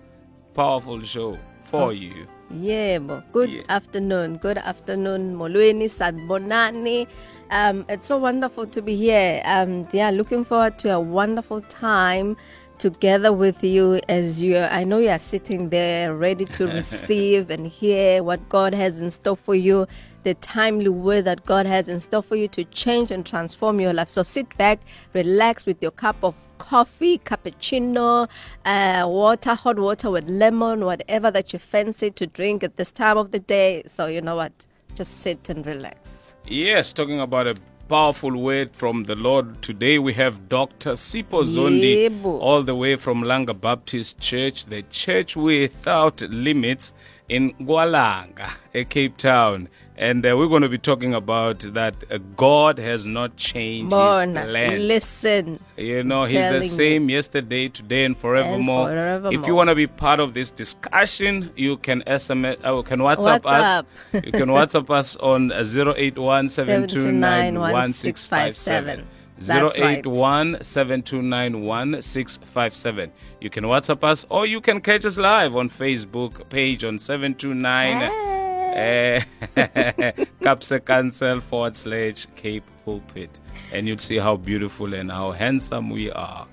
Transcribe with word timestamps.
powerful 0.55 1.03
show 1.03 1.39
for 1.80 1.92
you. 1.92 2.27
Yebo. 2.53 3.22
Good 3.33 3.50
Yeah. 3.50 3.62
afternoon. 3.69 4.36
Good 4.39 4.58
afternoon, 4.58 5.36
Molweni, 5.36 5.89
Sanibonani. 5.89 7.06
Um, 7.50 7.84
it's 7.89 8.06
so 8.06 8.17
wonderful 8.19 8.67
to 8.67 8.83
be 8.83 8.97
here. 8.97 9.42
Um, 9.44 9.86
yeah, 9.92 10.11
looking 10.11 10.45
forward 10.45 10.78
to 10.80 10.92
a 10.92 11.00
wonderful 11.00 11.61
time 11.62 12.36
together 12.78 13.33
with 13.33 13.62
you 13.62 14.00
as 14.08 14.42
you 14.42 14.58
I 14.58 14.83
know 14.83 14.98
you 14.98 15.08
are 15.08 15.19
sitting 15.19 15.70
there 15.70 16.14
ready 16.14 16.45
to 16.45 16.67
receive 16.80 17.50
and 17.50 17.67
hear 17.67 18.22
what 18.22 18.48
God 18.48 18.75
has 18.75 18.98
in 19.00 19.11
store 19.11 19.36
for 19.36 19.55
you, 19.55 19.86
the 20.25 20.34
timely 20.34 20.89
word 20.89 21.25
that 21.27 21.47
God 21.47 21.67
has 21.67 21.89
in 21.89 22.00
store 22.00 22.22
for 22.22 22.34
you 22.36 22.48
to 22.48 22.64
change 22.64 23.11
and 23.12 23.25
transform 23.25 23.80
your 23.80 23.92
life. 23.92 24.11
So 24.11 24.22
sit 24.25 24.56
back, 24.58 24.80
relax 25.12 25.67
with 25.67 25.80
your 25.83 25.92
cup 25.92 26.17
of 26.22 26.34
coffee, 26.69 27.19
cappuccino, 27.19 28.29
uh, 28.65 29.05
water, 29.07 29.55
hot 29.55 29.79
water 29.79 30.11
with 30.11 30.29
lemon, 30.29 30.84
whatever 30.84 31.31
that 31.31 31.53
you 31.53 31.59
fancy 31.59 32.11
to 32.11 32.27
drink 32.27 32.65
at 32.65 32.77
this 32.77 32.91
time 32.91 33.19
of 33.19 33.31
the 33.33 33.39
day. 33.39 33.83
So 33.87 34.07
you 34.07 34.20
know 34.20 34.37
what? 34.37 34.53
Just 34.95 35.20
sit 35.20 35.48
and 35.48 35.67
relax. 35.67 35.98
Yes, 36.47 36.92
talking 36.92 37.20
about 37.20 37.47
a 37.47 37.57
powerful 37.89 38.37
word 38.37 38.75
from 38.75 39.05
the 39.05 39.15
Lord. 39.15 39.61
Today 39.63 39.98
we 39.98 40.14
have 40.14 40.48
Dr. 40.48 40.92
Sipho 40.92 41.45
Zondi, 41.45 42.24
all 42.24 42.63
the 42.63 42.74
way 42.74 42.97
from 42.97 43.23
Langa 43.23 43.58
Baptist 43.58 44.20
Church, 44.20 44.67
the 44.67 44.83
church 44.85 45.36
without 45.36 46.23
limits 46.23 46.92
in 47.29 47.53
Kwalanga, 47.55 48.51
Cape 48.89 49.17
Town. 49.17 49.69
And 49.96 50.27
uh, 50.27 50.36
we're 50.36 50.48
going 50.48 50.62
to 50.62 50.68
be 50.68 50.78
talking 50.78 51.14
about 51.14 51.60
that 51.60 51.94
uh, 52.10 52.18
God 52.36 52.78
has 52.78 53.06
not 53.06 53.36
changed 53.36 53.92
his 53.92 53.92
plan. 53.92 54.88
listen. 54.88 55.60
You 55.77 56.02
know, 56.02 56.24
he's 56.24 56.48
the 56.48 56.56
you. 56.56 56.62
same 56.62 57.08
yesterday, 57.08 57.68
today, 57.68 58.05
and 58.05 58.16
forevermore. 58.16 58.88
forevermore. 58.88 59.32
If 59.40 59.46
you 59.46 59.55
want 59.55 59.68
to 59.68 59.77
be 59.77 59.86
part 59.86 60.18
of 60.18 60.34
this 60.34 60.50
discussion, 60.50 61.52
you 61.55 61.77
can 61.77 62.02
SMS, 62.02 62.56
uh, 62.64 62.82
can 62.82 63.00
WhatsApp, 63.00 63.42
WhatsApp. 63.42 63.84
us. 64.14 64.24
you 64.24 64.32
can 64.32 64.48
WhatsApp 64.48 64.90
us 64.90 65.16
on 65.16 65.52
uh, 65.52 65.58
081 65.58 66.48
729 66.48 67.55
1657. 67.55 69.06
That's 69.38 69.78
right. 69.78 69.98
081 69.98 70.58
729 70.62 71.62
1657. 71.62 73.12
You 73.40 73.50
can 73.50 73.64
WhatsApp 73.64 74.02
us 74.02 74.26
or 74.28 74.46
you 74.46 74.61
can 74.61 74.80
catch 74.80 75.05
us 75.05 75.18
live 75.18 75.55
on 75.55 75.68
Facebook 75.68 76.48
page 76.48 76.84
on 76.84 76.98
729 76.98 78.02
uh, 78.02 78.43
Kaapse 80.42 80.80
Kansel 80.85 81.40
forward 81.40 81.77
slash 81.77 82.27
Cape 82.35 82.64
Pulpit. 82.85 83.39
And 83.73 83.86
you'll 83.86 83.98
see 83.98 84.18
how 84.18 84.36
beautiful 84.36 84.95
and 84.95 85.12
how 85.12 85.30
handsome 85.30 85.90
we 85.90 86.11
are. 86.11 86.46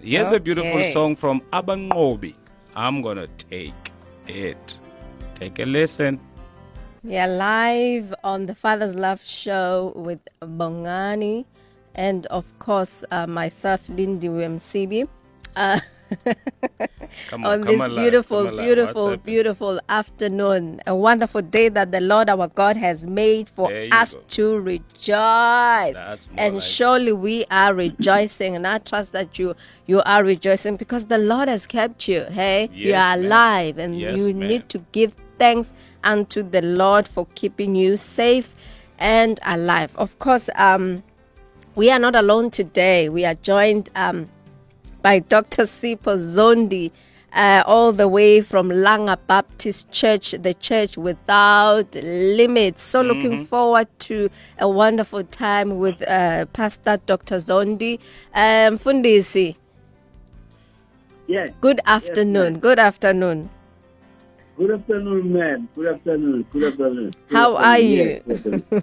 Here's 0.00 0.32
a 0.32 0.40
beautiful 0.40 0.82
song 0.84 1.16
from 1.16 1.42
Abangobi. 1.52 2.34
I'm 2.74 3.02
gonna 3.02 3.26
take 3.50 3.92
it. 4.26 4.78
Take 5.34 5.58
a 5.58 5.66
listen. 5.66 6.18
We 7.02 7.16
are 7.18 7.28
live 7.28 8.14
on 8.24 8.46
the 8.46 8.54
Father's 8.54 8.94
Love 8.94 9.22
Show 9.22 9.92
with 9.94 10.20
Bongani 10.40 11.44
and, 11.94 12.26
of 12.26 12.44
course, 12.58 13.04
uh, 13.10 13.26
myself, 13.26 13.80
Lindiwe 13.88 14.48
Msibi. 14.48 15.08
Uh, 15.54 15.80
Come 17.28 17.44
on 17.44 17.62
come 17.62 17.72
this 17.72 17.80
alive, 17.80 17.96
beautiful, 17.96 18.50
beautiful, 18.56 19.16
beautiful 19.16 19.80
afternoon. 19.88 20.80
A 20.86 20.94
wonderful 20.94 21.42
day 21.42 21.68
that 21.68 21.92
the 21.92 22.00
Lord 22.00 22.28
our 22.28 22.48
God 22.48 22.76
has 22.76 23.04
made 23.04 23.48
for 23.48 23.72
us 23.92 24.14
go. 24.14 24.22
to 24.28 24.60
rejoice. 24.60 25.96
And 26.36 26.54
like 26.54 26.54
it. 26.54 26.60
surely 26.62 27.12
we 27.12 27.44
are 27.50 27.74
rejoicing. 27.74 28.54
And 28.54 28.66
I 28.66 28.78
trust 28.78 29.12
that 29.12 29.38
you 29.38 29.54
you 29.86 30.02
are 30.02 30.22
rejoicing 30.22 30.76
because 30.76 31.06
the 31.06 31.18
Lord 31.18 31.48
has 31.48 31.66
kept 31.66 32.06
you. 32.08 32.24
Hey, 32.24 32.68
you 32.72 32.94
are 32.94 33.14
alive 33.14 33.78
and 33.78 33.98
Yes, 33.98 34.18
you 34.18 34.32
need 34.32 34.68
to 34.70 34.78
give 34.92 35.12
thanks 35.38 35.72
unto 36.04 36.42
the 36.42 36.62
Lord 36.62 37.08
for 37.08 37.26
keeping 37.34 37.74
you 37.74 37.96
safe 37.96 38.54
and 38.98 39.40
alive. 39.44 39.90
Of 39.96 40.18
course, 40.18 40.48
um, 40.54 41.02
we 41.74 41.90
are 41.90 41.98
not 41.98 42.14
alone 42.14 42.50
today. 42.50 43.08
We 43.08 43.24
are 43.24 43.34
joined 43.34 43.90
um, 43.94 44.28
by 45.06 45.20
Dr. 45.20 45.66
Sipho 45.66 46.18
Zondi, 46.18 46.90
uh, 47.32 47.62
all 47.64 47.92
the 47.92 48.08
way 48.08 48.40
from 48.40 48.70
Langa 48.70 49.16
Baptist 49.28 49.88
Church, 49.92 50.32
the 50.32 50.52
church 50.54 50.98
without 50.98 51.94
limits. 51.94 52.82
So, 52.82 53.02
looking 53.02 53.46
forward 53.46 53.86
to 54.00 54.28
a 54.58 54.68
wonderful 54.68 55.22
time 55.22 55.78
with 55.78 56.02
uh, 56.02 56.46
Pastor 56.46 56.98
Dr. 57.06 57.36
Zondi. 57.36 58.00
Um, 58.34 58.80
Fundisi, 58.80 59.54
Yes. 61.28 61.50
good 61.60 61.78
afternoon. 61.86 62.54
ma'am. 62.54 62.60
good 62.60 62.80
afternoon. 62.80 63.48
Good 64.56 64.72
afternoon, 64.72 65.32
ma'am. 65.32 65.68
Good 65.76 65.94
afternoon. 65.94 66.46
Good 66.52 66.64
afternoon. 66.72 67.10
Good 67.28 67.36
How 67.36 67.54
are 67.56 67.78
you? 67.78 68.22
Yes. 68.26 68.82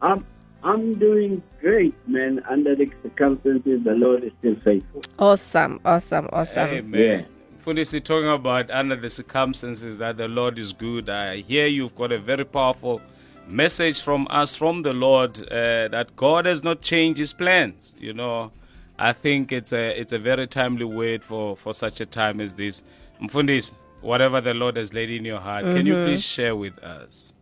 I'm 0.00 0.24
I'm 0.62 0.94
doing 0.98 1.42
great, 1.60 1.94
man. 2.06 2.42
Under 2.48 2.76
the 2.76 2.90
circumstances, 3.02 3.82
the 3.84 3.92
Lord 3.92 4.24
is 4.24 4.32
still 4.38 4.56
faithful. 4.64 5.02
Awesome, 5.18 5.80
awesome, 5.84 6.28
awesome. 6.32 6.68
Amen. 6.68 7.00
Yeah. 7.00 7.24
Fundisi 7.64 8.02
talking 8.02 8.30
about 8.30 8.70
under 8.70 8.96
the 8.96 9.10
circumstances 9.10 9.98
that 9.98 10.16
the 10.16 10.28
Lord 10.28 10.58
is 10.58 10.72
good. 10.72 11.08
I 11.08 11.42
hear 11.42 11.66
you've 11.66 11.94
got 11.94 12.10
a 12.12 12.18
very 12.18 12.44
powerful 12.44 13.02
message 13.46 14.00
from 14.00 14.26
us, 14.30 14.54
from 14.54 14.82
the 14.82 14.92
Lord, 14.92 15.40
uh, 15.50 15.88
that 15.88 16.16
God 16.16 16.46
has 16.46 16.64
not 16.64 16.80
changed 16.80 17.18
His 17.18 17.32
plans. 17.32 17.94
You 17.98 18.14
know, 18.14 18.52
I 18.98 19.12
think 19.12 19.52
it's 19.52 19.72
a 19.72 19.98
it's 19.98 20.12
a 20.12 20.18
very 20.18 20.46
timely 20.46 20.84
word 20.84 21.22
for 21.22 21.56
for 21.56 21.74
such 21.74 22.00
a 22.00 22.06
time 22.06 22.40
as 22.40 22.54
this. 22.54 22.82
Mfundisi, 23.22 23.74
whatever 24.00 24.40
the 24.40 24.54
Lord 24.54 24.76
has 24.76 24.94
laid 24.94 25.10
in 25.10 25.24
your 25.24 25.40
heart, 25.40 25.64
can 25.64 25.86
you 25.86 25.94
please 26.04 26.24
share 26.24 26.56
with 26.56 26.78
us? 26.78 27.32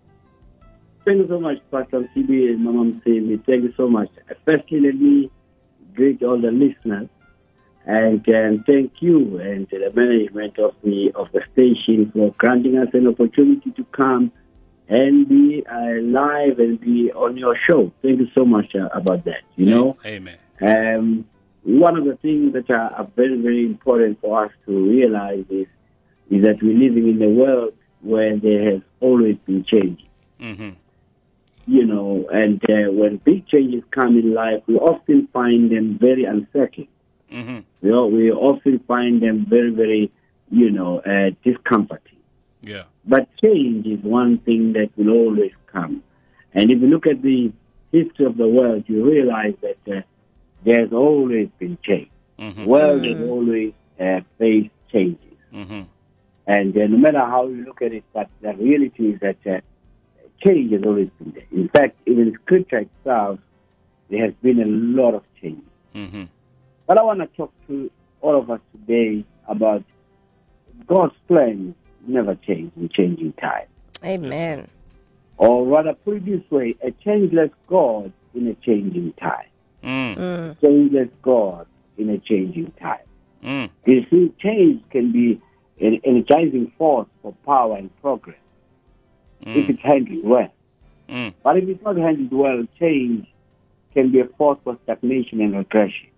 Thank 1.09 1.21
you 1.21 1.29
so 1.29 1.41
much, 1.41 1.57
Pastor 1.71 2.07
CB 2.15 2.51
and 2.51 2.63
Mama 2.63 2.93
Msemi. 2.93 3.43
Thank 3.47 3.63
you 3.63 3.73
so 3.79 3.89
much. 3.89 4.11
Firstly, 4.45 4.79
let 4.79 4.95
me 4.97 5.31
greet 5.95 6.23
all 6.23 6.39
the 6.39 6.51
listeners 6.51 7.09
and 7.87 8.29
um, 8.29 8.63
thank 8.67 8.93
you 9.01 9.39
and 9.39 9.67
the 9.71 9.91
management 9.95 10.59
of 10.59 10.75
the 10.85 11.11
of 11.15 11.29
the 11.33 11.41
station 11.55 12.13
for 12.13 12.35
granting 12.37 12.77
us 12.77 12.89
an 12.93 13.07
opportunity 13.07 13.71
to 13.71 13.85
come 13.85 14.31
and 14.91 15.27
be 15.27 15.65
uh, 15.67 15.99
live 16.03 16.59
and 16.59 16.79
be 16.79 17.11
on 17.13 17.39
your 17.39 17.57
show. 17.67 17.91
Thank 18.03 18.21
you 18.21 18.29
so 18.37 18.45
much 18.45 18.75
uh, 18.75 18.91
about 18.93 19.25
that. 19.25 19.45
You 19.57 19.65
know. 19.65 19.97
Amen. 20.05 20.37
Um, 20.61 21.27
one 21.63 21.97
of 21.97 22.05
the 22.05 22.17
things 22.17 22.53
that 22.53 22.69
are, 22.69 22.93
are 22.93 23.09
very, 23.17 23.41
very 23.41 23.65
important 23.65 24.21
for 24.21 24.45
us 24.45 24.53
to 24.67 24.73
realize 24.73 25.47
is, 25.49 25.69
is 26.31 26.45
that 26.45 26.63
we're 26.63 26.77
living 26.77 27.09
in 27.09 27.23
a 27.23 27.31
world 27.31 27.73
where 28.03 28.39
there 28.39 28.73
has 28.73 28.83
always 29.01 29.37
been 29.47 29.65
change. 29.65 30.05
Mm-hmm. 30.39 30.71
You 31.69 31.85
know, 31.85 32.27
and 32.33 32.63
uh, 32.65 32.91
when 32.91 33.19
big 33.19 33.47
changes 33.47 33.83
come 33.91 34.17
in 34.19 34.33
life, 34.33 34.63
we 34.67 34.77
often 34.77 35.29
find 35.35 35.71
them 35.71 35.99
very 36.01 36.25
unsettling. 36.25 36.89
Mm-hmm. 37.31 37.59
We, 37.83 37.93
al- 37.93 38.11
we 38.11 38.33
often 38.33 38.79
find 38.89 39.23
them 39.23 39.45
very, 39.47 39.71
very, 39.71 40.11
you 40.51 40.71
know, 40.71 41.01
uh, 41.01 41.31
discomforting. 41.45 42.21
Yeah. 42.63 42.85
But 43.05 43.29
change 43.43 43.87
is 43.87 44.03
one 44.03 44.39
thing 44.39 44.73
that 44.73 44.89
will 44.97 45.11
always 45.11 45.53
come. 45.67 46.03
And 46.55 46.71
if 46.71 46.81
you 46.81 46.87
look 46.87 47.07
at 47.07 47.21
the 47.21 47.53
history 47.93 48.25
of 48.25 48.39
the 48.39 48.49
world, 48.49 48.85
you 48.87 49.05
realize 49.05 49.57
that 49.61 49.97
uh, 49.97 50.01
there's 50.65 50.93
always 50.93 51.49
been 51.59 51.77
change. 51.83 52.09
Mm-hmm. 52.39 52.63
The 52.63 52.67
world 52.67 53.05
has 53.05 53.21
always 53.29 53.73
uh, 54.01 54.21
faced 54.39 54.71
changes. 54.91 55.37
Mm-hmm. 55.53 55.83
And 56.47 56.77
uh, 56.77 56.87
no 56.87 56.97
matter 56.97 57.21
how 57.21 57.47
you 57.47 57.63
look 57.67 57.83
at 57.83 57.93
it, 57.93 58.05
but 58.15 58.31
the 58.41 58.55
reality 58.55 59.11
is 59.11 59.21
that 59.21 59.37
uh, 59.47 59.61
change 60.45 60.73
has 60.73 60.83
always 60.85 61.09
been 61.19 61.33
there. 61.33 61.47
In 61.53 61.69
fact, 61.69 61.97
even 62.07 62.37
Scripture 62.43 62.79
itself, 62.79 63.39
there 64.11 64.25
has 64.25 64.35
been 64.43 64.61
a 64.61 64.67
lot 64.67 65.15
of 65.15 65.23
change. 65.41 65.63
Mm-hmm. 65.95 66.25
But 66.87 66.99
I 66.99 67.03
want 67.03 67.21
to 67.21 67.27
talk 67.37 67.53
to 67.67 67.91
all 68.21 68.39
of 68.39 68.51
us 68.51 68.61
today 68.73 69.25
about 69.47 69.85
God's 70.87 71.15
plan 71.27 71.75
never 72.07 72.35
change 72.35 72.73
in 72.77 72.89
changing 72.89 73.33
time. 73.35 73.67
Amen. 74.05 74.69
Or 75.37 75.67
rather, 75.67 75.95
put 75.95 76.17
it 76.17 76.27
this 76.27 76.51
way, 76.51 76.75
a 76.83 76.91
changeless 76.91 77.51
God 77.69 78.13
in 78.35 78.49
a 78.49 78.55
changing 78.55 79.13
time. 79.21 79.47
Mm. 79.85 80.17
Mm. 80.17 80.61
Changeless 80.61 81.09
God 81.23 81.67
in 81.97 82.11
a 82.11 82.19
changing 82.19 82.73
time. 82.81 82.99
Mm. 83.45 83.71
You 83.87 84.07
see, 84.11 84.33
change 84.41 84.83
can 84.91 85.13
be 85.13 85.41
an 85.81 86.01
energizing 86.05 86.73
force 86.77 87.09
for 87.23 87.33
power 87.45 87.77
and 87.77 87.91
progress 88.01 88.39
if 89.57 89.67
Mm. 89.67 89.71
it's 89.71 89.81
handled 89.81 90.25
well. 90.25 90.53
Mm. 91.09 91.35
But 91.43 91.57
if 91.57 91.69
it's 91.69 91.83
not 91.83 91.97
handled 91.97 92.33
well, 92.33 92.65
change 92.79 93.27
can 93.95 94.11
be 94.13 94.21
a 94.21 94.27
force 94.27 94.59
for 94.65 94.77
stagnation 94.85 95.41
and 95.41 95.57
regression. 95.57 96.09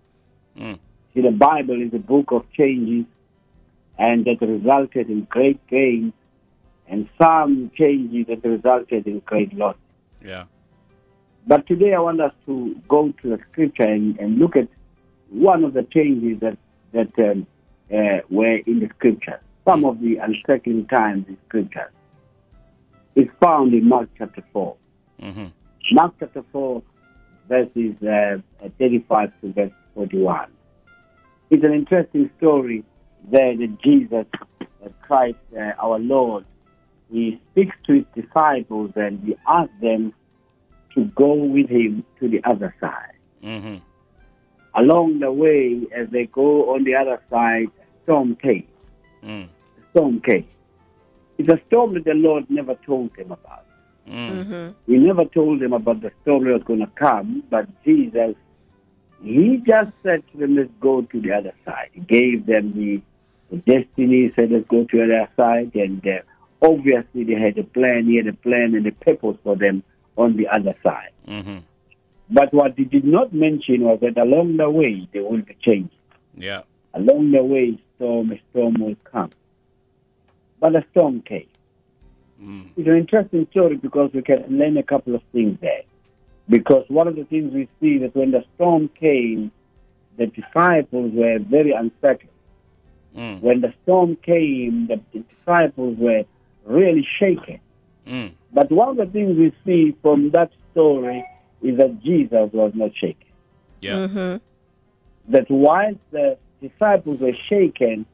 Mm. 0.57 0.79
See, 1.13 1.21
the 1.21 1.31
Bible 1.31 1.81
is 1.81 1.93
a 1.93 1.99
book 1.99 2.31
of 2.31 2.45
changes, 2.51 3.05
and 3.97 4.25
that 4.25 4.41
resulted 4.41 5.09
in 5.09 5.25
great 5.29 5.65
gains, 5.67 6.13
and 6.87 7.07
some 7.17 7.71
changes 7.75 8.27
that 8.27 8.43
resulted 8.47 9.07
in 9.07 9.19
great 9.19 9.53
loss. 9.53 9.77
Yeah. 10.23 10.45
But 11.47 11.65
today 11.67 11.93
I 11.93 11.99
want 11.99 12.21
us 12.21 12.33
to 12.45 12.75
go 12.87 13.13
to 13.21 13.29
the 13.29 13.39
scripture 13.51 13.83
and, 13.83 14.19
and 14.19 14.37
look 14.37 14.55
at 14.55 14.67
one 15.29 15.63
of 15.63 15.73
the 15.73 15.83
changes 15.83 16.39
that, 16.41 16.57
that 16.91 17.17
um, 17.17 17.47
uh, 17.91 18.19
were 18.29 18.57
in 18.57 18.79
the 18.79 18.89
scripture. 18.97 19.39
Some 19.65 19.85
of 19.85 20.01
the 20.01 20.17
unsettling 20.17 20.87
times 20.87 21.25
in 21.27 21.37
scripture 21.47 21.91
is 23.15 23.27
found 23.43 23.73
in 23.73 23.87
Mark 23.87 24.09
chapter 24.17 24.43
4. 24.53 24.75
Mm-hmm. 25.21 25.45
Mark 25.91 26.13
chapter 26.19 26.43
4, 26.51 26.81
verses 27.49 27.95
uh, 28.01 28.37
35 28.79 29.31
to 29.41 29.53
verse 29.53 29.71
41. 29.95 30.51
It's 31.49 31.63
an 31.63 31.73
interesting 31.73 32.29
story 32.37 32.83
there 33.29 33.55
that 33.55 33.77
Jesus 33.83 34.25
uh, 34.61 34.89
Christ, 35.01 35.37
uh, 35.55 35.71
our 35.79 35.99
Lord, 35.99 36.45
he 37.11 37.41
speaks 37.51 37.75
to 37.87 37.93
his 37.95 38.05
disciples 38.15 38.91
and 38.95 39.21
he 39.23 39.35
asks 39.47 39.73
them 39.81 40.13
to 40.95 41.05
go 41.15 41.33
with 41.33 41.69
him 41.69 42.05
to 42.19 42.29
the 42.29 42.41
other 42.43 42.73
side. 42.79 43.17
Mm-hmm. 43.43 43.77
Along 44.75 45.19
the 45.19 45.31
way, 45.31 45.81
as 45.93 46.07
they 46.09 46.25
go 46.27 46.73
on 46.73 46.85
the 46.85 46.95
other 46.95 47.21
side, 47.29 47.67
storm 48.03 48.37
came. 48.37 48.67
Mm. 49.21 49.49
Storm 49.91 50.21
came. 50.21 50.47
It's 51.41 51.49
a 51.49 51.59
storm 51.65 51.95
that 51.95 52.05
the 52.05 52.13
Lord 52.13 52.45
never 52.51 52.75
told 52.85 53.15
them 53.15 53.31
about. 53.31 53.65
Mm. 54.07 54.45
Mm-hmm. 54.45 54.91
He 54.91 54.97
never 54.99 55.25
told 55.25 55.59
them 55.59 55.73
about 55.73 56.01
the 56.01 56.11
storm 56.21 56.43
that 56.45 56.53
was 56.53 56.63
going 56.63 56.81
to 56.81 56.91
come, 56.95 57.43
but 57.49 57.65
Jesus, 57.83 58.35
he 59.23 59.57
just 59.65 59.91
said 60.03 60.21
to 60.31 60.37
them, 60.37 60.55
let's 60.55 60.69
go 60.79 61.01
to 61.01 61.19
the 61.19 61.31
other 61.33 61.53
side. 61.65 61.89
He 61.93 62.01
gave 62.01 62.45
them 62.45 62.73
the, 62.73 63.01
the 63.49 63.57
destiny, 63.57 64.27
he 64.27 64.31
said, 64.35 64.51
let's 64.51 64.67
go 64.67 64.83
to 64.83 64.97
the 64.97 65.03
other 65.03 65.29
side, 65.35 65.73
and 65.73 66.05
uh, 66.05 66.19
obviously 66.61 67.23
they 67.23 67.33
had 67.33 67.57
a 67.57 67.63
plan, 67.63 68.05
he 68.05 68.17
had 68.17 68.27
a 68.27 68.33
plan 68.33 68.75
and 68.75 68.85
a 68.85 68.91
purpose 68.91 69.37
for 69.43 69.55
them 69.55 69.81
on 70.17 70.37
the 70.37 70.47
other 70.47 70.75
side. 70.83 71.09
Mm-hmm. 71.27 71.57
But 72.29 72.53
what 72.53 72.77
he 72.77 72.85
did 72.85 73.03
not 73.03 73.33
mention 73.33 73.81
was 73.81 73.99
that 74.01 74.15
along 74.19 74.57
the 74.57 74.69
way, 74.69 75.09
there 75.11 75.23
will 75.23 75.41
be 75.41 75.57
change. 75.59 75.91
Yeah. 76.35 76.61
Along 76.93 77.31
the 77.31 77.43
way, 77.43 77.81
storm, 77.95 78.31
a 78.31 78.39
storm 78.51 78.75
will 78.79 78.95
come. 79.05 79.31
But 80.61 80.75
a 80.75 80.85
storm 80.91 81.21
came. 81.21 81.47
Mm. 82.41 82.69
It's 82.77 82.87
an 82.87 82.95
interesting 82.95 83.47
story 83.51 83.75
because 83.75 84.11
we 84.13 84.21
can 84.21 84.45
learn 84.47 84.77
a 84.77 84.83
couple 84.83 85.15
of 85.15 85.21
things 85.33 85.57
there. 85.59 85.81
Because 86.47 86.85
one 86.87 87.07
of 87.07 87.15
the 87.15 87.25
things 87.25 87.53
we 87.53 87.67
see 87.81 87.97
that 87.97 88.15
when 88.15 88.31
the 88.31 88.45
storm 88.55 88.89
came, 88.99 89.51
the 90.17 90.27
disciples 90.27 91.11
were 91.13 91.39
very 91.39 91.71
unsettled. 91.71 92.29
Mm. 93.17 93.41
When 93.41 93.61
the 93.61 93.73
storm 93.83 94.15
came, 94.15 94.87
the 94.87 95.01
disciples 95.19 95.97
were 95.97 96.23
really 96.65 97.07
shaken. 97.19 97.59
Mm. 98.07 98.33
But 98.53 98.71
one 98.71 98.89
of 98.89 98.97
the 98.97 99.05
things 99.05 99.37
we 99.37 99.53
see 99.65 99.95
from 100.01 100.31
that 100.31 100.51
story 100.71 101.25
is 101.61 101.77
that 101.77 102.01
Jesus 102.01 102.49
was 102.53 102.71
not 102.75 102.91
shaken. 102.95 103.27
Yeah. 103.81 103.93
Mm-hmm. 103.93 105.31
That 105.31 105.49
whilst 105.49 105.99
the 106.11 106.37
disciples 106.61 107.19
were 107.19 107.35
shaken, 107.49 108.05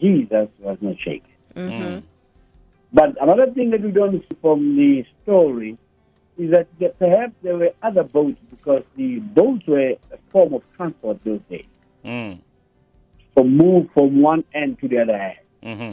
Jesus 0.00 0.48
was 0.58 0.78
not 0.80 0.98
shaken. 0.98 1.31
Mm-hmm. 1.54 1.82
Mm. 1.82 2.02
But 2.92 3.16
another 3.22 3.50
thing 3.52 3.70
that 3.70 3.82
we 3.82 3.90
don't 3.90 4.20
see 4.20 4.36
from 4.40 4.76
the 4.76 5.04
story 5.22 5.78
is 6.38 6.50
that 6.50 6.98
perhaps 6.98 7.32
there 7.42 7.56
were 7.56 7.70
other 7.82 8.02
boats 8.04 8.38
because 8.50 8.82
the 8.96 9.18
boats 9.18 9.66
were 9.66 9.90
a 10.12 10.18
form 10.30 10.54
of 10.54 10.62
transport 10.76 11.18
those 11.24 11.40
days, 11.48 11.66
Mm. 12.04 12.38
for 13.34 13.44
move 13.44 13.88
from 13.94 14.20
one 14.20 14.44
end 14.54 14.78
to 14.80 14.88
the 14.88 14.98
other 14.98 15.14
end. 15.14 15.38
Mm-hmm. 15.62 15.92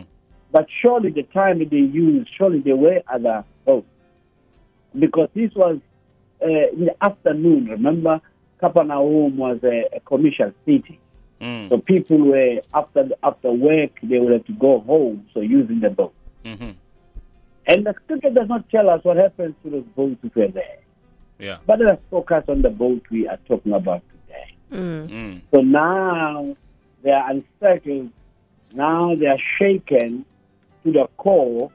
But 0.51 0.67
surely 0.81 1.11
the 1.11 1.23
time 1.23 1.59
that 1.59 1.69
they 1.69 1.77
used, 1.77 2.29
surely 2.35 2.59
there 2.59 2.75
were 2.75 3.01
other 3.07 3.43
boats. 3.65 3.85
Because 4.97 5.29
this 5.35 5.51
was 5.55 5.79
uh, 6.41 6.47
in 6.47 6.85
the 6.85 7.03
afternoon. 7.03 7.65
Remember, 7.67 8.19
Capernaum 8.59 9.37
was 9.37 9.59
a, 9.63 9.85
a 9.95 9.99
commercial 9.99 10.51
city. 10.65 10.99
Mm. 11.41 11.69
So 11.69 11.77
people 11.77 12.17
were, 12.19 12.61
after, 12.73 13.09
after 13.23 13.51
work, 13.51 13.91
they 14.03 14.19
would 14.19 14.33
have 14.33 14.45
to 14.45 14.53
go 14.53 14.81
home, 14.81 15.27
so 15.33 15.41
using 15.41 15.79
the 15.79 15.89
boat. 15.89 16.13
Mm-hmm. 16.43 16.71
And 17.67 17.85
the 17.85 17.93
scripture 18.03 18.31
does 18.31 18.49
not 18.49 18.69
tell 18.69 18.89
us 18.89 19.03
what 19.03 19.17
happens 19.17 19.55
to 19.63 19.69
those 19.69 19.85
boats 19.95 20.17
which 20.21 20.35
were 20.35 20.47
there. 20.47 20.79
Yeah. 21.37 21.57
But 21.65 21.79
let 21.79 21.93
us 21.93 21.99
focus 22.09 22.43
on 22.47 22.61
the 22.61 22.69
boat 22.69 23.03
we 23.09 23.27
are 23.27 23.37
talking 23.47 23.73
about 23.73 24.01
today. 24.09 24.55
Mm. 24.71 25.09
Mm. 25.09 25.41
So 25.53 25.61
now 25.61 26.55
they 27.03 27.11
are 27.11 27.29
unsettled. 27.29 28.11
Now 28.73 29.15
they 29.15 29.27
are 29.27 29.37
shaken 29.57 30.25
to 30.83 30.91
the 30.91 31.07
core. 31.17 31.71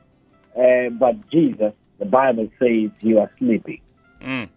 Uh, 0.57 0.91
but 0.91 1.29
Jesus, 1.31 1.73
the 1.99 2.05
Bible 2.05 2.49
says, 2.59 2.91
he 2.99 3.15
was 3.15 3.29
sleeping. 3.39 3.81
Mm. 4.21 4.49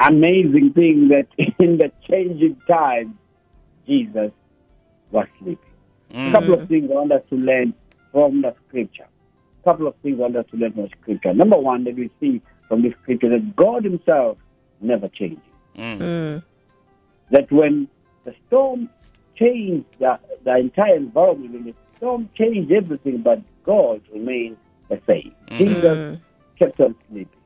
Amazing 0.00 0.72
thing 0.74 1.08
that 1.08 1.26
in 1.58 1.78
the 1.78 1.90
changing 2.08 2.60
times, 2.68 3.14
Jesus 3.86 4.32
was 5.10 5.26
sleeping. 5.38 5.58
A 6.10 6.14
Mm. 6.14 6.32
couple 6.32 6.54
of 6.54 6.68
things 6.68 6.90
I 6.90 6.94
want 6.94 7.12
us 7.12 7.22
to 7.30 7.36
learn 7.36 7.74
from 8.12 8.42
the 8.42 8.54
scripture. 8.66 9.06
A 9.62 9.64
couple 9.70 9.86
of 9.86 9.94
things 10.02 10.18
I 10.18 10.22
want 10.22 10.36
us 10.36 10.46
to 10.50 10.56
learn 10.56 10.72
from 10.72 10.82
the 10.84 10.90
scripture. 11.00 11.34
Number 11.34 11.58
one, 11.58 11.84
that 11.84 11.94
we 11.96 12.10
see 12.20 12.40
from 12.68 12.82
the 12.82 12.92
scripture 13.02 13.28
that 13.30 13.56
God 13.56 13.84
Himself 13.84 14.38
never 14.80 15.08
changes. 15.08 15.42
Mm. 15.76 15.98
Mm. 15.98 16.42
That 17.30 17.50
when 17.50 17.88
the 18.24 18.34
storm 18.46 18.88
changed 19.36 19.86
the, 19.98 20.18
the 20.44 20.56
entire 20.56 20.96
environment, 20.96 21.52
when 21.52 21.64
the 21.64 21.74
storm 21.96 22.28
changed 22.36 22.72
everything, 22.72 23.22
but 23.22 23.40
God 23.64 24.00
remained 24.12 24.56
the 24.88 25.00
same. 25.06 25.32
Mhm. 25.50 25.58
Jesus 25.58 25.98
Mm. 25.98 26.20
kept 26.58 26.80
on 26.80 26.94
sleeping. 27.08 27.40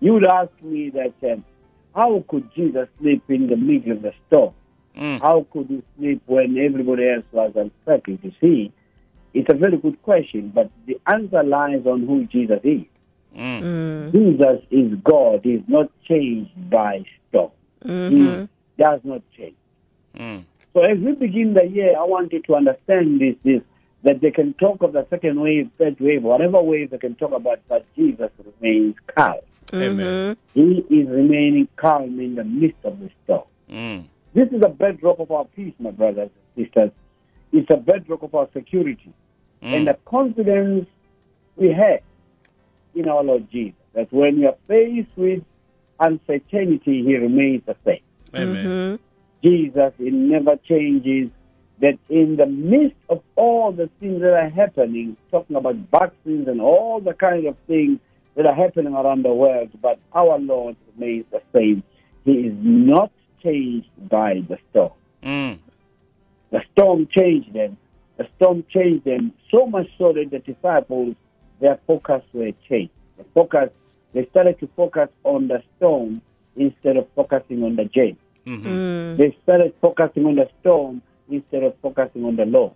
You 0.00 0.14
would 0.14 0.26
ask 0.26 0.50
me 0.62 0.90
that 0.90 1.14
um, 1.32 1.44
how 1.94 2.24
could 2.28 2.50
Jesus 2.54 2.88
sleep 2.98 3.22
in 3.28 3.46
the 3.46 3.56
middle 3.56 3.92
of 3.92 4.02
the 4.02 4.12
storm? 4.26 4.52
Mm. 4.96 5.20
How 5.20 5.46
could 5.52 5.70
you 5.70 5.82
sleep 5.96 6.22
when 6.26 6.58
everybody 6.58 7.08
else 7.08 7.24
was 7.32 7.52
unsettled? 7.54 8.18
You 8.22 8.32
see, 8.40 8.72
it's 9.34 9.48
a 9.50 9.54
very 9.54 9.78
good 9.78 10.00
question, 10.02 10.52
but 10.54 10.70
the 10.86 11.00
answer 11.06 11.42
lies 11.42 11.86
on 11.86 12.06
who 12.06 12.26
Jesus 12.26 12.60
is. 12.62 12.82
Mm. 13.36 13.62
Mm. 13.62 14.12
Jesus 14.12 14.64
is 14.70 14.98
God. 15.02 15.40
He 15.44 15.54
is 15.54 15.62
not 15.66 15.90
changed 16.06 16.70
by 16.70 17.04
storm. 17.28 17.50
Mm-hmm. 17.84 18.42
He 18.42 18.48
does 18.82 19.00
not 19.04 19.22
change. 19.36 19.56
Mm. 20.16 20.44
So 20.74 20.82
as 20.82 20.98
we 20.98 21.12
begin 21.12 21.54
the 21.54 21.64
year, 21.64 21.98
I 21.98 22.04
want 22.04 22.32
you 22.32 22.42
to 22.42 22.54
understand 22.54 23.20
this, 23.20 23.36
this 23.44 23.62
that 24.04 24.20
they 24.20 24.30
can 24.30 24.52
talk 24.54 24.82
of 24.82 24.92
the 24.92 25.06
second 25.10 25.40
wave, 25.40 25.70
third 25.78 25.98
wave, 26.00 26.22
whatever 26.22 26.60
wave 26.60 26.90
they 26.90 26.98
can 26.98 27.14
talk 27.14 27.32
about, 27.32 27.60
but 27.68 27.86
Jesus 27.94 28.30
remains 28.60 28.96
calm. 29.14 29.36
Amen. 29.72 30.36
He 30.54 30.84
is 30.90 31.08
remaining 31.08 31.68
calm 31.76 32.18
in 32.20 32.34
the 32.34 32.44
midst 32.44 32.84
of 32.84 32.98
the 32.98 33.10
storm. 33.24 33.44
Mm. 33.70 34.04
This 34.34 34.48
is 34.48 34.62
a 34.62 34.68
bedrock 34.68 35.18
of 35.18 35.30
our 35.30 35.44
peace, 35.44 35.74
my 35.78 35.90
brothers 35.90 36.30
and 36.56 36.66
sisters. 36.66 36.90
It's 37.52 37.70
a 37.70 37.76
bedrock 37.76 38.22
of 38.22 38.34
our 38.34 38.48
security 38.52 39.12
and 39.60 39.86
Mm. 39.86 39.92
the 39.92 39.98
confidence 40.10 40.86
we 41.56 41.70
have 41.72 42.00
in 42.94 43.08
our 43.08 43.22
Lord 43.22 43.50
Jesus. 43.50 43.74
that 43.94 44.10
when 44.10 44.38
you 44.38 44.48
are 44.48 44.56
faced 44.68 45.14
with 45.16 45.42
uncertainty, 46.00 47.02
He 47.02 47.16
remains 47.16 47.62
the 47.66 47.76
same. 47.84 48.00
Amen. 48.34 48.66
Mhm. 48.66 48.98
Jesus, 49.42 49.92
it 49.98 50.12
never 50.14 50.56
changes. 50.56 51.28
That 51.80 51.98
in 52.08 52.36
the 52.36 52.46
midst 52.46 52.96
of 53.10 53.20
all 53.36 53.70
the 53.72 53.88
things 54.00 54.22
that 54.22 54.32
are 54.32 54.48
happening, 54.48 55.16
talking 55.30 55.56
about 55.56 55.76
vaccines 55.90 56.48
and 56.48 56.62
all 56.62 57.00
the 57.00 57.12
kind 57.12 57.44
of 57.46 57.56
things 57.66 57.98
that 58.34 58.46
are 58.46 58.54
happening 58.54 58.94
around 58.94 59.24
the 59.24 59.34
world, 59.34 59.68
but 59.82 59.98
our 60.14 60.38
Lord 60.38 60.76
remains 60.96 61.26
the 61.30 61.42
same. 61.52 61.82
He 62.24 62.32
is 62.46 62.54
not 62.62 63.10
changed 63.42 63.88
by 64.08 64.42
the 64.48 64.58
storm. 64.70 64.92
Mm. 65.22 65.58
The 66.50 66.62
storm 66.72 67.08
changed 67.10 67.52
them. 67.52 67.76
The 68.16 68.26
storm 68.36 68.64
changed 68.68 69.04
them 69.04 69.32
so 69.50 69.66
much 69.66 69.88
so 69.98 70.12
that 70.12 70.30
the 70.30 70.38
disciples, 70.40 71.14
their 71.60 71.78
focus 71.86 72.22
were 72.32 72.52
changed. 72.68 72.92
The 73.16 73.24
focus, 73.34 73.70
they 74.12 74.26
started 74.26 74.58
to 74.60 74.68
focus 74.76 75.08
on 75.24 75.48
the 75.48 75.62
storm 75.76 76.20
instead 76.56 76.96
of 76.96 77.06
focusing 77.14 77.62
on 77.64 77.76
the 77.76 77.84
journey. 77.86 78.16
Mhm. 78.46 78.62
Mm. 78.64 79.16
They 79.16 79.36
started 79.42 79.72
focusing 79.80 80.26
on 80.26 80.36
the 80.36 80.48
storm 80.60 81.00
instead 81.30 81.62
of 81.62 81.74
focusing 81.80 82.24
on 82.24 82.36
the 82.36 82.44
Lord. 82.44 82.72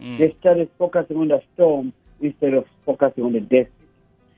Mm. 0.00 0.18
They 0.18 0.34
started 0.40 0.68
focusing 0.78 1.16
on 1.18 1.28
the 1.28 1.42
storm 1.54 1.92
instead 2.20 2.54
of 2.54 2.66
focusing 2.84 3.24
on 3.24 3.32
the 3.32 3.40
destiny. 3.40 3.88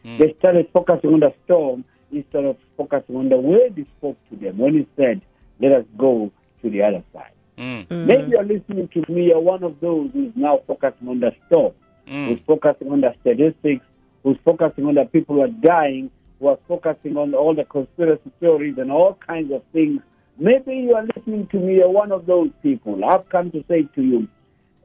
Mm. 0.04 0.19
They 0.19 0.35
started 0.38 0.69
focusing 0.73 1.14
on 1.14 1.21
the 1.21 1.33
storm 1.45 1.85
instead 2.12 2.45
of 2.45 2.57
focusing 2.76 3.16
on 3.16 3.28
the 3.28 3.37
word 3.38 3.73
he 3.76 3.87
spoke 3.99 4.16
to 4.31 4.37
them 4.37 4.59
when 4.59 4.75
he 4.75 4.87
said, 4.97 5.23
Let 5.61 5.73
us 5.73 5.84
go 5.96 6.30
to 6.62 6.70
the 6.70 6.82
other 6.82 7.02
side. 7.12 7.30
Mm. 7.58 7.87
Mm. 7.87 8.06
Maybe 8.06 8.30
you're 8.30 8.42
listening 8.44 8.88
to 8.88 9.12
me, 9.12 9.26
you're 9.28 9.40
one 9.40 9.62
of 9.62 9.78
those 9.80 10.11
who's 10.12 10.32
now 10.34 10.61
focusing 10.66 11.08
on 11.08 11.20
the 11.20 11.32
storm, 11.46 11.73
who's 12.06 12.38
Mm. 12.40 12.44
focusing 12.46 12.90
on 12.90 13.00
the 13.00 13.14
statistics, 13.20 13.84
who's 14.23 14.37
focusing 14.44 14.87
on 14.87 14.94
the 14.94 15.04
people 15.04 15.37
who 15.37 15.42
are 15.42 15.49
dying, 15.49 16.11
who 16.40 16.49
are 16.49 16.58
focusing 16.66 17.16
on 17.16 17.34
all 17.34 17.54
the 17.54 17.64
conspiracy 17.64 18.30
theories 18.40 18.76
and 18.78 18.90
all 18.90 19.14
kinds 19.26 19.52
of 19.52 19.62
things. 19.73 20.00
Maybe 20.38 20.75
you 20.75 20.94
are 20.96 21.06
listening 21.14 21.46
to 21.49 21.58
me, 21.58 21.76
you're 21.76 21.88
one 21.90 22.11
of 22.11 22.26
those 22.26 22.50
people. 22.62 23.04
I've 23.04 23.28
come 23.28 23.52
to 23.52 23.64
say 23.68 23.82
to 23.94 24.02
you, 24.02 24.28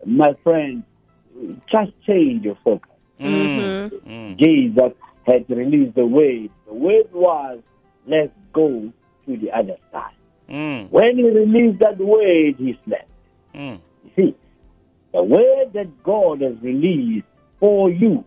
my 0.06 0.34
friend, 0.44 0.84
just 1.72 1.92
change 2.06 2.46
your 2.46 2.58
focus. 2.64 2.92
Mm. 3.20 3.90
Mm. 3.90 4.38
Jesus 4.38 4.94
had 5.26 5.50
released 5.50 5.96
the 5.96 6.06
word. 6.06 6.50
The 6.68 6.74
word 6.74 7.12
was, 7.12 7.60
let's 8.06 8.32
go 8.54 8.92
to 9.26 9.38
the 9.38 9.52
other 9.52 9.78
side. 9.92 10.14
Mm. 10.50 10.90
When 10.90 11.18
he 11.18 11.24
released 11.24 11.80
that 11.80 11.98
word, 11.98 12.56
he 12.58 12.78
slept. 12.86 13.10
Mm. 13.54 13.80
You 14.04 14.12
see, 14.16 14.36
the 15.14 15.24
word 15.24 15.74
that 15.74 16.04
God 16.04 16.42
has 16.42 16.56
released 16.62 17.28
for 17.60 17.90
you, 17.90 18.24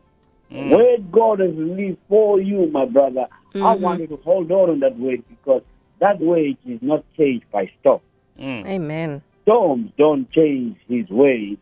the 0.50 0.56
Mm. 0.56 0.70
word 0.70 1.12
God 1.12 1.40
has 1.40 1.54
released 1.54 2.00
for 2.08 2.40
you, 2.40 2.66
my 2.66 2.84
brother, 2.84 3.26
I 3.54 3.74
Mhm. 3.76 3.80
want 3.80 4.00
you 4.00 4.06
to 4.08 4.16
hold 4.16 4.50
on 4.52 4.68
to 4.68 4.76
that 4.80 4.98
word 4.98 5.22
because 5.28 5.62
that 5.98 6.20
word 6.20 6.56
is 6.66 6.80
not 6.82 7.04
changed 7.16 7.44
by 7.50 7.70
storm. 7.80 8.00
Mm. 8.38 8.66
Amen. 8.66 9.22
Storms 9.42 9.90
don't 9.98 10.30
change 10.30 10.76
his 10.88 11.08
word. 11.10 11.58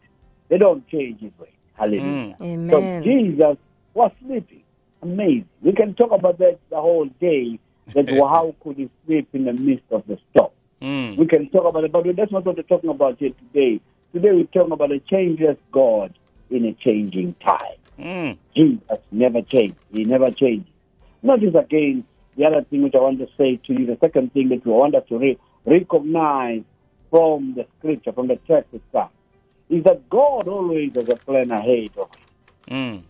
They 0.48 0.58
don't 0.58 0.86
change 0.88 1.20
his 1.20 1.32
word. 1.38 1.48
Hallelujah. 1.74 2.36
Mm. 2.40 2.70
So 2.70 2.78
Amen. 2.78 3.02
Jesus 3.02 3.56
was 3.94 4.12
sleeping. 4.20 4.62
Amazing. 5.02 5.48
We 5.62 5.72
can 5.72 5.94
talk 5.94 6.10
about 6.12 6.38
that 6.38 6.58
the 6.68 6.80
whole 6.80 7.06
day. 7.20 7.58
That 7.94 8.08
how 8.10 8.54
could 8.62 8.76
he 8.76 8.90
sleep 9.06 9.28
in 9.32 9.44
the 9.44 9.52
midst 9.52 9.84
of 9.90 10.04
the 10.06 10.18
storm? 10.30 10.50
We 10.80 10.86
Mm. 10.86 11.28
can 11.28 11.50
talk 11.50 11.66
about 11.66 11.84
it, 11.84 11.92
but 11.92 12.04
that's 12.16 12.32
not 12.32 12.46
what 12.46 12.56
we're 12.56 12.62
talking 12.62 12.88
about 12.88 13.18
here 13.18 13.32
today. 13.52 13.80
Today 14.14 14.32
we're 14.32 14.44
talking 14.44 14.72
about 14.72 14.90
a 14.92 14.98
changeless 15.00 15.58
God 15.72 16.14
in 16.50 16.64
a 16.64 16.72
changing 16.72 17.34
time. 17.44 17.76
Mm. 17.98 18.38
Jesus 18.56 18.98
never 19.12 19.42
changed. 19.42 19.76
He 19.92 20.04
never 20.04 20.30
changes. 20.30 20.72
Notice 21.22 21.54
again 21.54 22.04
the 22.36 22.46
other 22.46 22.62
thing 22.64 22.82
which 22.82 22.94
I 22.94 22.98
want 22.98 23.18
to 23.18 23.28
say 23.36 23.56
to 23.66 23.72
you, 23.78 23.86
the 23.86 23.98
second 24.00 24.32
thing 24.32 24.48
that 24.48 24.64
we 24.64 24.72
want 24.72 24.94
us 24.94 25.04
to 25.10 25.18
re- 25.18 25.38
recognize 25.66 26.62
from 27.10 27.54
the 27.56 27.66
scripture, 27.78 28.12
from 28.12 28.28
the 28.28 28.36
text 28.46 28.72
itself, 28.72 29.10
is 29.68 29.84
that 29.84 30.08
God 30.08 30.48
always 30.48 30.94
has 30.94 31.08
a 31.08 31.16
plan 31.16 31.50
ahead 31.50 31.90
of 31.98 32.08
him. 32.10 32.24
Mm. 32.70 33.02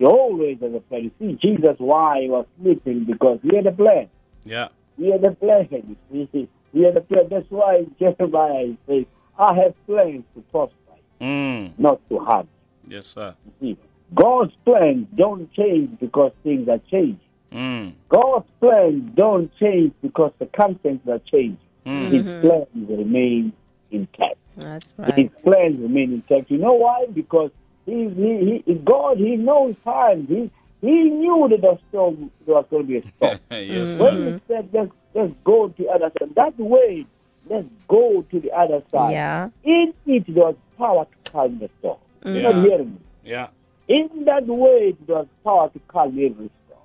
He 0.00 0.06
always 0.06 0.58
has 0.62 0.72
a 0.74 0.80
plan. 0.80 1.04
You 1.04 1.10
see, 1.18 1.32
Jesus, 1.34 1.76
why 1.78 2.22
he 2.22 2.28
was 2.30 2.46
sleeping? 2.60 3.04
Because 3.04 3.38
he 3.42 3.54
had 3.54 3.66
a 3.66 3.72
plan. 3.72 4.08
Yeah. 4.46 4.68
He 4.96 5.10
had 5.10 5.22
a 5.22 5.32
plan. 5.32 5.68
You 6.10 6.26
see, 6.32 6.48
he 6.72 6.82
had 6.84 6.96
a 6.96 7.02
plan. 7.02 7.28
That's 7.30 7.44
why 7.50 7.84
Jeremiah 7.98 8.72
says, 8.88 9.04
I 9.38 9.54
have 9.56 9.74
plans 9.86 10.24
to 10.34 10.40
prosper, 10.50 10.74
Mm. 11.20 11.72
not 11.78 12.00
to 12.08 12.18
harm. 12.18 12.48
Yes, 12.88 13.08
sir. 13.08 13.34
You 13.44 13.52
see, 13.60 13.80
God's 14.14 14.52
plans 14.64 15.06
don't 15.14 15.52
change 15.52 16.00
because 16.00 16.32
things 16.42 16.66
are 16.70 16.80
changing. 16.90 17.20
Mm. 17.52 17.92
God's 18.08 18.48
plans 18.58 19.10
don't 19.14 19.54
change 19.58 19.92
because 20.00 20.32
the 20.38 20.46
circumstances 20.46 21.06
are 21.08 21.20
changing. 21.30 21.58
Mm. 21.84 22.10
His 22.10 22.22
plans 22.40 22.88
remain 22.88 23.52
intact. 23.90 24.36
That's 24.56 24.94
right. 24.96 25.14
His 25.14 25.42
plans 25.42 25.78
remain 25.78 26.14
intact. 26.14 26.50
You 26.50 26.56
know 26.58 26.72
why? 26.72 27.04
Because 27.12 27.50
he, 27.86 28.08
he, 28.08 28.62
he, 28.66 28.74
God, 28.74 29.18
He 29.18 29.36
knows 29.36 29.74
time. 29.84 30.26
He, 30.26 30.50
he 30.80 31.10
knew 31.10 31.46
that 31.50 31.60
the 31.60 31.78
storm 31.88 32.30
there 32.46 32.54
was 32.56 32.66
going 32.70 32.82
to 32.86 32.88
be 32.88 32.96
a 32.98 33.02
storm. 33.16 33.38
yes, 33.50 33.98
when 33.98 34.14
sir. 34.16 34.32
He 34.32 34.40
said, 34.48 34.68
let's, 34.72 34.90
let's 35.14 35.32
go 35.44 35.68
to 35.68 35.82
the 35.82 35.88
other 35.90 36.10
side, 36.18 36.34
that 36.36 36.58
way, 36.58 37.06
let's 37.48 37.66
go 37.88 38.22
to 38.30 38.40
the 38.40 38.50
other 38.52 38.82
side. 38.90 39.12
Yeah. 39.12 39.48
In 39.64 39.92
it, 40.06 40.24
there 40.34 40.44
was 40.44 40.56
power 40.78 41.04
to 41.24 41.30
calm 41.32 41.58
the 41.58 41.68
storm. 41.80 41.98
You're 42.24 42.42
not 42.42 42.54
Yeah. 42.56 42.62
hearing 42.62 42.90
me. 42.94 43.00
Yeah. 43.24 43.48
In 43.88 44.24
that 44.26 44.46
way, 44.46 44.94
there 45.06 45.16
was 45.16 45.26
power 45.44 45.68
to 45.70 45.78
calm 45.88 46.10
every 46.18 46.48
storm. 46.66 46.80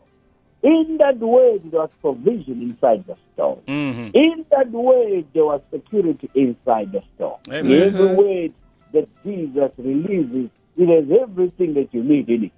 In 0.63 0.97
that 0.97 1.19
way, 1.19 1.59
there 1.63 1.81
was 1.81 1.89
provision 2.01 2.61
inside 2.63 3.05
the 3.05 3.15
storm. 3.33 3.59
Mm-hmm. 3.67 4.09
In 4.15 4.45
that 4.51 4.71
way, 4.71 5.23
there 5.33 5.45
was 5.45 5.61
security 5.71 6.29
inside 6.33 6.91
the 6.91 7.03
storm. 7.15 7.39
Amen. 7.49 7.81
Every 7.95 8.15
way 8.15 8.51
that 8.93 9.07
Jesus 9.23 9.71
releases, 9.77 10.49
it 10.77 10.87
has 10.87 11.19
everything 11.21 11.73
that 11.75 11.93
you 11.93 12.03
need 12.03 12.29
in 12.29 12.45
it. 12.45 12.51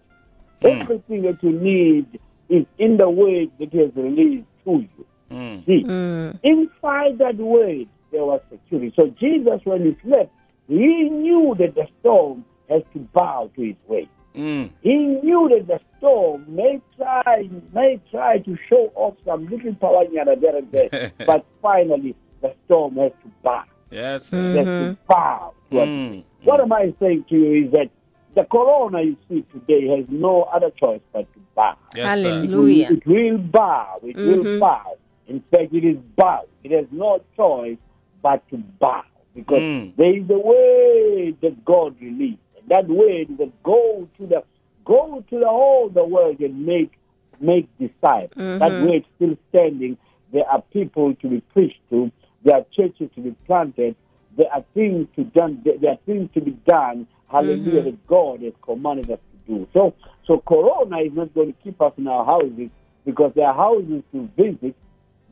Mm. 0.61 0.81
Everything 0.81 1.21
that 1.23 1.41
you 1.43 1.51
need 1.51 2.19
is 2.49 2.65
in 2.77 2.97
the 2.97 3.09
word 3.09 3.49
that 3.59 3.71
he 3.71 3.77
has 3.79 3.91
released 3.95 4.47
to 4.65 4.71
you. 4.97 5.05
Mm. 5.31 5.65
See, 5.65 5.83
Mm. 5.83 6.39
inside 6.43 7.17
that 7.19 7.35
word, 7.35 7.87
there 8.11 8.23
was 8.25 8.41
security. 8.49 8.93
So 8.95 9.07
Jesus, 9.19 9.61
when 9.65 9.85
he 9.85 9.97
slept, 10.03 10.31
he 10.67 11.09
knew 11.09 11.55
that 11.59 11.75
the 11.75 11.87
storm 11.99 12.45
has 12.69 12.81
to 12.93 12.99
bow 12.99 13.49
to 13.55 13.61
his 13.61 13.75
way. 13.87 14.07
Mm. 14.35 14.69
He 14.81 14.95
knew 14.95 15.49
that 15.49 15.67
the 15.67 15.79
storm 15.97 16.45
may 16.47 16.79
try, 16.95 17.49
may 17.73 17.99
try 18.11 18.37
to 18.39 18.57
show 18.69 18.91
off 18.95 19.15
some 19.25 19.47
little 19.47 19.73
power 19.75 20.05
here 20.09 20.27
and 20.27 20.41
there 20.41 20.55
and 20.55 20.71
there, 20.71 21.11
but 21.25 21.45
finally 21.61 22.15
the 22.41 22.53
storm 22.65 22.95
has 22.97 23.11
to 23.23 23.29
bow. 23.43 23.63
Yes, 23.91 24.27
sir. 24.27 24.51
It 24.51 24.57
has 24.57 24.65
to 24.65 24.97
bow. 25.07 25.53
To. 25.71 25.75
Mm. 25.77 26.23
What 26.43 26.61
am 26.61 26.71
I 26.71 26.93
saying 26.99 27.25
to 27.29 27.35
you 27.35 27.65
is 27.65 27.71
that 27.71 27.89
the 28.37 28.43
corona 28.45 29.01
you 29.01 29.17
see 29.27 29.43
today 29.51 29.87
has 29.97 30.05
no 30.09 30.43
other 30.43 30.69
choice 30.79 31.01
but 31.11 31.25
to 31.33 31.39
bow. 31.55 31.75
Yes. 31.95 32.21
Hallelujah. 32.21 32.89
It 32.91 33.05
will, 33.07 33.15
it 33.25 33.31
will 33.31 33.37
bow. 33.39 33.99
It 34.03 34.15
will 34.15 34.43
Mhm. 34.45 34.59
bow. 34.59 34.93
In 35.27 35.39
fact, 35.51 35.73
it 35.73 35.83
is 35.83 35.97
bow. 36.15 36.43
It 36.63 36.71
has 36.71 36.85
no 36.91 37.19
choice 37.35 37.77
but 38.21 38.47
to 38.49 38.57
bow 38.79 39.01
because 39.33 39.63
Mm. 39.63 39.95
there 39.97 40.15
is 40.15 40.29
a 40.29 40.37
way 40.51 41.31
that 41.41 41.65
God 41.65 41.95
released. 41.99 42.45
And 42.59 42.69
that 42.69 42.87
way 42.87 43.25
is 43.27 43.37
that 43.39 43.51
go 43.63 44.07
to 44.17 44.27
the 44.27 44.43
go 44.85 45.23
to 45.29 45.39
the 45.39 45.49
whole 45.49 45.89
the 45.89 46.03
world 46.05 46.39
and 46.39 46.65
make 46.65 46.91
make 47.39 47.67
disciples. 47.79 48.59
That 48.59 48.71
way 48.81 48.85
word 48.87 49.05
still 49.15 49.35
standing. 49.49 49.97
There 50.31 50.47
are 50.53 50.61
people 50.77 51.13
to 51.15 51.27
be 51.27 51.41
preached 51.53 51.81
to. 51.89 52.11
There 52.43 52.55
are 52.55 52.65
churches 52.71 53.09
to 53.15 53.21
be 53.21 53.31
planted. 53.47 53.95
There 54.37 54.51
are 54.53 54.63
things 54.75 55.07
to 55.15 55.23
done. 55.23 55.61
There 55.65 55.77
there 55.81 55.91
are 55.95 56.03
things 56.05 56.29
to 56.35 56.41
be 56.41 56.51
done. 56.67 57.07
Hallelujah! 57.29 57.81
Mhm. 57.81 57.85
That 57.85 58.07
God 58.07 58.41
has 58.41 58.53
commanded 58.61 59.11
us 59.11 59.19
to 59.47 59.53
do. 59.53 59.67
So, 59.73 59.93
so 60.25 60.39
Corona 60.39 60.99
is 60.99 61.13
not 61.13 61.33
going 61.33 61.53
to 61.53 61.59
keep 61.63 61.81
us 61.81 61.93
in 61.97 62.07
our 62.07 62.25
houses 62.25 62.69
because 63.05 63.33
there 63.35 63.47
are 63.47 63.53
houses 63.53 64.03
to 64.13 64.29
visit. 64.37 64.75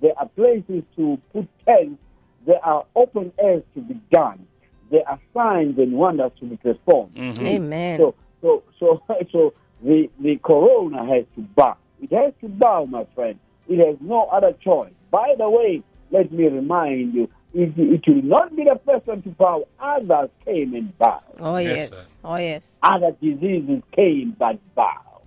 There 0.01 0.13
are 0.17 0.27
places 0.29 0.83
to 0.97 1.17
put 1.33 1.47
tents. 1.65 2.01
There 2.45 2.63
are 2.63 2.85
open 2.95 3.31
airs 3.39 3.63
to 3.75 3.81
be 3.81 3.95
done. 4.11 4.45
There 4.91 5.07
are 5.07 5.19
signs 5.33 5.79
and 5.79 5.93
wonders 5.93 6.31
to 6.39 6.45
be 6.45 6.57
performed. 6.57 7.15
Mhm. 7.15 7.41
Amen. 7.47 7.97
So, 7.99 8.13
so, 8.41 8.63
so, 8.79 9.01
so 9.31 9.53
the 9.81 10.09
the 10.19 10.35
corona 10.37 11.05
has 11.05 11.25
to 11.35 11.41
bow. 11.41 11.75
It 12.01 12.11
has 12.11 12.33
to 12.41 12.49
bow, 12.49 12.85
my 12.85 13.05
friend. 13.15 13.39
It 13.67 13.79
has 13.85 13.95
no 14.01 14.25
other 14.25 14.53
choice. 14.53 14.91
By 15.11 15.33
the 15.37 15.49
way, 15.49 15.81
let 16.11 16.31
me 16.31 16.45
remind 16.47 17.13
you, 17.15 17.29
it, 17.55 17.73
it 17.77 18.03
will 18.07 18.21
not 18.23 18.55
be 18.55 18.65
the 18.65 18.79
first 18.85 19.07
one 19.07 19.21
to 19.23 19.29
bow. 19.29 19.65
Others 19.79 20.29
came 20.43 20.75
and 20.75 20.97
bowed. 20.97 21.21
oh, 21.39 21.57
Yes, 21.57 21.89
yes. 21.93 22.15
Oh, 22.23 22.35
yes. 22.35 22.77
Other 22.83 23.11
diseases 23.21 23.81
came 23.95 24.35
but 24.37 24.59
bowed. 24.75 25.21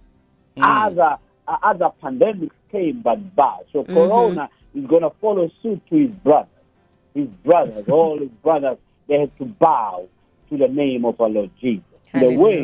Mm. 0.56 0.86
Other 0.86 1.16
uh, 1.48 1.56
other 1.62 1.88
pandemics 2.02 2.50
came 2.70 3.00
but 3.00 3.34
bowed. 3.34 3.64
So 3.72 3.84
Mhm. 3.84 3.94
Corona 3.94 4.50
is 4.74 4.84
going 4.86 5.02
to 5.02 5.10
follow 5.20 5.50
suit 5.62 5.80
to 5.88 5.96
his 5.96 6.10
brothers. 6.22 6.50
His 7.14 7.28
brothers, 7.44 7.86
all 7.90 8.18
his 8.18 8.28
brothers, 8.42 8.76
they 9.08 9.20
had 9.20 9.36
to 9.38 9.46
bow 9.46 10.06
to 10.50 10.56
the 10.58 10.68
name 10.68 11.04
of 11.06 11.18
our 11.20 11.30
Lord 11.30 11.50
Jesus, 11.60 11.82
to 12.12 12.20
the 12.20 12.36
way 12.36 12.56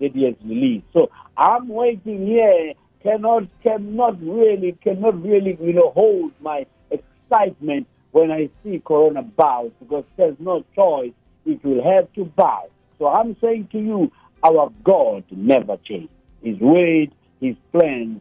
that 0.00 0.12
he 0.14 0.24
has 0.24 0.34
released. 0.44 0.86
So 0.92 1.10
I'm 1.36 1.68
waiting 1.68 2.24
here 2.26 2.74
cannot 3.02 3.44
cannot 3.62 4.20
really 4.22 4.72
cannot 4.82 5.20
really 5.22 5.56
you 5.60 5.72
know 5.72 5.90
hold 5.90 6.32
my 6.40 6.66
excitement 6.90 7.86
when 8.12 8.30
I 8.30 8.50
see 8.62 8.82
Corona 8.84 9.22
bow 9.22 9.70
because 9.80 10.04
there's 10.16 10.36
no 10.38 10.64
choice. 10.74 11.12
It 11.46 11.64
will 11.64 11.82
have 11.82 12.12
to 12.14 12.24
bow. 12.24 12.68
So 12.98 13.06
I'm 13.06 13.36
saying 13.40 13.68
to 13.72 13.78
you, 13.78 14.12
our 14.42 14.70
God 14.84 15.24
never 15.30 15.76
changes. 15.78 16.10
His 16.42 16.58
word, 16.58 17.10
His 17.40 17.56
plans, 17.72 18.20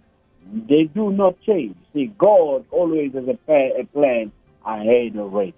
they 0.70 0.84
do 0.84 1.12
not 1.12 1.40
change. 1.42 1.76
See, 1.94 2.14
God 2.18 2.66
always 2.72 3.14
has 3.14 3.26
a, 3.28 3.80
a 3.80 3.86
plan 3.86 4.32
ahead 4.66 5.18
already. 5.18 5.54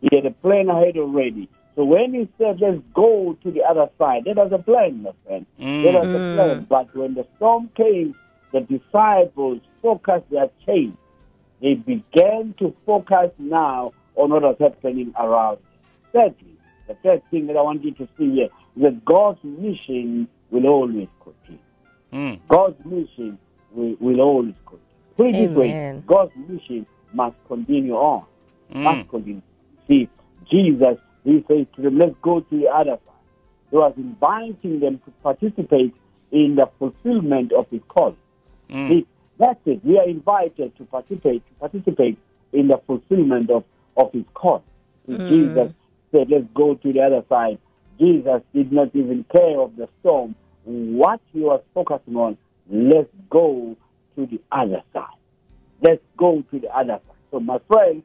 He 0.00 0.08
had 0.14 0.26
a 0.26 0.30
plan 0.30 0.68
ahead 0.68 0.96
already. 0.96 1.48
So 1.76 1.84
when 1.84 2.12
He 2.14 2.28
said, 2.38 2.60
let's 2.60 2.82
go 2.94 3.36
to 3.42 3.50
the 3.50 3.62
other 3.62 3.88
side, 3.98 4.24
that 4.26 4.36
was 4.36 4.52
a 4.52 4.62
plan, 4.62 5.02
my 5.02 5.12
friend. 5.26 5.46
Mm. 5.60 5.84
That 5.84 5.94
was 5.94 6.04
a 6.04 6.18
mm. 6.18 6.36
plan. 6.36 6.66
But 6.68 6.96
when 6.96 7.14
the 7.14 7.26
storm 7.36 7.70
came, 7.76 8.14
the 8.52 8.60
disciples 8.60 9.60
focused 9.80 10.28
their 10.30 10.50
change. 10.66 10.96
They 11.62 11.74
began 11.74 12.54
to 12.58 12.74
focus 12.84 13.30
now 13.38 13.92
on 14.16 14.30
what 14.30 14.42
was 14.42 14.56
happening 14.58 15.14
around. 15.18 15.58
them. 15.58 15.64
Thirdly, 16.12 16.56
the 16.88 16.94
third 17.02 17.22
thing 17.30 17.46
that 17.46 17.56
I 17.56 17.62
want 17.62 17.84
you 17.84 17.92
to 17.92 18.08
see 18.18 18.32
here 18.32 18.48
is 18.76 18.82
that 18.82 19.04
God's 19.04 19.38
mission 19.44 20.28
will 20.50 20.66
always 20.66 21.08
continue. 21.22 21.60
Mm. 22.12 22.40
God's 22.48 22.84
mission 22.84 23.38
will, 23.72 23.96
will 24.00 24.20
always 24.20 24.54
continue. 24.66 24.82
Put 25.16 25.26
it 25.28 25.48
this 25.48 25.56
way, 25.56 26.02
God's 26.06 26.32
mission 26.48 26.86
must 27.14 27.36
continue 27.46 27.94
on. 27.94 28.24
Mm. 28.74 28.82
Must 28.82 29.08
continue. 29.08 29.42
See, 29.86 30.08
Jesus, 30.50 30.98
he 31.24 31.44
says 31.46 31.66
to 31.76 31.82
them, 31.82 31.98
let's 31.98 32.14
go 32.22 32.40
to 32.40 32.58
the 32.58 32.66
other 32.66 32.98
side. 33.06 33.14
He 33.70 33.76
was 33.76 33.94
inviting 33.96 34.80
them 34.80 35.00
to 35.04 35.10
participate 35.22 35.94
in 36.32 36.56
the 36.56 36.68
fulfillment 36.78 37.52
of 37.52 37.66
his 37.70 37.80
call. 37.88 38.16
Mm. 38.68 38.88
See, 38.88 39.06
that's 39.42 39.58
it. 39.66 39.84
We 39.84 39.98
are 39.98 40.08
invited 40.08 40.76
to 40.78 40.84
participate 40.84 41.42
to 41.48 41.54
participate 41.68 42.16
in 42.52 42.68
the 42.68 42.80
fulfillment 42.86 43.50
of, 43.50 43.64
of 43.96 44.12
his 44.12 44.24
call. 44.34 44.62
See, 45.06 45.14
mm. 45.14 45.28
Jesus 45.28 45.74
said, 46.12 46.28
Let's 46.30 46.46
go 46.54 46.76
to 46.76 46.92
the 46.92 47.00
other 47.00 47.24
side. 47.28 47.58
Jesus 47.98 48.40
did 48.54 48.72
not 48.72 48.94
even 48.94 49.24
care 49.32 49.60
of 49.60 49.74
the 49.76 49.88
storm. 50.00 50.36
What 50.64 51.20
he 51.32 51.40
was 51.40 51.60
focusing 51.74 52.14
on, 52.14 52.38
let's 52.70 53.08
go 53.30 53.76
to 54.16 54.26
the 54.26 54.40
other 54.52 54.82
side. 54.92 55.18
Let's 55.82 56.02
go 56.16 56.44
to 56.50 56.58
the 56.60 56.68
other 56.68 57.00
side. 57.04 57.16
So 57.32 57.40
my 57.40 57.58
friend, 57.66 58.02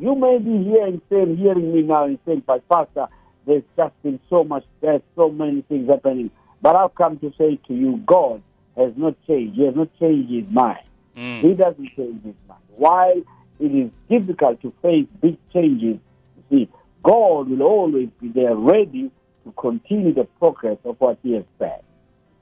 you 0.00 0.16
may 0.16 0.38
be 0.38 0.64
hearing 0.64 1.00
saying, 1.08 1.36
hearing 1.36 1.72
me 1.72 1.82
now 1.82 2.06
and 2.06 2.18
saying, 2.26 2.42
but 2.44 2.68
Pastor, 2.68 3.06
there's 3.46 3.62
just 3.76 4.02
been 4.02 4.18
so 4.28 4.42
much, 4.42 4.64
there's 4.80 5.02
so 5.14 5.30
many 5.30 5.62
things 5.62 5.88
happening. 5.88 6.30
But 6.60 6.74
I've 6.74 6.94
come 6.96 7.18
to 7.20 7.32
say 7.38 7.60
to 7.68 7.74
you, 7.74 8.02
God 8.06 8.42
has 8.76 8.92
not 8.96 9.14
changed. 9.26 9.56
He 9.56 9.64
has 9.66 9.74
not 9.74 9.88
changed 9.98 10.30
his 10.30 10.44
mind. 10.52 10.84
Mm. 11.16 11.40
He 11.42 11.54
doesn't 11.54 11.88
change 11.96 12.24
his 12.24 12.34
mind. 12.48 12.60
While 12.76 13.22
it 13.60 13.64
is 13.66 13.90
difficult 14.08 14.60
to 14.62 14.72
face 14.82 15.06
big 15.20 15.36
changes, 15.52 15.98
you 16.36 16.44
see, 16.50 16.68
God 17.02 17.48
will 17.48 17.62
always 17.62 18.08
be 18.20 18.28
there 18.28 18.54
ready 18.54 19.10
to 19.44 19.52
continue 19.52 20.14
the 20.14 20.24
progress 20.38 20.78
of 20.84 20.96
what 21.00 21.18
he 21.22 21.34
has 21.34 21.44
said. 21.58 21.82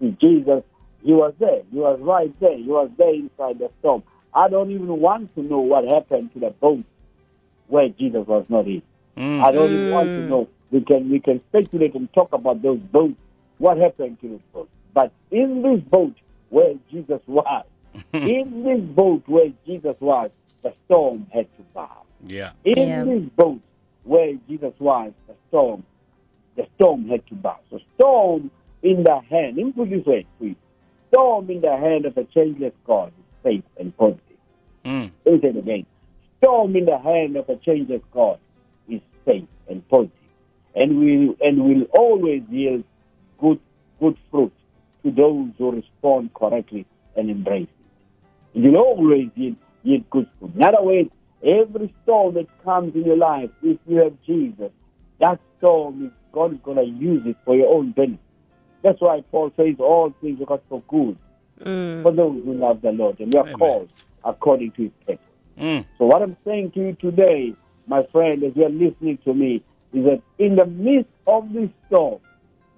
See, 0.01 0.17
Jesus, 0.21 0.63
he 1.03 1.13
was 1.13 1.35
there. 1.39 1.63
He 1.71 1.79
was 1.79 1.99
right 2.01 2.33
there. 2.41 2.57
He 2.57 2.65
was 2.65 2.91
there 2.97 3.15
inside 3.15 3.59
the 3.59 3.71
storm. 3.81 4.03
I 4.33 4.49
don't 4.49 4.71
even 4.71 5.01
want 5.01 5.35
to 5.35 5.43
know 5.43 5.59
what 5.59 5.85
happened 5.85 6.33
to 6.35 6.41
the 6.41 6.51
boat 6.51 6.85
where 7.69 7.89
Jesus 7.89 8.27
was 8.27 8.45
not 8.49 8.67
in. 8.67 8.83
Mm. 9.17 9.43
I 9.43 9.51
don't 9.51 9.73
even 9.73 9.91
want 9.91 10.09
to 10.09 10.21
know. 10.29 10.49
We 10.71 10.83
can 10.83 11.11
we 11.11 11.19
can 11.21 11.41
speculate 11.49 11.95
and 11.95 12.13
talk 12.13 12.33
about 12.33 12.63
those 12.63 12.79
boats. 12.79 13.17
What 13.59 13.79
happened 13.79 14.21
to 14.21 14.29
those 14.29 14.41
boats? 14.53 14.71
But 14.95 15.13
in 15.31 15.63
this 15.63 15.81
boat 15.91 16.15
where 16.49 16.75
Jesus 16.91 17.21
was, 17.27 17.65
in 18.13 18.65
this 18.65 18.81
boat 18.95 19.23
where 19.27 19.53
Jesus 19.67 19.97
was, 20.01 20.31
the 20.63 20.73
storm 20.85 21.27
had 21.33 21.47
to 21.57 21.63
bow. 21.75 22.03
Yeah. 22.27 22.53
In 22.65 22.89
Yeah. 22.89 23.05
this 23.05 23.23
boat 23.37 23.61
where 24.05 24.35
Jesus 24.49 24.75
was, 24.79 25.13
the 25.27 25.35
storm, 25.49 25.85
the 26.57 26.67
storm 26.75 27.09
had 27.09 27.27
to 27.29 27.35
bow. 27.35 27.59
So 27.71 27.79
storm 27.95 28.51
in 28.83 29.05
the 29.05 29.21
hand, 29.31 29.57
let 29.57 29.67
me 29.67 29.73
put 29.73 29.89
it 29.89 29.99
this 29.99 30.07
way, 30.07 30.27
please. 30.39 30.57
Storm 31.13 31.51
in 31.51 31.61
the 31.61 31.77
hand 31.77 32.07
of 32.07 32.17
a 32.17 32.25
changeless 32.25 32.73
God 32.87 33.13
is 33.19 33.25
safe 33.43 33.65
and 33.79 33.97
positive. 33.97 34.23
Mm. 34.85 35.11
Let 35.25 35.35
me 35.35 35.41
say 35.43 35.49
it 35.49 35.57
again. 35.57 35.87
Storm 36.43 36.77
in 36.77 36.85
the 36.87 36.99
hand 36.99 37.37
of 37.37 37.49
a 37.49 37.57
changeless 37.57 38.03
God 38.13 38.39
is 38.89 39.01
safe 39.27 39.49
and 39.69 39.87
positive, 39.89 40.13
and 40.75 40.99
will 40.99 41.37
and 41.41 41.65
will 41.65 41.83
always 41.97 42.43
yield 42.51 42.85
good 43.39 43.61
good 44.01 44.17
fruit 44.31 44.53
to 45.05 45.11
those 45.11 45.51
who 45.59 45.73
respond 45.73 46.33
correctly 46.35 46.87
and 47.17 47.31
embrace 47.31 47.69
it. 48.55 48.59
It 48.59 48.69
will 48.69 48.77
always 48.79 49.29
yield, 49.35 49.57
yield 49.83 50.09
good 50.11 50.29
fruit. 50.39 50.55
In 50.55 50.63
other 50.63 50.83
words, 50.83 51.11
every 51.43 51.95
storm 52.03 52.35
that 52.35 52.47
comes 52.65 52.95
in 52.95 53.05
your 53.05 53.17
life, 53.17 53.51
if 53.63 53.79
you 53.87 53.97
have 53.99 54.15
Jesus, 54.27 54.71
that 55.21 55.41
storm 55.59 56.07
is 56.07 56.13
God 56.33 56.53
is 56.55 56.61
going 56.63 56.77
to 56.77 56.85
use 56.85 57.23
it 57.27 57.37
for 57.45 57.57
your 57.57 57.69
own 57.75 57.93
benefit. 57.93 58.21
That's 58.83 59.01
why 59.01 59.23
Paul 59.31 59.53
says 59.57 59.75
all 59.79 60.15
things 60.21 60.41
are 60.49 60.61
for 60.69 60.83
good 60.89 61.17
Mm. 61.61 62.03
for 62.03 62.13
those 62.13 62.43
who 62.43 62.55
love 62.55 62.81
the 62.81 62.91
Lord, 62.91 63.21
and 63.21 63.33
we 63.35 63.39
are 63.39 63.43
Amen. 63.43 63.59
called 63.59 63.89
according 64.25 64.73
to 64.73 64.85
His 64.85 64.93
purpose. 65.07 65.25
Mm. 65.59 65.85
So 65.99 66.07
what 66.07 66.23
I'm 66.23 66.37
saying 66.47 66.73
to 66.73 66.81
you 66.81 66.97
today, 66.99 67.55
my 67.87 68.03
friend, 68.13 68.43
as 68.45 68.53
you're 68.57 68.71
listening 68.71 69.19
to 69.25 69.35
me, 69.35 69.63
is 69.93 70.05
that 70.05 70.23
in 70.39 70.57
the 70.57 70.65
midst 70.65 71.11
of 71.27 71.53
this 71.53 71.69
storm, 71.87 72.21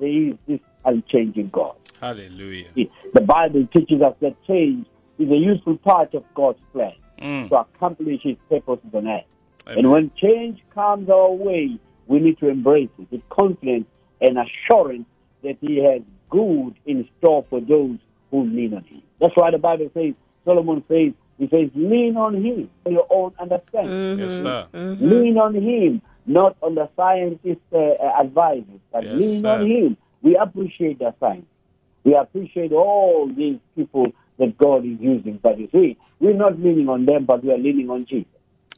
there 0.01 0.09
is 0.09 0.35
this 0.49 0.59
unchanging 0.85 1.51
God. 1.53 1.75
Hallelujah. 2.01 2.69
The 3.15 3.21
Bible 3.21 3.67
teaches 3.73 4.03
us 4.03 4.15
that 4.21 4.35
change 4.47 4.87
is 5.19 5.31
a 5.31 5.37
useful 5.37 5.77
part 5.79 6.15
of 6.15 6.25
God's 6.35 6.59
plan 6.73 6.95
Mm. 7.21 7.49
to 7.51 7.57
accomplish 7.61 8.21
His 8.23 8.37
purposes 8.49 8.91
on 8.93 9.07
earth. 9.07 9.23
Amen. 9.69 9.79
And 9.79 9.91
when 9.93 10.11
change 10.17 10.59
comes 10.75 11.09
our 11.09 11.31
way, 11.31 11.79
we 12.09 12.19
need 12.19 12.39
to 12.41 12.49
embrace 12.49 12.89
it 12.99 13.07
with 13.13 13.21
confidence 13.29 13.85
and 14.21 14.37
assurance 14.39 15.07
that 15.45 15.57
He 15.61 15.77
has 15.85 16.03
good 16.31 16.75
in 16.85 17.09
store 17.19 17.45
for 17.49 17.61
those 17.61 17.99
who 18.33 18.43
lean 18.45 18.75
on 18.75 18.83
Him. 18.85 19.03
That's 19.21 19.37
why 19.37 19.53
the 19.53 19.59
Bible 19.59 19.89
says, 19.95 20.15
Solomon 20.45 20.83
says, 20.89 21.13
he 21.39 21.49
says, 21.49 21.71
lean 21.75 22.17
on 22.17 22.35
Him 22.45 22.69
for 22.83 22.91
your 22.91 23.07
own 23.11 23.33
understanding. 23.39 24.19
Yes, 24.19 24.41
sir. 24.41 24.67
Lean 24.73 25.39
on 25.39 25.55
Him, 25.55 26.03
not 26.27 26.57
on 26.61 26.75
the 26.75 26.89
scientist's 26.97 27.63
uh, 27.73 27.79
uh, 27.79 28.21
advices, 28.21 28.81
but 28.93 29.05
Yes, 29.05 29.15
lean 29.15 29.43
sir. 29.43 29.49
on 29.49 29.71
Him. 29.71 29.97
We 30.23 30.37
appreciate 30.37 30.99
the 30.99 31.15
science. 31.21 31.47
We 32.05 32.15
appreciate 32.15 32.73
all 32.73 33.29
these 33.29 33.59
people 33.77 34.13
that 34.39 34.57
God 34.59 34.85
is 34.85 34.99
using. 35.01 35.39
But 35.43 35.59
you 35.59 35.69
see, 35.73 35.97
we're 36.21 36.35
not 36.35 36.59
leaning 36.59 36.89
on 36.89 37.07
them, 37.07 37.25
but 37.27 37.45
we 37.45 37.53
are 37.53 37.59
leaning 37.59 37.91
on 37.91 38.07
Jesus. 38.07 38.27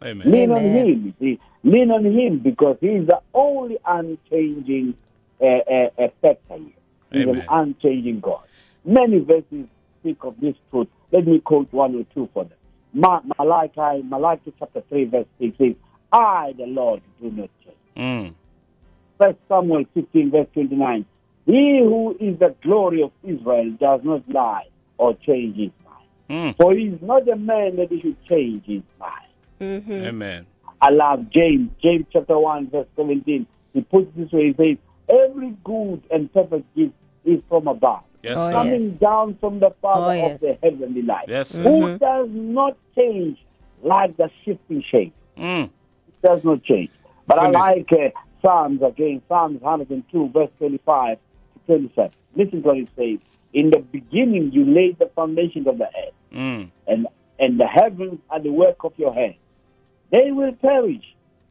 Amen. 0.03 0.31
Lean 0.31 0.51
on 0.51 0.65
Him, 0.65 1.07
you 1.07 1.15
see. 1.19 1.41
Lean 1.63 1.91
on 1.91 2.05
Him 2.05 2.41
because 2.41 2.77
He's 2.81 3.07
the 3.07 3.21
only 3.33 3.79
unchanging 3.87 4.95
uh, 5.41 5.45
uh, 5.45 5.91
uh, 5.99 6.09
factor 6.21 6.57
here. 6.57 6.73
He's 7.13 7.23
Amen. 7.23 7.37
an 7.37 7.43
unchanging 7.49 8.21
God. 8.21 8.45
Many 8.85 9.21
verses 9.21 9.67
speak 10.01 10.19
of 10.25 10.35
this 10.41 10.55
truth. 10.71 10.89
Let 11.13 11.27
me 11.27 11.41
quote 11.41 11.73
one 11.73 11.95
or 11.95 12.05
two 12.13 12.29
for 12.35 12.45
them. 12.45 12.59
Ma- 12.93 13.23
Malachi, 13.39 14.03
Malachi 14.03 14.53
chapter 14.59 14.83
3, 14.89 15.05
verse 15.07 15.27
6 15.41 15.59
says, 15.59 15.75
I, 16.13 16.53
the 16.57 16.67
Lord, 16.67 17.03
do 17.21 17.31
not 17.31 17.51
change. 17.65 17.77
Mm. 17.97 18.35
First 19.19 19.39
Samuel 19.49 19.85
15, 19.95 20.31
verse 20.31 20.47
29. 20.53 21.07
He 21.47 21.79
who 21.81 22.17
is 22.21 22.39
the 22.39 22.55
glory 22.63 23.03
of 23.03 23.13
Israel 23.23 23.71
does 23.79 24.01
not 24.03 24.23
lie 24.29 24.67
or 24.99 25.15
change 25.15 25.57
his 25.57 25.71
mind. 25.85 26.55
Mm. 26.55 26.57
For 26.57 26.75
he 26.75 26.85
is 26.87 27.03
not 27.03 27.29
a 27.29 27.37
man 27.37 27.77
that 27.77 27.91
he 27.91 28.01
should 28.01 28.17
change 28.27 28.65
his 28.65 28.83
mind. 28.99 29.13
Mm-hmm. 29.61 29.93
Amen. 29.93 30.47
I 30.81 30.91
love 30.91 31.31
James, 31.31 31.71
James 31.83 32.07
chapter 32.13 32.39
1, 32.39 32.71
verse 32.71 32.87
17. 32.97 33.47
He 33.75 33.81
puts 33.83 34.07
it 34.09 34.17
this 34.17 34.33
way, 34.33 34.53
he 34.53 34.55
says, 34.55 34.79
Every 35.09 35.55
good 35.65 36.03
and 36.11 36.33
perfect 36.33 36.75
gift 36.75 36.95
is 37.25 37.41
from 37.49 37.69
above, 37.69 38.03
Yes, 38.23 38.39
Oh, 38.39 38.51
coming 38.51 38.91
yes. 38.91 38.99
down 38.99 39.37
from 39.41 39.61
the 39.61 39.71
Father 39.83 40.07
Oh, 40.07 40.13
yes. 40.13 40.35
of 40.35 40.41
the 40.41 40.59
heavenly 40.63 41.03
light, 41.03 41.27
Yes, 41.29 41.51
sir. 41.51 41.63
who 41.63 41.99
does 41.99 42.29
not 42.31 42.77
change 42.97 43.39
like 43.83 44.17
the 44.17 44.31
shifting 44.45 44.83
shape. 44.91 45.13
Mm. 45.37 45.65
It 45.65 46.23
does 46.23 46.43
not 46.43 46.63
change. 46.63 46.91
But 47.27 47.39
Finish. 47.41 47.57
I 47.57 47.61
like 47.61 47.93
uh, 47.93 48.09
Psalms 48.41 48.83
again, 48.83 49.21
Psalms 49.29 49.61
102, 49.61 50.29
verse 50.31 50.49
25 50.59 51.17
to 51.17 51.21
27. 51.67 52.11
Listen 52.37 52.63
to 52.63 52.69
what 52.69 52.77
it 52.79 52.89
says. 52.97 53.19
In 53.53 53.71
the 53.71 53.79
beginning, 53.79 54.51
you 54.53 54.65
laid 54.65 54.99
the 54.99 55.11
foundations 55.15 55.67
of 55.67 55.79
the 55.79 55.85
earth, 55.87 56.13
Mm. 56.33 56.71
and, 56.89 57.07
and 57.39 57.61
the 57.61 57.67
heavens 57.67 58.19
are 58.31 58.41
the 58.41 58.51
work 58.51 58.83
of 58.83 58.93
your 58.97 59.15
hands. 59.15 59.37
They 60.11 60.33
will 60.33 60.53
perish, 60.55 61.05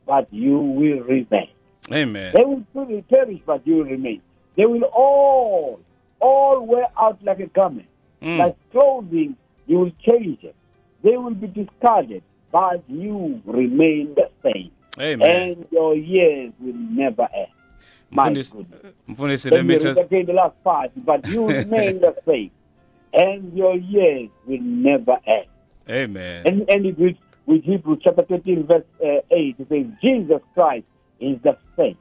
but 0.06 0.28
you 0.34 0.58
will 0.58 0.99
remain. 1.02 1.49
Amen. 1.91 2.34
They 2.36 2.43
will 2.43 2.63
truly 2.73 3.02
perish, 3.04 3.39
but 3.45 3.65
you 3.65 3.76
will 3.78 3.86
remain. 3.86 4.21
They 4.58 4.65
will 4.65 4.84
all, 4.84 5.80
all 6.19 6.65
wear 6.65 6.88
out 6.99 7.23
like 7.23 7.39
a 7.39 7.47
garment. 7.47 7.88
Mm. 8.21 8.38
Like 8.39 8.56
clothing, 8.71 9.38
you 9.67 9.80
will 9.80 9.91
change 10.06 10.43
it. 10.43 10.56
They 11.04 11.15
will 11.17 11.34
be 11.34 11.47
discarded, 11.47 12.23
but 12.52 12.84
you 12.89 13.41
remain 13.45 14.15
the 14.15 14.30
same. 14.43 14.71
Amen. 14.99 15.30
And 15.30 15.67
your 15.71 15.95
years 15.95 16.52
will 16.60 16.73
never 16.73 17.28
end. 17.34 17.47
Mfundisi. 18.13 18.54
Mfundisi, 19.08 19.49
Let 19.52 19.65
me 19.65 19.78
just 19.80 20.10
the 20.10 20.34
last 20.34 20.56
part, 20.63 20.91
but 20.95 21.28
you 21.28 21.47
remain 21.60 21.99
the 22.02 22.15
same. 22.26 22.52
and 23.13 23.56
your 23.58 23.76
years 23.76 24.30
will 24.47 24.62
never 24.62 25.17
end. 25.28 25.45
Amen. 25.89 26.43
And, 26.47 26.69
and 26.69 26.86
it 26.86 26.97
with, 26.97 27.15
with 27.45 27.63
Hebrews 27.63 27.99
chapter 28.04 28.23
13, 28.23 28.65
verse 28.65 28.84
uh, 29.04 29.21
8, 29.30 29.56
it 29.60 29.67
says, 29.69 29.86
Jesus 30.02 30.41
Christ 30.54 30.86
is 31.19 31.38
the 31.43 31.58
same 31.78 31.97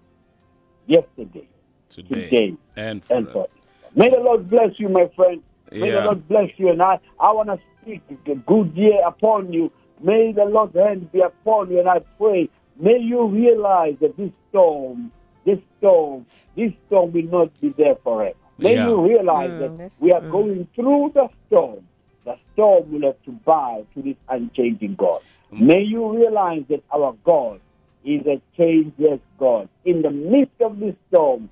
yesterday, 0.86 1.46
Today, 1.90 2.28
today, 2.28 2.56
and 2.76 3.02
and 3.10 3.26
forever. 3.28 3.32
forever. 3.32 3.48
May 3.94 4.08
the 4.10 4.20
Lord 4.22 4.48
bless 4.48 4.78
you, 4.78 4.88
my 4.88 5.08
friend. 5.14 5.42
May 5.70 5.88
Yeah. 5.88 6.00
the 6.00 6.04
Lord 6.06 6.28
bless 6.28 6.50
you. 6.56 6.70
And 6.70 6.82
I, 6.82 6.98
I 7.20 7.32
want 7.32 7.48
to 7.48 7.58
speak 7.82 8.02
a 8.26 8.34
good 8.34 8.72
year 8.74 9.00
upon 9.06 9.52
you. 9.52 9.70
May 10.02 10.32
the 10.32 10.44
Lord's 10.44 10.74
hand 10.76 11.12
be 11.12 11.20
upon 11.20 11.70
you. 11.70 11.80
And 11.80 11.88
I 11.88 12.00
pray, 12.18 12.48
may 12.78 12.98
you 12.98 13.26
realize 13.26 13.96
that 14.00 14.16
this 14.16 14.30
storm, 14.48 15.12
this 15.44 15.58
storm, 15.78 16.26
this 16.56 16.72
storm 16.86 17.12
will 17.12 17.22
not 17.24 17.60
be 17.60 17.70
there 17.70 17.96
forever. 17.96 18.36
May 18.58 18.74
Yeah. 18.74 18.86
you 18.88 19.00
realize 19.02 19.50
Mm, 19.52 19.58
that 19.78 19.92
we 20.00 20.12
are 20.12 20.20
mm. 20.20 20.30
going 20.30 20.68
through 20.74 21.12
the 21.14 21.28
storm. 21.46 21.86
The 22.24 22.36
storm 22.52 22.92
will 22.92 23.02
have 23.02 23.20
to 23.24 23.32
bow 23.32 23.84
to 23.94 24.02
this 24.02 24.16
unchanging 24.28 24.94
God. 24.94 25.22
May 25.50 25.82
you 25.82 26.16
realize 26.16 26.64
that 26.68 26.82
our 26.92 27.14
God 27.24 27.60
is 28.04 28.26
a 28.26 28.40
changeless 28.56 29.20
God. 29.38 29.68
In 29.84 30.02
the 30.02 30.10
midst 30.10 30.60
of 30.60 30.78
this 30.78 30.94
storm, 31.08 31.50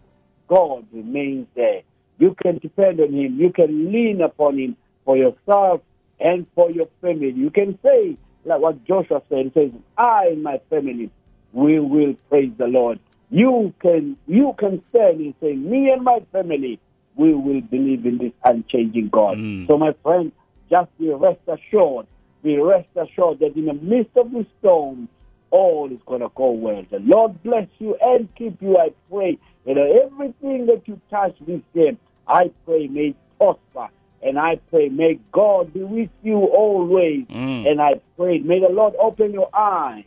God 0.49 0.87
remains 0.93 1.47
there. 1.55 1.83
You 2.19 2.35
can 2.43 2.59
depend 2.59 3.01
on 3.01 3.13
Him. 3.13 3.39
You 3.39 3.51
can 3.53 3.93
lean 3.93 4.21
upon 4.21 4.59
Him 4.59 4.77
for 5.05 5.17
yourself 5.17 5.81
and 6.19 6.47
for 6.55 6.71
your 6.71 6.89
family. 7.01 7.33
You 7.33 7.51
can 7.51 7.79
say, 7.83 8.17
like 8.45 8.61
what 8.61 8.85
Joshua 8.85 9.23
said, 9.29 9.47
he 9.47 9.51
says, 9.53 9.71
I 9.97 10.29
and 10.29 10.43
my 10.43 10.61
family, 10.71 11.11
we 11.53 11.79
will 11.81 12.15
praise 12.29 12.53
the 12.57 12.67
Lord. 12.67 13.01
You 13.31 13.73
can 13.81 14.17
you 14.27 14.55
can 14.59 14.83
stand 14.89 15.21
and 15.21 15.35
say, 15.41 15.55
Me 15.55 15.91
and 15.91 16.03
my 16.03 16.21
family, 16.33 16.81
we 17.15 17.35
will 17.35 17.61
believe 17.61 18.07
in 18.07 18.19
this 18.19 18.33
unchanging 18.45 19.09
God. 19.09 19.39
Mm. 19.39 19.69
So 19.69 19.79
my 19.79 19.95
friend, 20.03 20.33
just 20.69 20.97
be 20.99 21.11
rest 21.11 21.41
assured, 21.47 22.07
be 22.43 22.59
rest 22.59 22.89
assured 22.97 23.41
that 23.41 23.57
in 23.57 23.67
the 23.67 23.75
midst 23.75 24.17
of 24.17 24.33
the 24.33 24.47
storm, 24.59 25.09
all 25.51 25.91
is 25.93 25.99
going 26.07 26.21
to 26.21 26.31
go 26.35 26.51
well. 26.51 26.85
The 26.91 27.01
Lord 27.01 27.43
bless 27.43 27.69
you 27.79 27.97
and 28.01 28.33
keep 28.37 28.61
you, 28.63 28.79
I 28.79 28.93
pray. 29.11 29.39
You 29.67 29.75
know, 29.75 30.03
everything 30.05 30.67
that 30.67 30.87
you 30.87 31.01
touch 31.11 31.37
this 31.47 31.61
day, 31.75 31.97
I 32.27 32.51
pray 32.65 32.87
may 32.87 33.15
prosper. 33.39 33.89
And 34.23 34.39
I 34.39 34.57
pray, 34.71 34.89
may 34.89 35.19
God 35.33 35.73
be 35.73 35.83
with 35.83 36.11
you 36.23 36.37
always. 36.37 37.27
Mm. 37.27 37.71
And 37.71 37.81
I 37.81 38.01
pray, 38.17 38.39
may 38.39 38.61
the 38.61 38.69
Lord 38.69 38.95
open 38.99 39.33
your 39.33 39.49
eyes. 39.55 40.05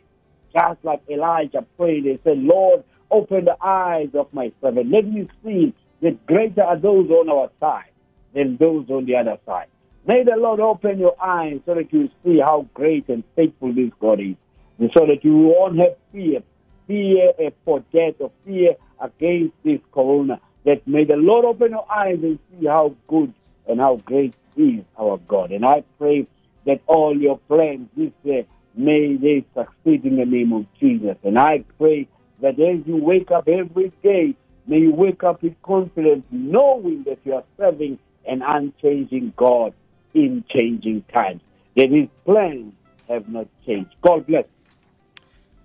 Just 0.52 0.84
like 0.84 1.02
Elijah 1.10 1.66
prayed 1.76 2.04
and 2.04 2.18
said, 2.22 2.38
Lord, 2.38 2.84
open 3.14 3.44
the 3.44 3.56
eyes 3.64 4.08
of 4.14 4.32
my 4.32 4.52
servant. 4.60 4.90
Let 4.90 5.06
me 5.06 5.28
see 5.44 5.74
that 6.02 6.26
greater 6.26 6.62
are 6.62 6.78
those 6.78 7.08
on 7.10 7.28
our 7.28 7.50
side 7.60 7.92
than 8.34 8.56
those 8.56 8.90
on 8.90 9.06
the 9.06 9.16
other 9.16 9.38
side. 9.46 9.68
May 10.06 10.22
the 10.24 10.36
Lord 10.36 10.60
open 10.60 10.98
your 10.98 11.14
eyes 11.22 11.60
so 11.64 11.74
that 11.74 11.92
you 11.92 12.10
see 12.24 12.38
how 12.40 12.68
great 12.74 13.08
and 13.08 13.24
faithful 13.36 13.72
this 13.72 13.90
God 14.00 14.20
is. 14.20 14.36
And 14.78 14.90
so 14.92 15.06
that 15.06 15.24
you 15.24 15.36
won't 15.36 15.78
have 15.78 15.96
fear, 16.12 16.42
fear 16.86 17.32
for 17.64 17.80
death 17.92 18.14
or 18.18 18.30
fear 18.44 18.74
against 19.00 19.54
this 19.64 19.80
corona. 19.92 20.40
That 20.64 20.86
may 20.86 21.04
the 21.04 21.16
Lord 21.16 21.44
open 21.44 21.70
your 21.70 21.90
eyes 21.90 22.18
and 22.22 22.38
see 22.50 22.66
how 22.66 22.94
good 23.06 23.32
and 23.68 23.80
how 23.80 23.96
great 24.04 24.34
is 24.56 24.84
our 24.98 25.18
God. 25.28 25.52
And 25.52 25.64
I 25.64 25.84
pray 25.98 26.26
that 26.66 26.80
all 26.86 27.16
your 27.16 27.38
plans 27.48 27.88
this 27.96 28.12
year 28.24 28.44
may 28.74 29.16
they 29.16 29.44
succeed 29.54 30.04
in 30.04 30.16
the 30.16 30.26
name 30.26 30.52
of 30.52 30.66
Jesus. 30.80 31.16
And 31.22 31.38
I 31.38 31.64
pray 31.78 32.08
that 32.40 32.58
as 32.60 32.86
you 32.86 32.96
wake 32.96 33.30
up 33.30 33.48
every 33.48 33.92
day, 34.02 34.34
may 34.66 34.78
you 34.78 34.92
wake 34.92 35.22
up 35.22 35.42
with 35.42 35.54
confidence, 35.62 36.24
knowing 36.30 37.04
that 37.04 37.18
you 37.24 37.34
are 37.34 37.44
serving 37.56 37.98
an 38.26 38.42
unchanging 38.42 39.32
God 39.36 39.74
in 40.14 40.44
changing 40.48 41.04
times. 41.12 41.40
That 41.76 41.90
his 41.90 42.08
plans 42.24 42.72
have 43.08 43.28
not 43.28 43.48
changed. 43.66 43.94
God 44.02 44.26
bless. 44.26 44.44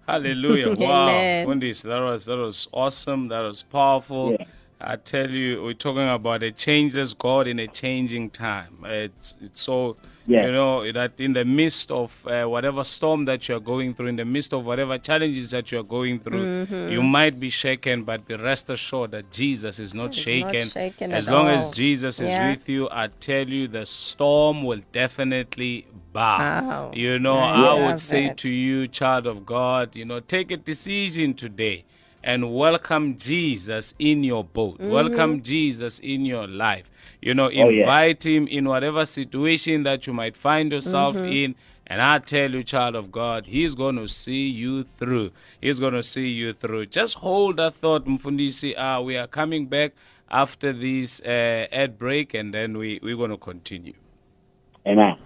Hallelujah. 0.08 0.76
wow. 0.76 1.10
Amen. 1.10 1.48
Fundis, 1.48 1.84
that 1.84 2.00
was 2.00 2.26
that 2.26 2.38
was 2.38 2.68
awesome. 2.72 3.28
That 3.28 3.42
was 3.42 3.64
powerful. 3.64 4.36
Yeah. 4.40 4.46
I 4.82 4.96
tell 4.96 5.30
you, 5.30 5.62
we're 5.64 5.74
talking 5.74 6.08
about 6.08 6.42
a 6.42 6.52
changeless 6.52 7.14
God 7.14 7.48
in 7.48 7.60
a 7.60 7.68
changing 7.68 8.30
time. 8.30 8.78
It's, 8.86 9.34
it's 9.42 9.62
so, 9.62 9.98
Yeah. 10.26 10.46
you 10.46 10.52
know, 10.54 10.90
that 10.94 11.14
in 11.18 11.34
the 11.34 11.44
midst 11.44 11.92
of 11.92 12.26
uh, 12.26 12.46
whatever 12.46 12.86
storm 12.86 13.26
that 13.26 13.50
you're 13.50 13.60
going 13.60 13.94
through, 13.94 14.08
in 14.08 14.16
the 14.16 14.24
midst 14.26 14.54
of 14.54 14.64
whatever 14.66 14.98
challenges 14.98 15.52
that 15.52 15.70
you're 15.72 15.84
going 15.84 16.20
through, 16.22 16.46
Mm-hmm. 16.66 16.90
you 16.94 17.04
might 17.04 17.40
be 17.42 17.50
shaken, 17.50 18.04
but 18.04 18.26
be 18.26 18.36
rest 18.38 18.70
assured 18.70 19.12
that 19.12 19.32
Jesus 19.32 19.80
is 19.80 19.94
not 19.94 20.14
shaken. 20.14 20.68
not 20.68 20.72
shaken 20.72 21.12
as 21.12 21.28
long 21.28 21.48
as. 21.50 21.72
Jesus 21.72 22.22
is 22.22 22.30
Yeah. 22.30 22.52
with 22.52 22.70
you, 22.70 22.88
I 22.90 23.08
tell 23.20 23.48
you, 23.50 23.68
the 23.68 23.86
storm 23.86 24.64
will 24.64 24.82
definitely 24.94 25.88
bow. 26.14 26.38
Wow. 26.40 26.92
You 26.94 27.20
know, 27.20 27.38
I 27.38 27.62
I 27.76 27.88
would 27.88 28.00
say 28.00 28.28
that. 28.28 28.38
to 28.38 28.50
you, 28.50 28.88
child 28.88 29.28
of 29.28 29.46
God, 29.46 29.96
you 29.96 30.06
know, 30.06 30.20
take 30.22 30.52
a 30.52 30.58
decision 30.58 31.34
today 31.34 31.84
and 32.24 32.54
welcome 32.54 33.18
Jesus 33.18 33.96
in 34.00 34.24
your 34.24 34.44
boat. 34.44 34.78
Mm-hmm. 34.80 34.90
Welcome 34.92 35.42
Jesus 35.42 36.00
in 36.00 36.26
your 36.26 36.48
life. 36.48 36.90
You 37.22 37.34
know, 37.34 37.46
Oh, 37.48 37.50
yeah. 37.50 37.82
invite 37.82 38.26
him 38.26 38.48
in 38.48 38.68
whatever 38.68 39.06
situation 39.06 39.84
that 39.84 40.08
you 40.08 40.14
might 40.14 40.36
find 40.38 40.72
yourself 40.72 41.16
Mm-hmm. 41.16 41.26
in. 41.28 41.56
And 41.88 42.02
I 42.04 42.20
tell 42.20 42.52
you, 42.52 42.64
child 42.64 42.96
of 42.96 43.12
God, 43.12 43.48
he's 43.48 43.74
going 43.74 43.96
to 43.96 44.08
see 44.08 44.48
you 44.48 44.84
through. 44.84 45.32
He's 45.60 45.80
going 45.80 45.94
to 45.96 46.04
see 46.04 46.28
you 46.30 46.54
through. 46.54 46.86
Just 46.86 47.16
hold 47.16 47.58
that 47.58 47.74
thought, 47.74 48.06
Mfundisi. 48.06 48.78
Uh, 48.78 49.02
we 49.02 49.18
are 49.18 49.26
coming 49.26 49.66
back 49.66 49.94
after 50.30 50.72
this 50.72 51.20
uh, 51.22 51.66
ad 51.72 51.98
break, 51.98 52.36
and 52.36 52.54
then 52.54 52.78
we, 52.78 53.00
we're 53.02 53.18
going 53.18 53.32
to 53.32 53.38
continue. 53.38 53.94
Amen. 54.86 55.18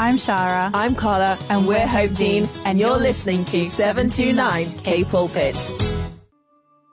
I'm 0.00 0.16
Shara. 0.16 0.70
I'm 0.74 0.94
Carla, 0.94 1.36
And 1.50 1.66
we're 1.66 1.86
Hope 1.86 2.12
Dean. 2.14 2.48
and 2.64 2.78
you're 2.78 2.98
listening 2.98 3.44
to 3.44 3.64
729 3.64 4.78
K 4.84 5.04
Pulpit. 5.04 5.56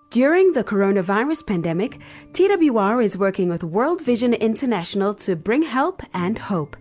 During 0.10 0.54
the 0.54 0.64
coronavirus 0.64 1.46
pandemic, 1.46 2.00
TWR 2.32 3.04
is 3.04 3.18
working 3.18 3.50
with 3.50 3.64
World 3.64 4.02
Vision 4.02 4.34
International 4.34 5.14
to 5.16 5.36
bring 5.36 5.62
help 5.62 6.02
and 6.14 6.38
hope. 6.40 6.78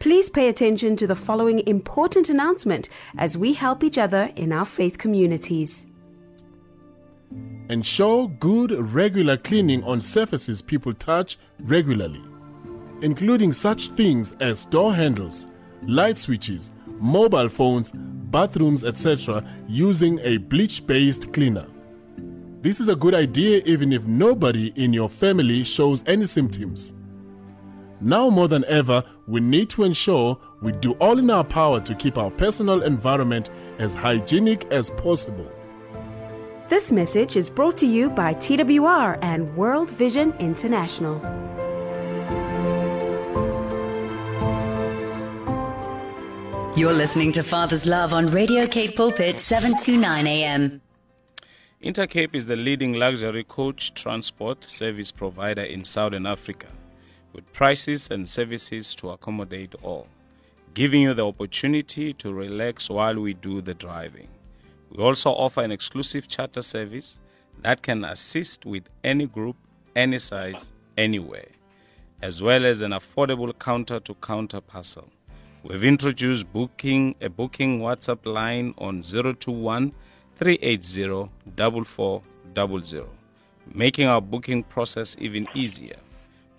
Please 0.00 0.30
pay 0.30 0.48
attention 0.48 0.96
to 0.96 1.06
the 1.06 1.14
following 1.14 1.60
important 1.68 2.28
announcement 2.28 2.88
as 3.18 3.36
we 3.36 3.52
help 3.52 3.84
each 3.84 3.98
other 3.98 4.30
in 4.36 4.52
our 4.52 4.64
faith 4.64 4.96
communities. 4.98 5.86
Ensure 7.68 8.28
good, 8.40 8.70
regular 8.94 9.36
cleaning 9.36 9.84
on 9.84 10.00
surfaces 10.00 10.62
people 10.62 10.94
touch 10.94 11.36
regularly, 11.60 12.22
including 13.02 13.52
such 13.52 13.90
things 13.90 14.34
as 14.40 14.64
door 14.64 14.94
handles, 14.94 15.46
light 15.86 16.18
switches, 16.18 16.70
mobile 16.98 17.48
phones, 17.48 17.92
bathrooms, 17.92 18.84
etc., 18.84 19.44
using 19.66 20.18
a 20.20 20.38
bleach 20.38 20.86
based 20.86 21.32
cleaner. 21.32 21.66
This 22.60 22.80
is 22.80 22.88
a 22.88 22.96
good 22.96 23.14
idea 23.14 23.62
even 23.64 23.92
if 23.92 24.04
nobody 24.04 24.72
in 24.74 24.92
your 24.92 25.08
family 25.08 25.64
shows 25.64 26.02
any 26.06 26.26
symptoms. 26.26 26.94
Now 28.00 28.30
more 28.30 28.48
than 28.48 28.64
ever, 28.66 29.02
we 29.26 29.40
need 29.40 29.70
to 29.70 29.84
ensure 29.84 30.38
we 30.62 30.72
do 30.72 30.92
all 30.94 31.18
in 31.18 31.30
our 31.30 31.44
power 31.44 31.80
to 31.80 31.94
keep 31.94 32.18
our 32.18 32.30
personal 32.30 32.82
environment 32.82 33.50
as 33.78 33.94
hygienic 33.94 34.64
as 34.72 34.90
possible. 34.90 35.50
This 36.68 36.92
message 36.92 37.36
is 37.36 37.48
brought 37.48 37.76
to 37.78 37.86
you 37.86 38.10
by 38.10 38.34
TWR 38.34 39.18
and 39.22 39.56
World 39.56 39.90
Vision 39.90 40.34
International. 40.38 41.18
You're 46.78 46.92
listening 46.92 47.32
to 47.32 47.42
Father's 47.42 47.88
Love 47.88 48.14
on 48.14 48.28
Radio 48.28 48.64
Cape 48.68 48.94
Pulpit 48.94 49.40
729 49.40 50.28
AM. 50.28 50.80
Intercape 51.82 52.36
is 52.36 52.46
the 52.46 52.54
leading 52.54 52.92
luxury 52.92 53.42
coach 53.42 53.94
transport 53.94 54.62
service 54.62 55.10
provider 55.10 55.62
in 55.62 55.82
Southern 55.82 56.24
Africa, 56.24 56.68
with 57.32 57.52
prices 57.52 58.12
and 58.12 58.28
services 58.28 58.94
to 58.94 59.10
accommodate 59.10 59.74
all, 59.82 60.06
giving 60.74 61.02
you 61.02 61.14
the 61.14 61.26
opportunity 61.26 62.12
to 62.12 62.32
relax 62.32 62.88
while 62.88 63.18
we 63.18 63.34
do 63.34 63.60
the 63.60 63.74
driving. 63.74 64.28
We 64.90 65.02
also 65.02 65.32
offer 65.32 65.62
an 65.62 65.72
exclusive 65.72 66.28
charter 66.28 66.62
service 66.62 67.18
that 67.60 67.82
can 67.82 68.04
assist 68.04 68.64
with 68.64 68.84
any 69.02 69.26
group, 69.26 69.56
any 69.96 70.20
size, 70.20 70.72
anywhere, 70.96 71.48
as 72.22 72.40
well 72.40 72.64
as 72.64 72.82
an 72.82 72.92
affordable 72.92 73.52
counter 73.58 73.98
to 73.98 74.14
counter 74.14 74.60
parcel. 74.60 75.08
We've 75.64 75.84
introduced 75.84 76.52
booking 76.52 77.16
a 77.20 77.28
booking 77.28 77.80
WhatsApp 77.80 78.24
line 78.24 78.74
on 78.78 79.02
021 79.02 79.92
380 80.36 81.28
4400, 81.56 83.06
making 83.74 84.06
our 84.06 84.20
booking 84.20 84.62
process 84.62 85.16
even 85.18 85.48
easier. 85.54 85.96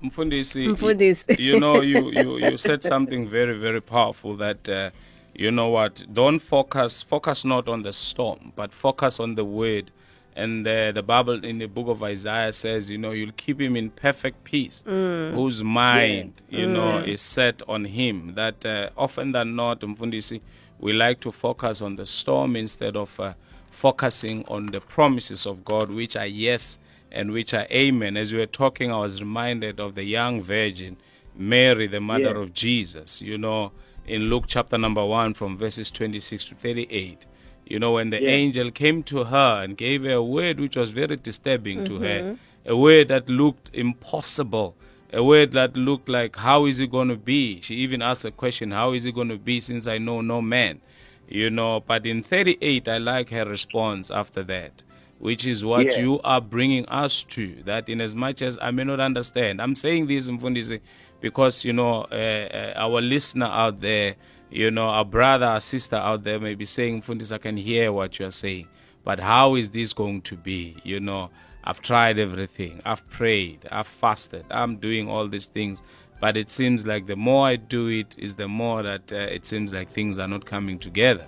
Mfundisi, 0.01 0.67
Mfundisi. 0.67 1.39
you 1.39 1.59
know, 1.59 1.81
you, 1.81 2.11
you, 2.21 2.37
you 2.37 2.57
said 2.57 2.83
something 2.83 3.27
very, 3.27 3.57
very 3.57 3.81
powerful 3.81 4.37
that, 4.37 4.69
uh, 4.69 4.91
you 5.33 5.51
know 5.51 5.67
what, 5.69 6.05
don't 6.13 6.39
focus, 6.39 7.03
focus 7.03 7.43
not 7.43 7.67
on 7.67 7.81
the 7.81 7.91
storm, 7.91 8.53
but 8.55 8.71
focus 8.71 9.19
on 9.19 9.35
the 9.35 9.43
word. 9.43 9.91
And 10.37 10.67
uh, 10.67 10.91
the 10.91 11.01
Bible 11.01 11.43
in 11.45 11.59
the 11.59 11.65
book 11.65 11.87
of 11.87 12.03
Isaiah 12.03 12.51
says, 12.51 12.89
you 12.89 12.97
know, 12.97 13.11
you'll 13.11 13.31
keep 13.37 13.59
him 13.59 13.77
in 13.77 13.89
perfect 13.89 14.43
peace, 14.43 14.83
whose 14.85 15.63
mind, 15.63 16.43
you 16.49 16.67
know, 16.67 16.97
is 16.97 17.21
set 17.21 17.61
on 17.69 17.85
him. 17.85 18.33
That 18.35 18.65
uh, 18.65 18.89
often 18.97 19.31
than 19.31 19.55
not, 19.55 19.79
Mfundisi, 19.79 20.41
we 20.77 20.91
like 20.91 21.21
to 21.21 21.31
focus 21.31 21.81
on 21.81 21.95
the 21.95 22.05
storm 22.05 22.57
instead 22.57 22.97
of 22.97 23.17
uh, 23.17 23.33
focusing 23.75 24.45
on 24.47 24.67
the 24.67 24.79
promises 24.79 25.45
of 25.45 25.65
God, 25.65 25.91
which 25.91 26.15
are 26.15 26.25
yes 26.25 26.79
and 27.11 27.31
which 27.31 27.53
are 27.53 27.67
amen. 27.71 28.15
As 28.17 28.31
we 28.31 28.39
were 28.39 28.45
talking, 28.45 28.91
I 28.91 28.99
was 28.99 29.19
reminded 29.21 29.79
of 29.79 29.95
the 29.95 30.03
young 30.03 30.41
virgin, 30.41 30.97
Mary, 31.35 31.87
the 31.87 31.99
mother 31.99 32.33
Yeah. 32.35 32.41
of 32.43 32.53
Jesus, 32.53 33.21
you 33.21 33.37
know, 33.37 33.71
in 34.07 34.29
Luke 34.29 34.45
chapter 34.47 34.77
number 34.77 35.03
1 35.05 35.33
from 35.33 35.57
verses 35.57 35.91
26 35.91 36.45
to 36.45 36.55
38. 36.55 37.27
You 37.65 37.79
know, 37.79 37.93
when 37.93 38.11
the 38.11 38.21
Yeah. 38.21 38.29
angel 38.29 38.71
came 38.71 39.03
to 39.03 39.25
her 39.25 39.61
and 39.63 39.75
gave 39.75 40.03
her 40.03 40.13
a 40.13 40.23
word 40.23 40.59
which 40.59 40.77
was 40.77 40.91
very 40.91 41.17
disturbing 41.17 41.83
to 41.85 41.99
her, 41.99 42.21
mm-hmm. 42.21 42.69
a 42.73 42.77
word 42.77 43.09
that 43.09 43.29
looked 43.29 43.69
impossible, 43.73 44.75
a 45.11 45.23
word 45.23 45.51
that 45.51 45.75
looked 45.75 46.07
like, 46.07 46.35
how 46.37 46.65
is 46.65 46.79
it 46.79 46.91
going 46.91 47.09
to 47.09 47.15
be? 47.17 47.59
She 47.61 47.75
even 47.75 48.01
asked 48.01 48.25
a 48.25 48.31
question, 48.31 48.71
how 48.71 48.93
is 48.93 49.05
it 49.05 49.13
going 49.15 49.29
to 49.29 49.37
be 49.37 49.59
since 49.59 49.87
I 49.87 49.97
know 49.97 50.21
no 50.21 50.41
man? 50.41 50.81
You 51.27 51.49
know, 51.49 51.79
but 51.79 52.05
in 52.05 52.21
38, 52.23 52.87
I 52.87 52.97
like 52.99 53.29
her 53.31 53.45
response 53.45 54.11
after 54.11 54.43
that, 54.43 54.83
which 55.19 55.45
is 55.47 55.65
what 55.65 55.85
Yeah. 55.85 55.99
you 56.01 56.21
are 56.23 56.41
bringing 56.41 56.85
us 56.87 57.23
to. 57.29 57.55
That 57.65 57.89
in 57.89 57.99
as 58.01 58.13
much 58.13 58.41
as 58.41 58.57
I 58.61 58.71
may 58.71 58.83
not 58.83 58.99
understand, 58.99 59.61
I'm 59.61 59.75
saying 59.75 60.07
this, 60.07 60.29
Mfundisi, 60.29 60.81
because, 61.21 61.65
you 61.65 61.73
know, 61.73 62.01
uh, 62.11 62.15
uh, 62.15 62.73
our 62.75 63.01
listener 63.01 63.47
out 63.47 63.81
there, 63.81 64.15
you 64.51 64.69
know, 64.69 64.87
our 64.87 65.05
brother, 65.05 65.47
our 65.47 65.59
sister 65.59 65.95
out 65.95 66.23
there 66.23 66.39
may 66.39 66.53
be 66.55 66.65
saying, 66.65 67.01
Mfundisi, 67.01 67.31
I 67.33 67.37
can 67.39 67.57
hear 67.57 67.91
what 67.91 68.19
you're 68.19 68.29
saying, 68.31 68.67
but 69.03 69.19
how 69.19 69.55
is 69.55 69.71
this 69.71 69.93
going 69.93 70.21
to 70.23 70.35
be? 70.35 70.77
You 70.83 70.99
know, 70.99 71.31
I've 71.63 71.81
tried 71.81 72.19
everything. 72.19 72.79
I've 72.85 73.07
prayed. 73.09 73.67
I've 73.71 73.87
fasted. 73.87 74.45
I'm 74.51 74.75
doing 74.77 75.09
all 75.09 75.27
these 75.27 75.47
things. 75.47 75.79
But 76.19 76.37
it 76.37 76.49
seems 76.49 76.85
like 76.85 77.07
the 77.07 77.15
more 77.15 77.47
I 77.47 77.55
do 77.57 77.87
it, 77.87 78.15
is 78.17 78.35
the 78.35 78.47
more 78.47 78.81
that 78.83 79.11
uh, 79.11 79.15
it 79.15 79.45
seems 79.45 79.73
like 79.73 79.89
things 79.89 80.17
are 80.17 80.27
not 80.27 80.45
coming 80.45 80.79
together. 80.79 81.25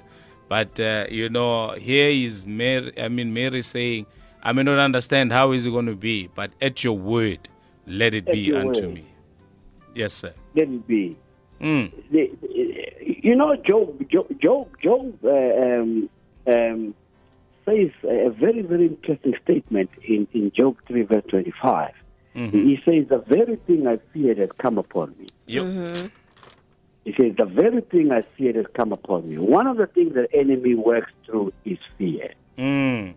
But 0.47 0.79
uh, 0.79 1.05
you 1.09 1.29
know, 1.29 1.71
here 1.71 2.09
is 2.09 2.45
Mary. 2.45 2.93
I 2.99 3.09
mean, 3.09 3.33
Mary 3.33 3.61
saying, 3.61 4.05
"I 4.43 4.53
may 4.53 4.63
not 4.63 4.79
understand 4.79 5.33
how 5.33 5.51
is 5.51 5.65
it 5.65 5.71
going 5.71 5.87
to 5.87 5.95
be, 5.95 6.29
but 6.33 6.51
at 6.61 6.83
your 6.83 6.97
word, 6.97 7.49
let 7.85 8.13
it 8.13 8.27
At 8.27 8.33
be 8.33 8.53
unto 8.53 8.87
word. 8.87 8.93
me." 8.93 9.07
Yes, 9.93 10.13
sir. 10.13 10.33
Let 10.55 10.69
it 10.69 10.87
be. 10.87 11.17
Mm. 11.59 11.91
The, 12.11 12.31
you 13.27 13.35
know, 13.35 13.55
Job, 13.55 14.07
Job, 14.09 14.27
Job, 14.39 14.69
Job 14.81 15.17
uh, 15.23 15.29
um, 15.29 16.09
um, 16.45 16.95
says 17.65 17.89
a 18.03 18.29
very, 18.29 18.61
very 18.61 18.87
interesting 18.87 19.33
statement 19.43 19.89
in, 20.03 20.27
in 20.33 20.51
Job 20.55 20.77
3, 20.87 21.01
verse 21.03 21.23
25. 22.37 22.53
He 22.53 22.79
says, 22.85 23.09
The 23.09 23.17
very 23.17 23.55
thing 23.55 23.87
I 23.87 23.97
feared 24.13 24.37
has 24.37 24.49
come 24.57 24.77
upon 24.77 25.15
me. 25.17 25.27
Yep. 25.47 26.11
He 27.03 27.13
says, 27.13 27.35
The 27.35 27.45
very 27.45 27.81
thing 27.81 28.11
I 28.11 28.21
feared 28.21 28.55
has 28.55 28.67
come 28.73 28.93
upon 28.93 29.29
me. 29.29 29.37
One 29.37 29.65
of 29.65 29.77
the 29.77 29.87
things 29.87 30.13
the 30.13 30.27
enemy 30.33 30.75
works 30.75 31.11
through 31.25 31.53
is 31.65 31.79
fear. 31.97 32.33
Mm. 32.57 33.15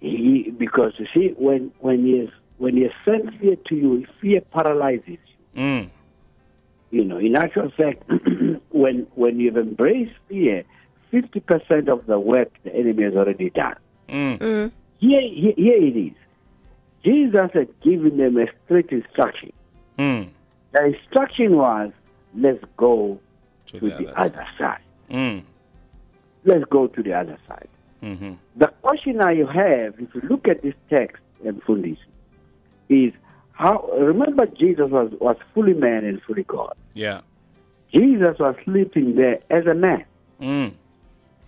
He, 0.00 0.54
because 0.56 0.92
you 0.98 1.06
see, 1.12 1.34
when, 1.36 1.72
when, 1.80 2.04
he 2.04 2.18
has, 2.20 2.28
when 2.58 2.76
he 2.76 2.82
has 2.82 2.92
sent 3.04 3.38
fear 3.40 3.56
to 3.56 3.74
you, 3.74 4.06
fear 4.20 4.40
paralyzes 4.40 5.18
you. 5.54 5.60
Mm. 5.60 5.90
You 6.90 7.04
know, 7.04 7.18
in 7.18 7.34
actual 7.34 7.72
fact, 7.76 8.08
when 8.70 9.08
when 9.16 9.40
you've 9.40 9.56
embraced 9.56 10.12
fear, 10.28 10.62
fifty 11.10 11.40
percent 11.40 11.88
of 11.88 12.06
the 12.06 12.20
work 12.20 12.52
the 12.62 12.72
enemy 12.72 13.02
has 13.02 13.14
already 13.14 13.50
done. 13.50 13.74
Mm. 14.08 14.70
Here, 15.00 15.20
here, 15.20 15.54
here 15.56 15.82
it 15.82 15.96
is. 15.96 16.12
Jesus 17.04 17.50
had 17.52 17.68
given 17.82 18.16
them 18.16 18.36
a 18.38 18.46
straight 18.64 18.90
instruction. 18.90 19.52
Mm. 19.98 20.28
The 20.72 20.86
instruction 20.86 21.56
was, 21.56 21.92
"Let's 22.34 22.64
go 22.76 23.20
To 23.66 23.78
to 23.78 23.90
the 23.90 23.96
the 23.96 24.08
other 24.10 24.18
other 24.18 24.46
side. 24.58 24.80
Mm. 25.10 25.42
Let's 26.44 26.64
go 26.70 26.86
to 26.88 27.02
the 27.02 27.12
other 27.12 27.38
side." 27.46 27.68
Mm-hmm. 28.02 28.32
The 28.56 28.68
question 28.82 29.20
I 29.20 29.36
have, 29.36 29.94
if 29.98 30.14
you 30.14 30.20
look 30.28 30.46
at 30.48 30.62
this 30.62 30.74
text 30.90 31.22
and 31.44 31.62
Fundis, 31.64 31.98
is 32.88 33.12
how. 33.52 33.88
Remember, 33.98 34.46
Jesus 34.46 34.90
was 34.90 35.12
was 35.20 35.36
fully 35.54 35.74
man 35.74 36.04
and 36.04 36.20
fully 36.22 36.44
God. 36.44 36.74
Yeah. 36.94 37.20
Jesus 37.92 38.38
was 38.38 38.56
sleeping 38.64 39.14
there 39.14 39.40
as 39.50 39.66
a 39.66 39.74
man. 39.74 40.04
Mm. 40.40 40.74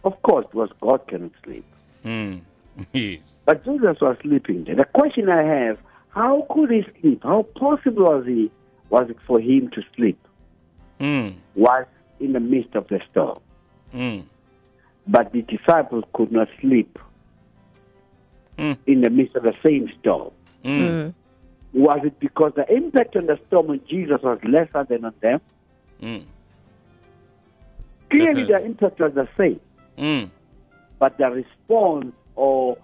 Of 0.04 0.22
course, 0.22 0.46
was 0.52 0.70
God 0.80 1.06
cannot 1.08 1.32
sleep. 1.44 1.64
Mm. 2.04 2.40
yes. 2.92 3.40
But 3.44 3.64
Jesus 3.64 3.96
was 4.00 4.16
sleeping 4.22 4.64
there. 4.64 4.76
The 4.76 4.84
question 4.84 5.28
I 5.28 5.42
have, 5.42 5.78
how 6.10 6.46
could 6.50 6.70
he 6.70 6.84
sleep? 7.00 7.22
How 7.22 7.42
possible 7.42 8.04
was 8.04 8.26
he 8.26 8.50
was 8.90 9.10
it 9.10 9.16
for 9.26 9.40
him 9.40 9.70
to 9.70 9.82
sleep? 9.96 10.18
Mm. 11.00 11.36
Was 11.54 11.86
in 12.20 12.32
the 12.32 12.40
midst 12.40 12.74
of 12.74 12.88
the 12.88 13.00
storm. 13.10 13.38
Mm. 13.94 14.24
But 15.08 15.32
the 15.32 15.42
disciples 15.42 16.04
could 16.14 16.32
not 16.32 16.48
sleep 16.60 16.98
Mm. 18.58 18.78
in 18.86 19.00
the 19.02 19.10
midst 19.10 19.36
of 19.36 19.42
the 19.42 19.52
same 19.64 19.90
storm. 20.00 20.30
Mm. 20.64 21.12
Was 21.74 22.00
it 22.04 22.18
because 22.20 22.52
the 22.56 22.64
impact 22.74 23.14
on 23.14 23.26
the 23.26 23.38
storm 23.48 23.68
on 23.68 23.80
Jesus 23.86 24.22
was 24.22 24.38
lesser 24.44 24.84
than 24.88 25.04
on 25.04 25.12
them? 25.20 25.40
Mm. 26.02 26.22
Clearly, 28.10 28.44
Definitely. 28.44 28.52
the 28.54 28.64
impact 28.64 29.00
was 29.00 29.12
the 29.14 29.28
same, 29.36 29.60
Mm. 29.98 30.30
but 30.98 31.18
the 31.18 31.28
response, 31.30 32.14
or 32.36 32.78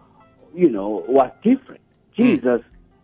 you 0.55 0.69
know, 0.69 1.05
was 1.09 1.31
different. 1.43 1.81
Jesus, 2.15 2.61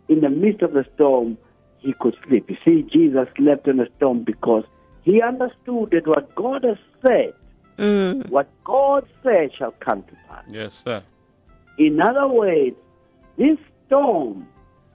in 0.07 0.21
the 0.21 0.29
midst 0.29 0.61
of 0.61 0.73
the 0.73 0.85
storm, 0.95 1.37
he 1.79 1.93
could 1.99 2.15
sleep. 2.27 2.49
You 2.49 2.57
see, 2.63 2.83
Jesus 2.83 3.27
slept 3.37 3.67
in 3.67 3.77
the 3.77 3.87
storm 3.97 4.23
because 4.23 4.65
he 5.01 5.21
understood 5.21 5.89
that 5.91 6.05
what 6.05 6.33
God 6.35 6.63
has 6.63 6.77
said, 7.01 7.33
Mm. 7.77 8.29
what 8.29 8.49
God 8.65 9.05
said, 9.23 9.51
shall 9.57 9.71
come 9.79 10.03
to 10.03 10.13
pass. 10.27 10.43
Yes, 10.49 10.83
sir. 10.83 11.01
In 11.77 12.01
other 12.01 12.27
words, 12.27 12.75
this 13.37 13.57
storm, 13.87 14.45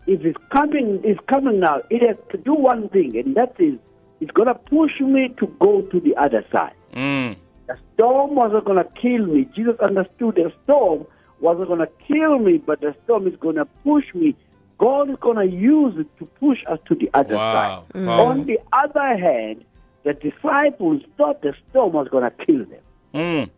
if 0.06 0.22
it's 0.22 0.38
coming, 0.52 1.02
is 1.02 1.16
coming 1.26 1.60
now. 1.60 1.80
It 1.88 2.06
has 2.06 2.16
to 2.30 2.36
do 2.36 2.52
one 2.52 2.90
thing, 2.90 3.16
and 3.16 3.34
that 3.36 3.54
is, 3.58 3.78
it's 4.20 4.30
going 4.32 4.48
to 4.48 4.54
push 4.54 5.00
me 5.00 5.34
to 5.38 5.46
go 5.58 5.80
to 5.80 5.98
the 5.98 6.14
other 6.16 6.44
side. 6.52 6.74
Mm. 6.92 7.36
The 7.66 7.78
storm 7.94 8.34
wasn't 8.34 8.66
going 8.66 8.84
to 8.84 8.90
kill 9.00 9.26
me. 9.26 9.48
Jesus 9.56 9.76
understood 9.80 10.34
the 10.34 10.52
storm 10.64 11.06
wasn't 11.44 11.68
going 11.68 11.80
to 11.80 11.88
kill 12.08 12.38
me, 12.38 12.56
but 12.58 12.80
the 12.80 12.94
storm 13.04 13.26
is 13.26 13.36
going 13.36 13.56
to 13.56 13.66
push 13.84 14.06
me. 14.14 14.34
God 14.78 15.10
is 15.10 15.16
going 15.20 15.36
to 15.36 15.54
use 15.54 15.94
it 15.98 16.08
to 16.18 16.24
push 16.40 16.58
us 16.68 16.78
to 16.88 16.94
the 16.94 17.08
other 17.14 17.36
Wow. 17.36 17.84
side. 17.92 18.04
Wow. 18.06 18.26
On 18.26 18.46
the 18.46 18.58
other 18.72 19.16
hand, 19.16 19.64
the 20.04 20.14
disciples 20.14 21.02
thought 21.16 21.42
the 21.42 21.54
storm 21.70 21.92
was 21.92 22.08
going 22.08 22.24
to 22.24 22.44
kill 22.44 22.64
them, 22.64 22.80
Mm. 23.14 23.50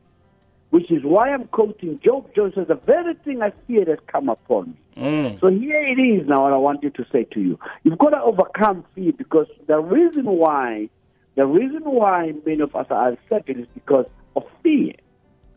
which 0.70 0.90
is 0.90 1.02
why 1.04 1.30
I'm 1.32 1.44
quoting 1.46 1.98
Job. 2.04 2.34
Job 2.34 2.54
says, 2.54 2.66
The 2.68 2.74
very 2.74 3.14
thing 3.24 3.40
I 3.40 3.52
feared 3.66 3.88
has 3.88 3.98
come 4.08 4.28
upon 4.28 4.70
me. 4.96 5.02
Mm. 5.02 5.40
So 5.40 5.46
here 5.48 5.80
it 5.86 5.98
is 6.00 6.26
now, 6.28 6.42
what 6.42 6.52
I 6.52 6.56
want 6.56 6.82
you 6.82 6.90
to 6.90 7.06
say 7.12 7.24
to 7.24 7.40
you. 7.40 7.58
You've 7.84 7.98
got 7.98 8.10
to 8.10 8.20
overcome 8.22 8.84
fear 8.94 9.12
because 9.12 9.46
the 9.66 9.78
reason 9.78 10.24
why, 10.26 10.88
the 11.36 11.46
reason 11.46 11.82
why 11.84 12.32
many 12.44 12.60
of 12.60 12.74
us 12.74 12.86
are 12.90 13.08
unsettled 13.10 13.58
is 13.58 13.66
because 13.74 14.06
of 14.36 14.44
fear. 14.62 14.92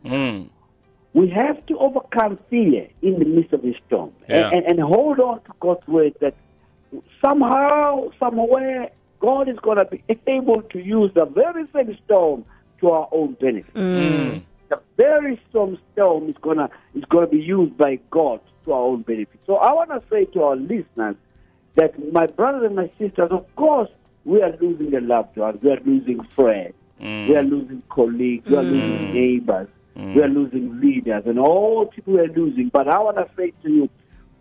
Mm. 0.04 0.50
We 1.12 1.28
have 1.30 1.64
to 1.66 1.78
overcome 1.78 2.38
fear 2.48 2.88
in 3.02 3.18
the 3.18 3.24
midst 3.24 3.52
of 3.52 3.62
the 3.62 3.74
storm 3.86 4.12
Yeah. 4.28 4.50
and, 4.50 4.64
and, 4.64 4.78
and 4.78 4.80
hold 4.80 5.18
on 5.18 5.40
to 5.42 5.52
God's 5.58 5.86
word 5.88 6.14
that 6.20 6.34
somehow, 7.20 8.10
somewhere, 8.18 8.90
God 9.20 9.48
is 9.48 9.58
going 9.60 9.78
to 9.78 9.84
be 9.84 10.02
able 10.26 10.62
to 10.62 10.78
use 10.78 11.10
the 11.14 11.26
very 11.26 11.66
same 11.74 11.96
storm 12.04 12.44
to 12.80 12.90
our 12.90 13.08
own 13.12 13.34
benefit. 13.34 13.74
Mm. 13.74 13.96
mm. 13.96 14.42
The 14.68 14.80
very 14.96 15.40
same 15.52 15.78
storm 15.92 16.28
is 16.28 16.36
going 16.40 16.58
to 16.58 16.70
is 16.94 17.04
going 17.06 17.26
to 17.26 17.30
be 17.30 17.42
used 17.42 17.76
by 17.76 17.98
God 18.10 18.40
to 18.64 18.72
our 18.72 18.82
own 18.82 19.02
benefit. 19.02 19.40
So 19.46 19.56
I 19.56 19.72
want 19.72 19.90
to 19.90 20.02
say 20.08 20.26
to 20.26 20.42
our 20.44 20.56
listeners 20.56 21.16
that 21.74 22.12
my 22.12 22.26
brothers 22.26 22.64
and 22.66 22.76
my 22.76 22.90
sisters, 22.98 23.30
of 23.30 23.44
course, 23.56 23.90
we 24.24 24.42
are 24.42 24.56
losing 24.60 24.94
a 24.94 25.00
loved 25.00 25.36
one, 25.36 25.58
we 25.62 25.70
are 25.70 25.80
losing 25.84 26.20
friends, 26.36 26.74
we 27.00 27.34
are 27.36 27.42
mm. 27.42 27.50
losing 27.50 27.82
colleagues, 27.88 28.46
we 28.48 28.56
are 28.56 28.62
losing 28.62 29.08
mm. 29.08 29.14
neighbors, 29.14 29.68
we 30.00 30.22
are 30.22 30.28
losing 30.28 30.80
leaders, 30.80 31.24
and 31.26 31.38
all 31.38 31.86
people 31.86 32.18
are 32.18 32.28
losing. 32.28 32.68
But 32.68 32.88
I 32.88 32.98
want 32.98 33.16
to 33.16 33.28
say 33.36 33.52
to 33.62 33.70
you, 33.70 33.88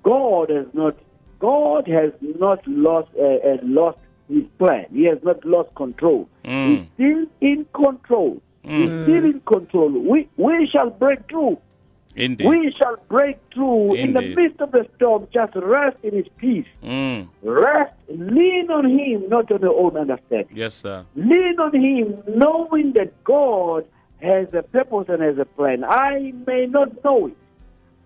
God 0.04 0.50
has 0.50 0.67
not, 0.74 0.98
God 1.39 1.88
has 1.88 2.12
not 2.22 2.65
lost, 2.67 3.10
uh, 3.17 3.24
uh, 3.24 3.58
lost 3.63 3.98
His 4.30 4.43
plan. 4.58 4.86
He 4.91 5.06
has 5.06 5.19
not 5.24 5.43
lost 5.45 5.74
control. 5.76 6.30
He's 6.43 6.88
still 6.95 7.26
in 7.41 7.65
control. 7.74 8.41
He's 8.63 8.88
still 8.88 9.26
in 9.26 9.41
control. 9.45 9.89
We 9.89 10.30
we 10.38 10.67
shall 10.72 10.89
break 10.89 11.28
through. 11.30 11.58
Indeed. 12.15 12.48
We 12.48 12.74
shall 12.78 12.98
break 13.08 13.38
through 13.54 13.95
in 13.95 14.13
the 14.13 14.22
midst 14.22 14.60
of 14.60 14.72
the 14.72 14.86
storm. 14.95 15.28
Just 15.34 15.54
rest 15.56 15.98
in 16.04 16.15
His 16.15 16.26
peace. 16.38 16.65
Mm. 16.84 17.30
Rest, 17.43 17.93
lean 18.10 18.69
on 18.72 18.89
Him, 18.89 19.30
not 19.30 19.52
on 19.52 19.62
your 19.62 19.80
own 19.80 19.95
understanding. 19.95 20.56
Yes, 20.56 20.76
sir. 20.76 21.06
Lean 21.15 21.60
on 21.60 21.74
Him, 21.74 22.22
knowing 22.28 22.93
that 22.93 23.24
God 23.24 23.86
has 24.21 24.47
a 24.53 24.63
purpose 24.63 25.05
and 25.10 25.21
has 25.21 25.38
a 25.38 25.45
plan. 25.45 25.84
I 25.84 26.34
may 26.45 26.65
not 26.65 27.03
know 27.03 27.27
it. 27.27 27.38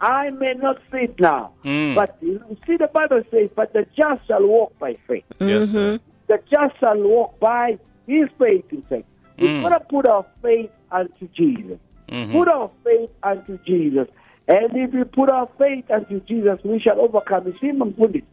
I 0.02 0.32
may 0.32 0.54
not 0.54 0.78
see 0.92 1.06
it 1.06 1.20
now. 1.20 1.52
Mm. 1.64 1.96
But 1.96 2.18
you 2.22 2.42
see, 2.68 2.78
the 2.78 2.88
Bible 2.88 3.24
says, 3.32 3.50
"But 3.56 3.74
the 3.74 3.86
just 3.96 4.28
shall 4.28 4.46
walk 4.46 4.78
by 4.80 4.98
faith." 5.08 5.24
Yes, 5.40 5.70
sir. 5.72 6.00
The 6.28 6.40
just 6.52 6.78
shall 6.80 6.98
walk 7.02 7.40
by 7.40 7.78
his 8.06 8.28
faith 8.38 8.66
in 8.72 8.82
faith. 8.84 9.06
We've 9.40 9.50
Mm. 9.50 9.62
got 9.64 9.78
to 9.80 9.86
put 9.86 10.06
our 10.06 10.26
faith 10.42 10.72
unto 10.92 11.28
Jesus. 11.30 11.80
Mhm. 12.10 12.32
Put 12.34 12.48
our 12.50 12.70
faith 12.84 13.10
unto 13.24 13.58
Jesus. 13.66 14.08
And 14.48 14.76
if 14.76 14.94
we 14.94 15.04
put 15.06 15.30
our 15.30 15.48
faith 15.58 15.90
unto 15.90 16.20
Jesus, 16.22 16.60
we 16.66 16.80
shall 16.80 17.00
overcome. 17.00 17.48
You 17.48 17.54
see, 17.62 17.72
Mfundisi, 17.72 18.24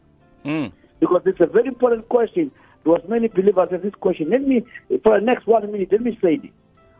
Mm. 0.43 0.71
because 0.99 1.21
it's 1.25 1.39
a 1.39 1.45
very 1.47 1.67
important 1.67 2.07
question. 2.09 2.51
Because 2.83 3.07
many 3.07 3.27
believers 3.29 3.69
have 3.71 3.81
this 3.83 3.93
question. 3.95 4.29
Let 4.29 4.41
me, 4.45 4.65
for 5.03 5.19
the 5.19 5.25
next 5.25 5.47
one 5.47 5.71
minute, 5.71 5.91
let 5.91 6.01
me 6.01 6.17
say 6.21 6.35
this. 6.37 6.51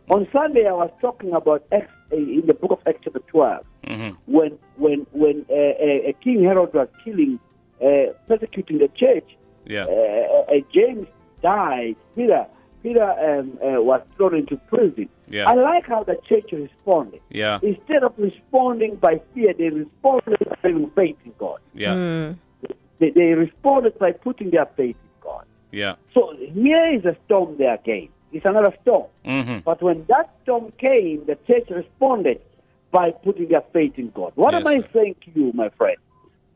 On 0.09 0.27
Sunday, 0.33 0.67
I 0.67 0.73
was 0.73 0.91
talking 0.99 1.31
about 1.33 1.63
Acts, 1.71 1.91
uh, 2.11 2.15
in 2.17 2.43
the 2.45 2.53
book 2.53 2.71
of 2.71 2.79
Acts 2.85 2.99
chapter 3.03 3.19
12, 3.27 3.65
Mhm. 3.83 4.17
when 4.25 4.57
when 4.77 5.05
when 5.13 5.45
uh, 5.49 5.53
uh, 5.53 6.09
uh, 6.09 6.13
King 6.23 6.43
Herod 6.43 6.73
was 6.73 6.87
killing, 7.03 7.39
uh, 7.81 8.13
persecuting 8.27 8.79
the 8.79 8.89
church, 8.89 9.37
Yeah. 9.65 9.85
uh, 9.85 10.51
uh, 10.53 10.59
James 10.73 11.07
died. 11.41 11.95
Peter 12.15 12.45
Peter 12.83 13.03
um, 13.03 13.57
uh, 13.63 13.81
was 13.81 14.01
thrown 14.17 14.35
into 14.35 14.57
prison. 14.67 15.07
Yeah. 15.29 15.47
I 15.49 15.53
like 15.53 15.85
how 15.85 16.03
the 16.03 16.17
church 16.27 16.51
responded. 16.51 17.21
Yeah. 17.29 17.59
Instead 17.61 18.03
of 18.03 18.13
responding 18.17 18.95
by 18.95 19.21
fear, 19.33 19.53
they 19.53 19.69
responded 19.69 20.39
by 20.49 20.57
having 20.63 20.89
faith 20.89 21.15
in 21.23 21.31
God. 21.37 21.59
Yeah. 21.73 22.33
They, 22.99 23.11
they 23.11 23.33
responded 23.33 23.97
by 23.99 24.11
putting 24.13 24.49
their 24.49 24.65
faith 24.75 24.95
in 24.95 25.09
God. 25.21 25.45
Yeah. 25.71 25.95
So 26.13 26.33
here 26.37 26.87
is 26.93 27.05
a 27.05 27.15
storm 27.25 27.55
there 27.57 27.75
again. 27.75 28.09
It's 28.31 28.45
another 28.45 28.73
storm. 28.81 29.07
Mm-hmm. 29.25 29.59
But 29.59 29.81
when 29.81 30.05
that 30.07 30.29
storm 30.43 30.71
came, 30.77 31.25
the 31.25 31.37
church 31.47 31.69
responded 31.69 32.41
by 32.91 33.11
putting 33.11 33.49
their 33.49 33.63
faith 33.73 33.93
in 33.97 34.09
God. 34.11 34.33
What 34.35 34.53
Yes, 34.53 34.61
am 34.61 34.67
I 34.67 34.75
sir. 34.77 34.87
saying 34.93 35.15
to 35.25 35.31
you, 35.39 35.51
my 35.53 35.69
friend? 35.69 35.97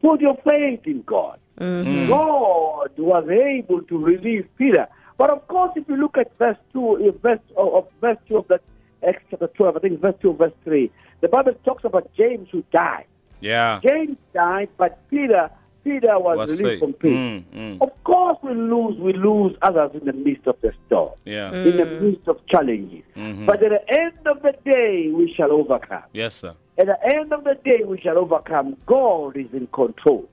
Put 0.02 0.22
your 0.22 0.36
faith 0.44 0.82
in 0.86 1.02
God. 1.04 1.40
Mm. 1.60 2.10
God 2.10 2.92
was 2.98 3.30
able 3.30 3.82
to 3.84 3.98
relieve 3.98 4.48
Peter. 4.58 4.88
But 5.18 5.30
of 5.30 5.48
course, 5.48 5.72
if 5.76 5.88
you 5.88 5.96
look 5.96 6.18
at 6.18 6.38
verse 6.38 6.58
two, 6.74 7.08
uh, 7.08 7.12
verse 7.22 7.40
of, 7.56 7.74
of 7.74 7.88
verse 8.02 8.18
two 8.28 8.38
of 8.38 8.48
that 8.50 8.62
Acts 9.08 9.24
chapter 9.30 9.48
twelve, 9.48 9.78
I 9.78 9.80
think 9.80 10.02
verse 10.02 10.16
two, 10.22 10.34
verse 10.34 10.52
three. 10.64 10.92
The 11.22 11.30
Bible 11.30 11.54
talks 11.64 11.86
about 11.86 12.14
James 12.16 12.50
who 12.52 12.64
died. 12.72 13.06
Yeah. 13.40 13.80
James 13.84 14.18
died, 14.34 14.70
but 14.78 15.00
Peter, 15.10 15.50
Peter 15.86 16.20
was, 16.20 16.36
Was 16.38 16.50
released 16.62 16.64
saved. 16.64 16.80
from 16.82 16.94
prison. 16.94 17.46
Mm, 17.56 17.78
mm. 17.78 17.82
Of 17.82 18.04
course, 18.04 18.38
we 18.44 18.54
lose, 18.56 18.98
we 19.00 19.14
lose 19.14 19.56
others 19.62 19.92
in 19.94 20.04
the 20.06 20.14
midst 20.14 20.48
of 20.48 20.58
the 20.62 20.74
storm, 20.88 21.12
Yeah. 21.26 21.54
in 21.54 21.78
the 21.78 21.86
midst 21.86 22.28
of 22.28 22.46
challenges. 22.48 23.04
Mhm. 23.16 23.46
But 23.46 23.64
at 23.64 23.70
the 23.70 23.84
end 23.94 24.18
of 24.26 24.42
the 24.42 24.54
day, 24.66 25.12
we 25.16 25.32
shall 25.34 25.52
overcome. 25.52 26.04
Yes, 26.12 26.36
sir. 26.36 26.54
At 26.78 26.88
the 26.88 26.98
end 27.16 27.32
of 27.32 27.44
the 27.46 27.56
day, 27.64 27.84
we 27.86 28.00
shall 28.02 28.18
overcome. 28.18 28.76
God 28.88 29.38
is 29.38 29.48
in 29.54 29.68
control. 29.68 30.28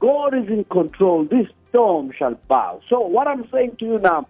God 0.00 0.34
is 0.34 0.48
in 0.48 0.64
control. 0.64 1.24
This 1.24 1.46
storm 1.70 2.12
shall 2.16 2.38
bow. 2.46 2.80
So, 2.90 3.00
what 3.00 3.26
I'm 3.26 3.48
saying 3.50 3.76
to 3.78 3.84
you 3.86 3.98
now, 3.98 4.28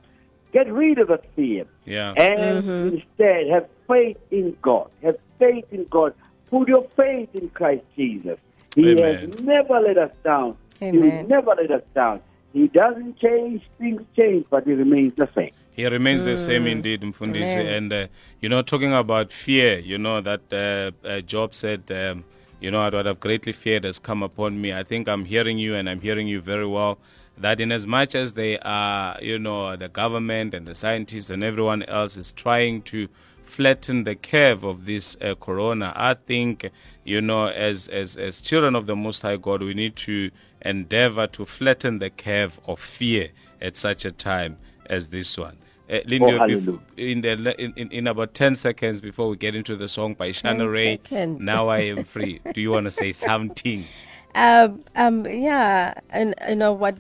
get 0.53 0.73
rid 0.73 0.99
of 0.99 1.09
that 1.09 1.25
fear 1.35 1.65
Yeah. 1.85 2.13
and 2.17 2.95
instead 2.95 3.49
have 3.51 3.67
faith 3.89 4.19
in 4.31 4.57
God. 4.63 4.89
Have 5.03 5.17
faith 5.41 5.67
in 5.73 5.85
God. 5.91 6.15
Put 6.49 6.69
your 6.69 6.87
faith 6.97 7.29
in 7.35 7.49
Christ 7.51 7.83
Jesus. 7.97 8.39
He 8.75 8.91
Amen. 8.91 9.31
has 9.31 9.41
never 9.41 9.81
let 9.81 9.99
us 9.99 10.11
down. 10.25 10.57
He 10.81 10.91
will 10.93 11.27
never 11.27 11.55
let 11.55 11.71
us 11.71 11.83
down. 11.95 12.21
He 12.53 12.69
doesn't 12.69 13.19
change. 13.19 13.63
Things 13.79 14.03
change, 14.17 14.47
but 14.51 14.65
he 14.65 14.73
remains 14.73 15.15
the 15.17 15.29
same. 15.35 15.51
He 15.73 15.85
remains 15.87 16.23
the 16.23 16.37
same 16.37 16.67
indeed, 16.69 17.03
Mfundisi. 17.03 17.57
Amen. 17.57 17.67
And, 17.67 17.93
uh, 17.93 18.07
you 18.41 18.49
know, 18.49 18.63
talking 18.63 18.93
about 18.93 19.33
fear, 19.33 19.79
you 19.81 19.99
know, 19.99 20.21
that 20.21 20.43
uh, 20.53 21.07
uh, 21.07 21.21
Job 21.21 21.53
said, 21.53 21.91
um, 21.91 22.25
you 22.61 22.71
know, 22.71 22.89
what 22.89 23.07
I've 23.07 23.19
greatly 23.19 23.53
feared 23.53 23.83
has 23.83 23.99
come 23.99 24.23
upon 24.23 24.61
me. 24.61 24.73
I 24.73 24.85
think 24.85 25.09
I'm 25.09 25.25
hearing 25.25 25.59
you 25.59 25.75
and 25.75 25.91
I'm 25.91 26.01
hearing 26.01 26.29
you 26.29 26.41
very 26.41 26.67
well. 26.67 26.99
That 27.37 27.61
in 27.61 27.73
as 27.73 27.89
much 27.89 28.15
as 28.15 28.35
they 28.35 28.61
are, 28.61 29.19
you 29.21 29.39
know, 29.41 29.75
the 29.75 29.89
government 29.89 30.55
and 30.55 30.65
the 30.69 30.77
scientists 30.77 31.31
and 31.31 31.43
everyone 31.43 31.83
else 31.83 32.17
is 32.17 32.31
trying 32.31 32.83
to 32.83 33.09
flatten 33.55 34.03
the 34.03 34.17
curve 34.17 34.65
of 34.65 34.85
this 34.85 35.17
uh, 35.21 35.35
corona, 35.37 35.93
I 35.95 36.15
think, 36.15 36.71
you 37.05 37.21
know, 37.21 37.47
as, 37.47 37.87
as, 37.89 38.17
as 38.17 38.41
children 38.41 38.75
of 38.75 38.87
the 38.87 38.97
Most 38.97 39.23
High 39.23 39.37
God, 39.37 39.63
we 39.63 39.75
need 39.75 39.95
to 39.97 40.33
endeavor 40.63 41.29
to 41.29 41.47
flatten 41.47 42.01
the 42.01 42.11
curve 42.11 42.59
of 42.67 42.81
fear 42.81 43.29
at 43.61 43.77
such 43.77 44.05
a 44.05 44.11
time 44.11 44.57
as 44.87 45.11
this 45.11 45.39
one. 45.39 45.57
Uh, 45.89 45.99
Lindy, 46.07 46.33
Oh, 46.33 46.39
bef- 46.41 46.81
in, 46.97 47.21
the, 47.21 47.63
in, 47.63 47.73
in, 47.77 47.93
in 47.93 48.07
about 48.09 48.35
10 48.35 48.57
seconds 48.57 49.01
before 49.01 49.29
we 49.29 49.37
get 49.37 49.55
into 49.55 49.77
the 49.77 49.87
song 49.87 50.15
by 50.15 50.31
Shana 50.31 50.71
Ray, 50.71 50.97
seconds. 50.97 51.41
Now 51.41 51.69
I 51.69 51.79
Am 51.79 52.03
Free, 52.05 52.41
do 52.53 52.61
you 52.61 52.73
want 52.73 52.85
to 52.87 52.91
say 52.91 53.13
something? 53.13 53.87
Um, 54.37 54.83
um, 54.97 55.27
yeah, 55.27 55.95
and 56.11 56.35
you 56.49 56.57
know 56.57 56.73
what? 56.73 56.97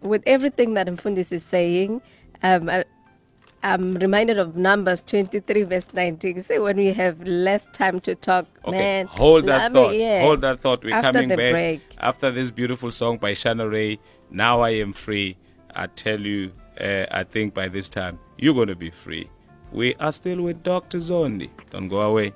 With 0.00 0.22
everything 0.26 0.72
that 0.72 0.86
Mfundis 0.86 1.32
is 1.32 1.44
saying, 1.44 2.00
um, 2.42 2.70
I, 2.70 2.86
I'm 3.62 3.94
reminded 3.96 4.38
of 4.38 4.56
Numbers 4.56 5.02
23, 5.02 5.62
verse 5.64 5.86
19. 5.92 6.42
Say 6.44 6.58
when 6.60 6.76
we 6.76 6.92
have 6.92 7.20
less 7.26 7.66
time 7.72 8.00
to 8.00 8.14
talk, 8.14 8.46
Okay, 8.64 8.70
man. 8.78 9.06
hold 9.06 9.46
that 9.46 9.72
love 9.72 9.84
it, 9.84 9.86
thought. 9.88 9.94
yeah. 9.96 10.20
Hold 10.22 10.40
that 10.42 10.60
thought. 10.60 10.84
We're 10.84 10.94
After 10.94 11.12
coming 11.12 11.28
the 11.28 11.36
back 11.36 11.52
break. 11.52 11.80
after 11.98 12.30
this 12.30 12.50
beautiful 12.52 12.90
song 12.92 13.18
by 13.18 13.32
Shana 13.32 13.70
Ray. 13.70 13.98
Now 14.30 14.60
I 14.60 14.70
am 14.70 14.92
free. 14.92 15.36
I 15.74 15.86
tell 15.88 16.20
you, 16.20 16.52
uh, 16.80 17.06
I 17.10 17.24
think 17.24 17.52
by 17.54 17.68
this 17.68 17.88
time 17.88 18.18
you're 18.38 18.54
going 18.54 18.68
to 18.68 18.76
be 18.76 18.90
free. 18.90 19.28
We 19.72 19.94
are 19.96 20.12
still 20.12 20.40
with 20.42 20.62
Dr. 20.62 20.98
Zondi. 20.98 21.50
Don't 21.70 21.88
go 21.88 22.00
away. 22.00 22.32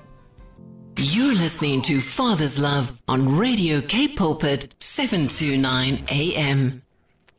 You're 0.99 1.35
listening 1.35 1.83
to 1.83 2.01
Father's 2.01 2.59
Love 2.59 3.01
on 3.09 3.37
Radio 3.37 3.81
K 3.81 4.09
Pulpit 4.09 4.75
729 4.81 6.05
AM. 6.11 6.83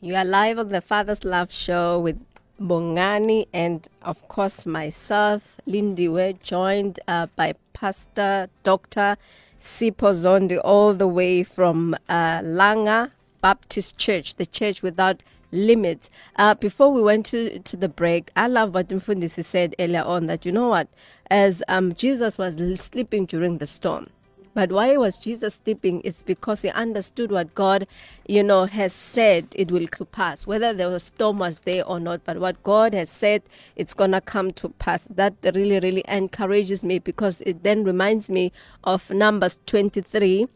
You 0.01 0.15
are 0.15 0.25
live 0.25 0.57
on 0.57 0.69
the 0.69 0.81
Father's 0.81 1.23
Love 1.23 1.51
Show 1.53 1.99
with 1.99 2.19
Bongani 2.61 3.47
and, 3.53 3.87
of 4.01 4.27
course, 4.27 4.65
myself, 4.65 5.59
Lindy. 5.65 6.07
We're 6.07 6.33
joined 6.33 6.99
uh, 7.07 7.27
by 7.35 7.55
Pastor 7.73 8.49
Dr. 8.63 9.17
Sipho 9.61 10.13
Zondi, 10.13 10.59
all 10.63 10.93
the 10.93 11.07
way 11.07 11.43
from 11.43 11.95
uh, 12.07 12.39
Langa 12.39 13.11
Baptist 13.41 13.97
Church, 13.97 14.35
the 14.35 14.45
church 14.45 14.81
without 14.81 15.23
limits. 15.51 16.09
Uh, 16.35 16.53
before 16.55 16.91
we 16.91 17.01
went 17.01 17.25
to, 17.27 17.59
to 17.59 17.77
the 17.77 17.89
break, 17.89 18.31
I 18.35 18.47
love 18.47 18.73
what 18.73 18.89
Mfundisi 18.89 19.45
said 19.45 19.75
earlier 19.79 20.03
on 20.03 20.27
that, 20.27 20.45
you 20.45 20.51
know 20.51 20.67
what, 20.67 20.87
as 21.29 21.63
um, 21.67 21.93
Jesus 21.95 22.37
was 22.37 22.55
sleeping 22.79 23.25
during 23.25 23.59
the 23.59 23.67
storm, 23.67 24.09
But 24.53 24.71
why 24.71 24.95
was 24.97 25.17
Jesus 25.17 25.59
sleeping? 25.63 26.01
It's 26.03 26.21
because 26.21 26.61
he 26.61 26.69
understood 26.69 27.31
what 27.31 27.55
God, 27.55 27.87
you 28.27 28.43
know, 28.43 28.65
has 28.65 28.93
said 28.93 29.47
it 29.55 29.71
will 29.71 29.87
to 29.87 30.05
pass. 30.05 30.45
Whether 30.45 30.73
the 30.73 30.99
storm 30.99 31.39
was 31.39 31.61
there 31.61 31.85
or 31.85 31.99
not, 31.99 32.21
but 32.23 32.39
what 32.39 32.61
God 32.63 32.93
has 32.93 33.09
said, 33.09 33.41
it's 33.75 33.93
gonna 33.93 34.21
come 34.21 34.53
to 34.53 34.69
pass. 34.69 35.07
That 35.09 35.33
really, 35.43 35.79
really 35.79 36.03
encourages 36.07 36.83
me 36.83 36.99
because 36.99 37.41
it 37.41 37.63
then 37.63 37.83
reminds 37.83 38.29
me 38.29 38.51
of 38.83 39.09
Numbers 39.09 39.57
23. 39.65 40.47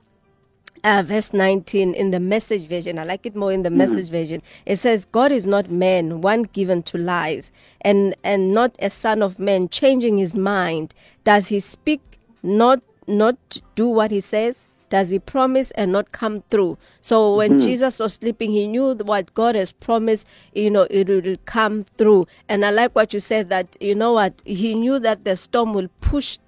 Uh, 0.83 1.01
verse 1.03 1.33
19 1.33 1.95
in 1.95 2.11
the 2.11 2.19
message 2.19 2.67
version. 2.67 2.99
I 2.99 3.03
like 3.03 3.25
it 3.25 3.35
more 3.35 3.51
in 3.51 3.63
the 3.63 3.71
message 3.71 4.09
version. 4.11 4.43
It 4.63 4.77
says, 4.77 5.05
God 5.05 5.31
is 5.31 5.47
not 5.47 5.71
man, 5.71 6.21
one 6.21 6.43
given 6.43 6.83
to 6.83 6.99
lies, 6.99 7.51
and, 7.81 8.15
and 8.23 8.53
not 8.53 8.75
a 8.77 8.91
son 8.91 9.23
of 9.23 9.39
man, 9.39 9.69
changing 9.69 10.19
his 10.19 10.35
mind. 10.35 10.93
Does 11.23 11.47
he 11.47 11.59
speak 11.59 12.19
not 12.43 12.81
not 13.07 13.61
do 13.75 13.87
what 13.87 14.11
he 14.11 14.21
says? 14.21 14.67
Does 14.89 15.09
he 15.09 15.19
promise 15.19 15.71
and 15.71 15.91
not 15.91 16.11
come 16.11 16.43
through? 16.49 16.77
So 17.01 17.35
when 17.35 17.51
mm-hmm. 17.51 17.65
Jesus 17.65 17.99
was 17.99 18.13
sleeping, 18.13 18.51
he 18.51 18.67
knew 18.67 18.93
what 18.95 19.33
God 19.33 19.55
has 19.55 19.73
promised, 19.73 20.25
you 20.53 20.69
know, 20.69 20.87
it 20.89 21.09
will 21.09 21.35
come 21.45 21.83
through. 21.97 22.27
And 22.47 22.63
I 22.63 22.71
like 22.71 22.95
what 22.95 23.13
you 23.13 23.19
said 23.19 23.49
that, 23.49 23.75
you 23.81 23.95
know 23.95 24.13
what, 24.13 24.41
he 24.45 24.75
knew 24.75 24.99
that 24.99 25.25
the 25.25 25.35
storm 25.35 25.73
will 25.73 25.89
push 25.99 26.39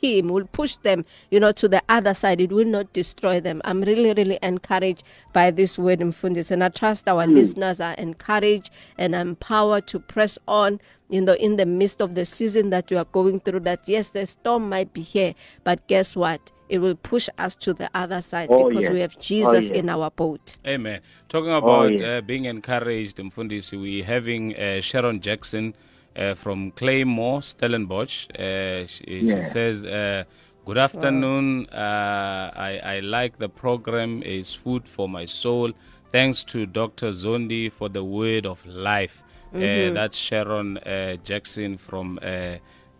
him, 0.00 0.28
will 0.28 0.46
push 0.46 0.76
them, 0.76 1.04
you 1.30 1.40
know, 1.40 1.52
to 1.52 1.68
the 1.68 1.82
other 1.88 2.14
side. 2.14 2.40
It 2.40 2.52
will 2.52 2.66
not 2.66 2.92
destroy 2.92 3.40
them. 3.40 3.60
I'm 3.64 3.80
really, 3.82 4.12
really 4.12 4.38
encouraged 4.42 5.02
by 5.32 5.50
this 5.50 5.78
word 5.78 6.00
Mfundis. 6.00 6.50
And 6.50 6.62
I 6.62 6.68
trust 6.68 7.08
our 7.08 7.26
listeners 7.26 7.80
are 7.80 7.94
encouraged 7.94 8.70
and 8.98 9.14
empowered 9.14 9.86
to 9.88 9.98
press 10.00 10.38
on, 10.46 10.80
you 11.08 11.20
know, 11.20 11.34
in 11.34 11.56
the 11.56 11.66
midst 11.66 12.00
of 12.00 12.14
the 12.14 12.26
season 12.26 12.70
that 12.70 12.90
we 12.90 12.96
are 12.96 13.04
going 13.04 13.40
through. 13.40 13.60
That 13.60 13.80
yes, 13.86 14.10
the 14.10 14.26
storm 14.26 14.68
might 14.68 14.92
be 14.92 15.02
here, 15.02 15.34
but 15.64 15.86
guess 15.88 16.16
what? 16.16 16.52
It 16.68 16.80
will 16.80 16.96
push 16.96 17.28
us 17.38 17.54
to 17.56 17.72
the 17.74 17.88
other 17.94 18.20
side 18.20 18.48
Oh, 18.50 18.68
because 18.68 18.84
yes. 18.84 18.92
we 18.92 19.00
have 19.00 19.18
Jesus 19.20 19.66
yes. 19.66 19.70
in 19.70 19.88
our 19.88 20.10
boat. 20.10 20.58
Amen. 20.66 21.00
Talking 21.28 21.52
about 21.52 22.00
yeah. 22.00 22.16
uh, 22.16 22.20
being 22.22 22.46
encouraged, 22.46 23.18
Mfundisi, 23.18 23.80
we're 23.80 24.04
having 24.04 24.56
uh, 24.56 24.80
Sharon 24.80 25.20
Jackson 25.20 25.76
uh, 26.16 26.34
from 26.34 26.72
Kylemore, 26.72 27.42
Stellenbosch. 27.42 28.26
Uh, 28.38 28.86
she, 28.86 29.04
she 29.04 29.20
Yeah. 29.26 29.40
says, 29.48 29.84
uh, 29.84 30.24
Good 30.64 30.78
afternoon. 30.78 31.66
Uh, 31.68 32.50
I, 32.56 32.80
I 32.96 33.00
like 33.00 33.38
the 33.38 33.48
program. 33.48 34.22
It's 34.24 34.52
food 34.52 34.88
for 34.88 35.08
my 35.08 35.24
soul. 35.24 35.72
Thanks 36.10 36.42
to 36.44 36.66
Dr. 36.66 37.10
Zondi 37.10 37.70
for 37.70 37.88
the 37.88 38.02
word 38.02 38.46
of 38.46 38.66
life. 38.66 39.22
Uh, 39.54 39.92
that's 39.94 40.16
Sharon 40.16 40.78
uh, 40.78 41.16
Jackson 41.22 41.78
from 41.78 42.18
uh, 42.20 42.26
uh, 42.26 42.58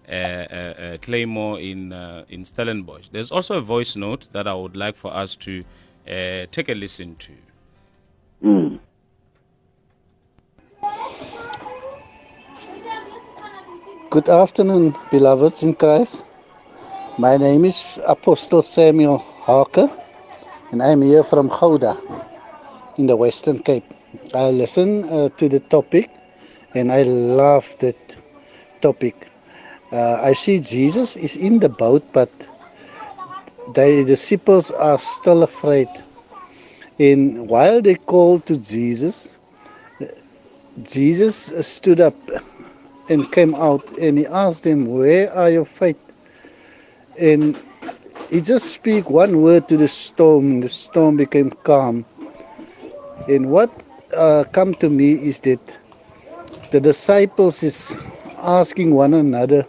uh, 0.09 0.14
uh, 0.14 0.97
Kylemore 0.99 1.59
in 1.61 1.93
uh, 1.93 2.25
in 2.29 2.45
Stellenbosch. 2.45 3.09
There's 3.11 3.33
also 3.33 3.57
a 3.59 3.61
voice 3.61 3.97
note 3.97 4.29
that 4.33 4.47
I 4.47 4.55
would 4.55 4.77
like 4.77 4.97
for 4.97 5.12
us 5.12 5.35
to 5.37 5.64
uh, 6.07 6.47
take 6.53 6.69
a 6.69 6.75
listen 6.75 7.17
to. 7.17 7.33
Mm. 8.45 8.79
Good 14.17 14.31
afternoon, 14.31 14.95
beloveds 15.11 15.62
in 15.62 15.75
Christ. 15.75 16.25
My 17.19 17.37
name 17.37 17.67
is 17.67 18.01
Apostle 18.09 18.62
Samuel 18.62 19.19
Harker, 19.19 19.91
and 20.73 20.83
I'm 20.83 21.03
here 21.03 21.23
from 21.23 21.49
Gouda 21.49 22.01
in 22.97 23.09
the 23.09 23.14
Western 23.14 23.59
Cape. 23.59 23.85
I 24.33 24.49
listen 24.49 25.05
uh, 25.05 25.29
to 25.37 25.51
the 25.51 25.61
topic, 25.61 26.09
and 26.75 26.91
I 26.91 27.03
love 27.03 27.69
that 27.81 28.17
topic. 28.81 29.29
Uh, 29.93 30.14
I 30.23 30.33
see 30.33 30.61
Jesus 30.61 31.19
is 31.19 31.37
in 31.37 31.59
the 31.59 31.69
boat, 31.69 32.03
but 32.14 32.33
the 33.75 34.03
disciples 34.07 34.71
are 34.71 34.99
still 34.99 35.43
afraid. 35.43 35.91
And 36.99 37.51
while 37.51 37.83
they 37.83 37.97
called 37.97 38.47
to 38.47 38.57
Jesus, 38.57 39.37
Jesus 40.83 41.53
stood 41.69 42.01
up 42.01 42.17
and 43.09 43.31
came 43.33 43.55
out 43.55 43.85
and 43.99 44.19
he 44.19 44.27
asked 44.27 44.65
them, 44.65 44.87
Where 44.87 45.33
are 45.33 45.51
your 45.51 45.65
faith? 45.65 45.99
And 47.21 47.59
he 48.31 48.41
just 48.41 48.73
speak 48.73 49.11
one 49.11 49.41
word 49.43 49.69
to 49.69 49.77
the 49.77 49.89
storm, 49.89 50.47
and 50.53 50.63
the 50.63 50.69
storm 50.69 51.17
became 51.17 51.51
calm. 51.51 52.05
And 53.29 53.51
what 53.51 53.71
uh, 54.17 54.45
come 54.53 54.75
to 54.77 54.89
me 54.89 55.13
is 55.15 55.41
that 55.41 55.61
the 56.71 56.81
disciples 56.81 57.63
is 57.63 57.97
asking 58.39 58.95
one 58.95 59.15
another, 59.15 59.67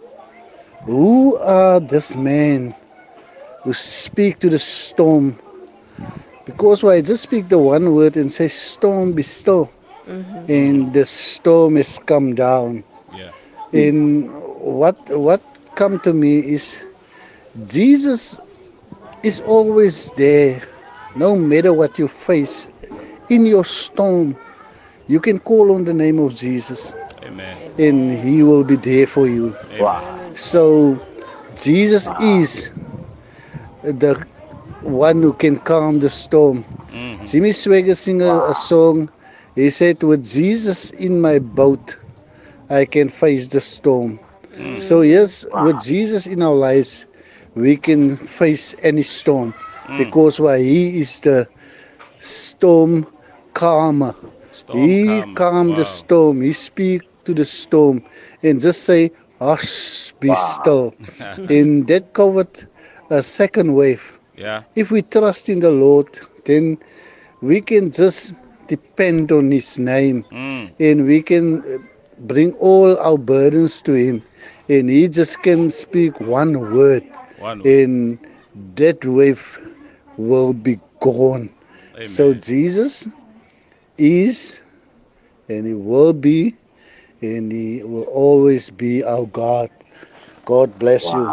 Who 0.84 1.36
are 1.36 1.80
this 1.80 2.16
man 2.16 2.74
who 3.62 3.72
speak 3.72 4.38
to 4.40 4.48
the 4.48 4.58
storm? 4.58 5.38
Because 6.44 6.82
why 6.82 7.00
just 7.02 7.22
speak 7.22 7.48
the 7.48 7.58
one 7.58 7.94
word 7.94 8.16
and 8.16 8.30
say, 8.32 8.48
Storm 8.48 9.12
be 9.12 9.22
still. 9.22 9.70
And 10.48 10.92
the 10.92 11.04
storm 11.04 11.76
has 11.76 12.00
come 12.00 12.34
down. 12.34 12.84
Yeah. 13.72 13.88
And 13.88 14.30
what 14.58 14.96
what 15.10 15.42
come 15.74 15.98
to 16.00 16.12
me 16.12 16.38
is 16.38 16.84
Jesus 17.66 18.40
is 19.22 19.40
always 19.40 20.10
there, 20.14 20.62
no 21.16 21.36
matter 21.36 21.72
what 21.72 21.98
you 21.98 22.08
face. 22.08 22.72
In 23.28 23.44
your 23.44 23.64
storm, 23.64 24.36
you 25.06 25.20
can 25.20 25.38
call 25.38 25.72
on 25.72 25.84
the 25.84 25.92
name 25.92 26.18
of 26.18 26.34
Jesus, 26.34 26.96
Amen. 27.22 27.56
and 27.78 28.10
He 28.24 28.42
will 28.42 28.64
be 28.64 28.76
there 28.76 29.06
for 29.06 29.26
you. 29.26 29.54
Amen. 29.72 30.36
So, 30.36 31.00
Jesus 31.52 32.08
is 32.20 32.72
the 33.82 34.14
one 34.82 35.20
who 35.20 35.32
can 35.34 35.56
calm 35.56 35.98
the 35.98 36.08
storm. 36.08 36.64
Mm-hmm. 36.92 37.24
Jimmy 37.24 37.50
Swaggart 37.50 37.96
sing 37.96 38.22
a, 38.22 38.32
a 38.48 38.54
song. 38.54 39.10
He 39.54 39.68
said, 39.70 40.02
"With 40.02 40.24
Jesus 40.24 40.92
in 40.92 41.20
my 41.20 41.38
boat, 41.38 41.96
I 42.70 42.84
can 42.86 43.08
face 43.08 43.48
the 43.48 43.60
storm." 43.60 44.20
So 44.76 45.02
yes, 45.02 45.46
with 45.54 45.80
Jesus 45.82 46.26
in 46.26 46.42
our 46.42 46.54
lives, 46.54 47.06
we 47.54 47.76
can 47.76 48.16
face 48.16 48.74
any 48.82 49.02
storm 49.02 49.54
because 49.96 50.40
why 50.40 50.58
He 50.58 51.00
is 51.00 51.20
the 51.20 51.48
storm 52.18 53.06
calmer. 53.54 54.14
Storm 54.50 54.88
he 54.88 55.22
calmed 55.34 55.76
the 55.76 55.84
Wow. 55.84 55.98
storm. 56.00 56.42
He 56.42 56.52
speak 56.52 57.02
to 57.24 57.32
the 57.34 57.44
storm 57.44 58.02
and 58.42 58.60
just 58.60 58.82
say, 58.84 59.10
"Hush, 59.38 60.12
be 60.20 60.34
still." 60.34 60.94
and 61.48 61.86
that 61.88 62.12
covered 62.12 62.54
a 63.10 63.22
second 63.22 63.74
wave. 63.74 64.18
Yeah. 64.36 64.62
If 64.74 64.90
we 64.90 65.02
trust 65.02 65.48
in 65.48 65.60
the 65.60 65.70
Lord, 65.70 66.08
then 66.44 66.78
we 67.40 67.60
can 67.60 67.90
just 67.90 68.34
depend 68.66 69.32
on 69.32 69.50
His 69.50 69.78
name 69.78 70.24
Mm. 70.30 70.70
and 70.78 70.96
we 71.06 71.22
can 71.22 71.46
uh, 71.58 71.78
bring 72.20 72.52
all 72.54 72.98
our 72.98 73.18
burdens 73.18 73.82
to 73.82 73.92
Him. 73.92 74.22
And 74.68 74.88
He 74.90 75.08
just 75.08 75.42
can 75.42 75.70
speak 75.70 76.20
one 76.20 76.58
word, 76.74 77.04
One 77.38 77.62
word. 77.62 77.66
and 77.66 78.18
that 78.76 79.04
wave 79.04 79.60
will 80.16 80.52
be 80.52 80.78
gone. 81.00 81.50
So 82.04 82.34
Jesus 82.34 83.08
is, 83.96 84.62
and 85.48 85.66
He 85.66 85.74
will 85.74 86.12
be, 86.12 86.54
and 87.22 87.50
He 87.50 87.82
will 87.82 88.04
always 88.04 88.70
be 88.70 89.02
our 89.04 89.26
God. 89.26 89.70
God 90.44 90.78
bless 90.78 91.12
you. 91.12 91.26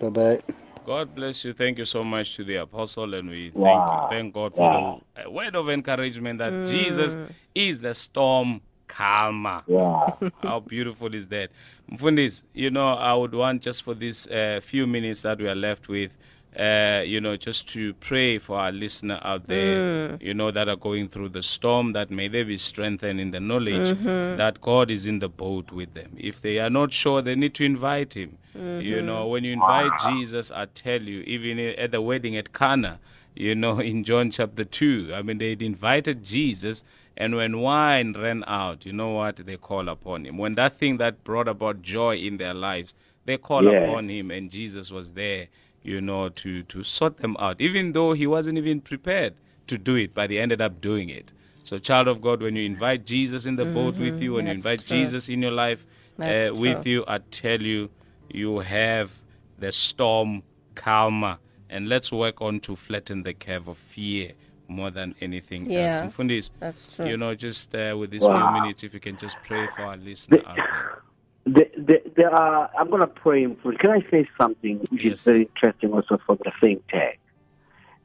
Bye 0.00 0.08
bye. 0.10 0.40
God 0.84 1.14
bless 1.14 1.44
you. 1.44 1.52
Thank 1.52 1.78
you 1.78 1.84
so 1.84 2.04
much 2.04 2.36
to 2.36 2.44
the 2.44 2.56
apostle, 2.56 3.12
and 3.14 3.28
we 3.28 3.50
thank 3.50 3.64
Wow. 3.64 4.06
thank 4.08 4.34
God 4.34 4.54
for 4.54 5.02
the 5.16 5.26
uh, 5.26 5.30
word 5.30 5.56
of 5.56 5.68
encouragement 5.68 6.38
that 6.38 6.64
Jesus 6.66 7.16
is 7.54 7.80
the 7.80 7.94
storm 7.94 8.60
calmer. 8.96 9.62
Yeah. 9.66 10.10
How 10.42 10.60
beautiful 10.60 11.14
is 11.14 11.28
that? 11.28 11.50
Mfundis, 11.90 12.42
you 12.54 12.70
know, 12.70 12.88
I 12.94 13.14
would 13.14 13.34
want 13.34 13.62
just 13.62 13.82
for 13.82 13.94
these 13.94 14.26
uh, 14.28 14.60
few 14.62 14.86
minutes 14.86 15.22
that 15.22 15.38
we 15.38 15.48
are 15.48 15.54
left 15.54 15.88
with, 15.88 16.16
uh, 16.58 17.02
you 17.04 17.20
know, 17.20 17.36
just 17.36 17.68
to 17.68 17.92
pray 17.94 18.38
for 18.38 18.58
our 18.58 18.72
listener 18.72 19.20
out 19.22 19.46
there, 19.46 20.16
you 20.20 20.32
know, 20.32 20.50
that 20.50 20.68
are 20.68 20.76
going 20.76 21.08
through 21.08 21.28
the 21.28 21.42
storm, 21.42 21.92
that 21.92 22.10
may 22.10 22.28
they 22.28 22.42
be 22.44 22.56
strengthened 22.56 23.20
in 23.20 23.30
the 23.30 23.40
knowledge 23.40 23.90
that 24.38 24.60
God 24.60 24.90
is 24.90 25.06
in 25.06 25.18
the 25.18 25.28
boat 25.28 25.70
with 25.70 25.92
them. 25.94 26.16
If 26.16 26.40
they 26.40 26.58
are 26.58 26.70
not 26.70 26.92
sure, 26.92 27.20
they 27.22 27.34
need 27.34 27.54
to 27.54 27.64
invite 27.64 28.14
Him. 28.16 28.38
You 28.54 29.02
know, 29.02 29.26
when 29.26 29.44
you 29.44 29.52
invite 29.52 29.92
Jesus, 30.08 30.50
I 30.50 30.64
tell 30.64 31.02
you, 31.02 31.20
even 31.20 31.58
at 31.58 31.90
the 31.90 32.00
wedding 32.00 32.36
at 32.38 32.54
Cana, 32.54 33.00
you 33.34 33.54
know, 33.54 33.78
in 33.90 34.02
John 34.02 34.30
chapter 34.30 34.64
2, 34.64 35.12
I 35.14 35.20
mean, 35.20 35.36
they'd 35.38 35.60
invited 35.60 36.24
Jesus, 36.24 36.82
and 37.16 37.34
when 37.34 37.60
wine 37.60 38.12
ran 38.12 38.44
out, 38.46 38.84
you 38.84 38.92
know 38.92 39.10
what? 39.10 39.36
They 39.36 39.56
call 39.56 39.88
upon 39.88 40.26
him. 40.26 40.36
When 40.36 40.54
that 40.56 40.74
thing 40.74 40.98
that 40.98 41.24
brought 41.24 41.48
about 41.48 41.82
joy 41.82 42.16
in 42.16 42.36
their 42.36 42.54
lives, 42.54 42.94
they 43.24 43.38
call 43.38 43.64
Yeah. 43.64 43.84
upon 43.84 44.08
him, 44.08 44.30
and 44.30 44.50
Jesus 44.50 44.90
was 44.90 45.14
there, 45.14 45.48
you 45.82 46.00
know, 46.00 46.28
to, 46.28 46.62
to 46.64 46.84
sort 46.84 47.18
them 47.18 47.36
out, 47.38 47.60
even 47.60 47.92
though 47.92 48.12
he 48.12 48.26
wasn't 48.26 48.58
even 48.58 48.80
prepared 48.80 49.34
to 49.66 49.78
do 49.78 49.96
it, 49.96 50.14
but 50.14 50.30
he 50.30 50.38
ended 50.38 50.60
up 50.60 50.80
doing 50.80 51.08
it. 51.08 51.32
So, 51.64 51.78
child 51.78 52.06
of 52.06 52.20
God, 52.22 52.42
when 52.42 52.54
you 52.54 52.64
invite 52.64 53.04
Jesus 53.06 53.46
in 53.46 53.56
the 53.56 53.64
boat 53.64 53.98
with 53.98 54.22
you, 54.22 54.34
when 54.34 54.46
you 54.46 54.52
invite 54.52 54.84
true. 54.86 54.96
Jesus 54.98 55.28
in 55.28 55.42
your 55.42 55.50
life 55.50 55.84
uh, 56.20 56.50
with 56.54 56.86
you, 56.86 57.04
I 57.08 57.18
tell 57.18 57.60
you, 57.60 57.90
you 58.28 58.60
have 58.60 59.20
the 59.58 59.72
storm 59.72 60.42
calmer 60.74 61.38
and 61.68 61.88
let's 61.88 62.12
work 62.12 62.40
on 62.40 62.60
to 62.60 62.76
flatten 62.76 63.22
the 63.24 63.34
curve 63.34 63.66
of 63.66 63.78
fear 63.78 64.32
more 64.68 64.90
than 64.90 65.14
anything 65.20 65.70
Yeah, 65.70 65.86
else. 65.86 66.00
And 66.00 66.14
Fundis, 66.16 66.50
that's 66.58 66.86
true. 66.88 67.06
you 67.06 67.16
know, 67.16 67.34
just 67.34 67.74
uh, 67.74 67.96
with 67.98 68.10
these 68.10 68.22
Wow. 68.24 68.46
few 68.46 68.60
minutes, 68.62 68.84
if 68.84 68.94
you 68.94 69.00
can 69.00 69.16
just 69.16 69.40
pray 69.42 69.66
for 69.66 69.86
our 69.86 69.96
listener 69.96 70.42
out 70.46 70.56
there. 70.56 71.02
The, 71.44 71.70
the, 71.76 72.02
there 72.16 72.34
are, 72.34 72.68
I'm 72.78 72.88
going 72.90 73.02
to 73.02 73.06
pray 73.06 73.44
in 73.44 73.54
full. 73.56 73.72
Can 73.76 73.90
I 73.90 74.00
say 74.10 74.28
something 74.36 74.78
which 74.90 75.04
is 75.04 75.24
very 75.24 75.42
interesting 75.42 75.92
also 75.92 76.18
from 76.26 76.38
the 76.44 76.52
same 76.62 76.82
text? 76.90 77.20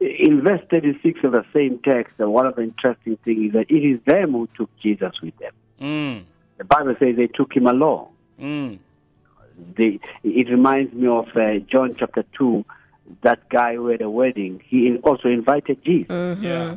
In 0.00 0.42
verse 0.42 0.60
36 0.70 1.20
of 1.24 1.32
the 1.32 1.44
same 1.52 1.80
text, 1.84 2.14
uh, 2.20 2.28
one 2.28 2.46
of 2.46 2.56
the 2.56 2.62
interesting 2.62 3.18
things 3.24 3.46
is 3.48 3.52
that 3.52 3.66
it 3.70 3.74
is 3.84 4.00
them 4.04 4.32
who 4.32 4.48
took 4.56 4.70
Jesus 4.80 5.12
with 5.22 5.34
them. 5.38 5.52
Mm, 5.80 6.24
The 6.58 6.64
Bible 6.64 6.94
says 6.98 7.16
they 7.16 7.26
took 7.28 7.52
him 7.56 7.66
along. 7.66 8.08
mm, 8.40 8.78
They, 9.76 10.00
it 10.24 10.48
reminds 10.48 10.92
me 10.94 11.06
of 11.08 11.26
uh, 11.36 11.58
John 11.70 11.94
chapter 11.98 12.24
2, 12.38 12.64
that 13.22 13.48
guy 13.48 13.74
who 13.74 13.88
had 13.88 14.00
a 14.02 14.10
wedding. 14.10 14.60
He 14.66 14.96
also 15.04 15.28
invited 15.28 15.82
Jesus. 15.84 16.06
yeah. 16.42 16.76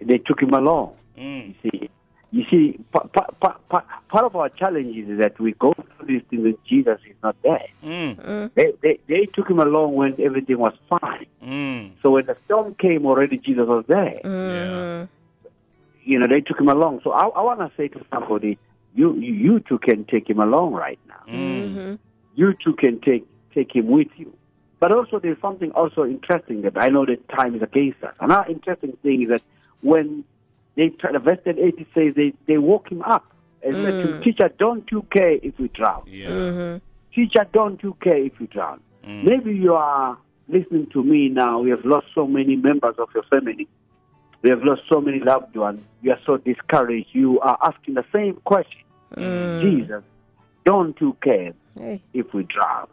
They 0.00 0.18
took 0.18 0.40
him 0.40 0.54
along. 0.54 0.94
Mm, 1.18 1.54
You 1.62 1.70
see, 1.70 1.90
you 2.32 2.44
see, 2.50 2.78
pa- 2.92 3.06
pa- 3.12 3.32
pa- 3.40 3.58
pa- 3.68 3.84
part 4.08 4.24
of 4.24 4.34
our 4.36 4.48
challenge 4.48 4.96
is 4.96 5.18
that 5.18 5.38
we 5.38 5.52
go 5.52 5.74
through 5.74 6.06
these 6.06 6.22
things 6.30 6.44
and 6.44 6.58
Jesus 6.66 6.98
is 7.08 7.16
not 7.22 7.36
there. 7.42 7.66
mm, 7.84 8.50
They, 8.54 8.72
they, 8.82 8.98
they 9.08 9.26
took 9.26 9.50
him 9.50 9.58
along 9.60 9.94
when 9.94 10.18
everything 10.20 10.58
was 10.58 10.72
fine. 10.88 11.26
mm, 11.44 11.90
So 12.02 12.10
when 12.12 12.26
the 12.26 12.36
storm 12.46 12.74
came, 12.76 13.04
already 13.04 13.36
Jesus 13.38 13.66
was 13.68 13.84
there. 13.88 14.20
yeah. 14.24 15.06
You 16.02 16.18
know, 16.18 16.26
they 16.26 16.40
took 16.40 16.58
him 16.58 16.68
along. 16.70 17.00
So 17.04 17.10
I, 17.12 17.26
I 17.28 17.42
want 17.42 17.60
to 17.60 17.70
say 17.76 17.88
to 17.88 18.00
somebody, 18.12 18.58
you, 18.94 19.14
you 19.16 19.34
you 19.34 19.60
two 19.60 19.78
can 19.78 20.04
take 20.06 20.28
him 20.28 20.40
along 20.40 20.72
right 20.72 20.98
now. 21.06 21.22
Mm, 21.28 21.98
You 22.34 22.54
two 22.64 22.72
can 22.72 23.00
take 23.00 23.24
take 23.54 23.74
him 23.76 23.88
with 23.88 24.08
you. 24.16 24.32
But 24.80 24.92
also, 24.92 25.18
there's 25.18 25.40
something 25.42 25.70
also 25.72 26.04
interesting 26.04 26.62
that 26.62 26.76
I 26.76 26.88
know 26.88 27.04
that 27.04 27.28
time 27.28 27.54
is 27.54 27.62
against 27.62 28.02
us. 28.02 28.14
Another 28.18 28.50
interesting 28.50 28.96
thing 29.02 29.22
is 29.22 29.28
that 29.28 29.42
when 29.82 30.24
they 30.74 30.88
try, 30.88 31.12
the 31.12 31.18
verse 31.18 31.38
80 31.46 31.86
says 31.94 32.14
they, 32.16 32.32
they 32.46 32.56
woke 32.56 32.90
him 32.90 33.02
up 33.02 33.26
and 33.62 33.74
said 33.76 33.90
to 34.02 34.12
mm. 34.12 34.24
Teacher, 34.24 34.48
don't 34.58 34.90
you 34.90 35.06
care 35.12 35.32
if 35.32 35.58
we 35.58 35.68
drown? 35.68 36.04
yeah. 36.06 36.28
Mm-hmm. 36.28 36.78
Teacher, 37.14 37.46
don't 37.52 37.82
you 37.82 37.94
care 38.00 38.16
if 38.16 38.38
we 38.38 38.46
drown? 38.46 38.80
Mm. 39.06 39.24
Maybe 39.24 39.54
you 39.54 39.74
are 39.74 40.16
listening 40.48 40.86
to 40.92 41.02
me 41.02 41.28
now. 41.28 41.58
We 41.60 41.70
have 41.70 41.84
lost 41.84 42.06
so 42.14 42.26
many 42.26 42.56
members 42.56 42.94
of 42.98 43.08
your 43.14 43.24
family. 43.24 43.68
We 44.42 44.48
have 44.50 44.62
lost 44.62 44.82
so 44.88 45.00
many 45.00 45.18
loved 45.18 45.54
ones. 45.56 45.80
You 46.02 46.12
are 46.12 46.20
so 46.24 46.38
discouraged. 46.38 47.08
You 47.12 47.38
are 47.40 47.58
asking 47.62 47.94
the 47.94 48.04
same 48.14 48.34
question. 48.44 48.80
Mm. 49.16 49.60
Jesus, 49.60 50.02
don't 50.64 50.98
you 51.00 51.16
care 51.22 51.52
Hey. 51.76 52.00
if 52.14 52.32
we 52.32 52.44
drown? 52.44 52.86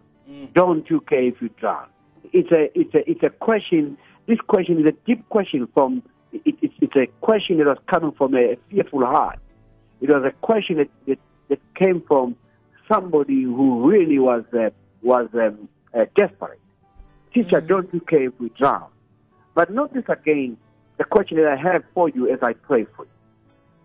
Don't 0.53 0.89
you 0.89 0.99
care 1.01 1.23
if 1.23 1.41
you 1.41 1.49
drown? 1.49 1.87
It's 2.33 2.51
a, 2.51 2.69
it's 2.77 2.93
a, 2.93 3.09
it's 3.09 3.23
a 3.23 3.29
question. 3.29 3.97
This 4.27 4.39
question 4.47 4.79
is 4.79 4.85
a 4.85 4.91
deep 5.05 5.27
question 5.29 5.67
from. 5.73 6.03
It, 6.33 6.55
it's, 6.61 6.73
it's 6.81 6.95
a 6.95 7.07
question 7.21 7.57
that 7.59 7.67
was 7.67 7.77
coming 7.89 8.11
from 8.11 8.35
a 8.35 8.57
fearful 8.69 9.05
heart. 9.05 9.39
It 10.01 10.09
was 10.09 10.23
a 10.25 10.31
question 10.45 10.77
that 10.77 10.89
that, 11.07 11.19
that 11.49 11.59
came 11.75 12.03
from 12.07 12.35
somebody 12.91 13.43
who 13.43 13.89
really 13.89 14.19
was 14.19 14.43
uh, 14.53 14.69
was 15.01 15.29
um, 15.33 15.69
uh, 15.93 16.05
desperate. 16.15 16.59
Teacher, 17.33 17.61
don't 17.61 17.91
you 17.93 18.01
care 18.01 18.23
if 18.23 18.33
we 18.39 18.49
drown? 18.49 18.89
But 19.55 19.71
notice 19.71 20.03
again 20.09 20.57
the 20.97 21.03
question 21.03 21.37
that 21.37 21.47
I 21.47 21.55
have 21.55 21.83
for 21.93 22.09
you 22.09 22.31
as 22.31 22.39
I 22.41 22.53
pray 22.53 22.85
for 22.95 23.05
you. 23.05 23.11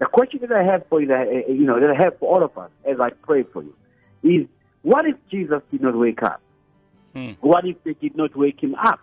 The 0.00 0.06
question 0.06 0.40
that 0.40 0.52
I 0.52 0.64
have 0.64 0.84
for 0.88 1.00
you, 1.00 1.06
that, 1.08 1.28
uh, 1.28 1.52
you 1.52 1.64
know, 1.64 1.78
that 1.78 1.90
I 1.90 2.02
have 2.02 2.18
for 2.18 2.34
all 2.34 2.42
of 2.42 2.56
us 2.58 2.70
as 2.84 2.98
I 2.98 3.10
pray 3.10 3.44
for 3.44 3.62
you, 3.62 3.74
is 4.22 4.48
what 4.82 5.06
if 5.06 5.16
Jesus 5.30 5.62
did 5.70 5.80
not 5.82 5.96
wake 5.96 6.22
up? 6.22 6.40
Hmm. 7.14 7.32
What 7.40 7.66
if 7.66 7.76
they 7.84 7.94
did 7.94 8.16
not 8.16 8.36
wake 8.36 8.60
him 8.62 8.74
up? 8.74 9.00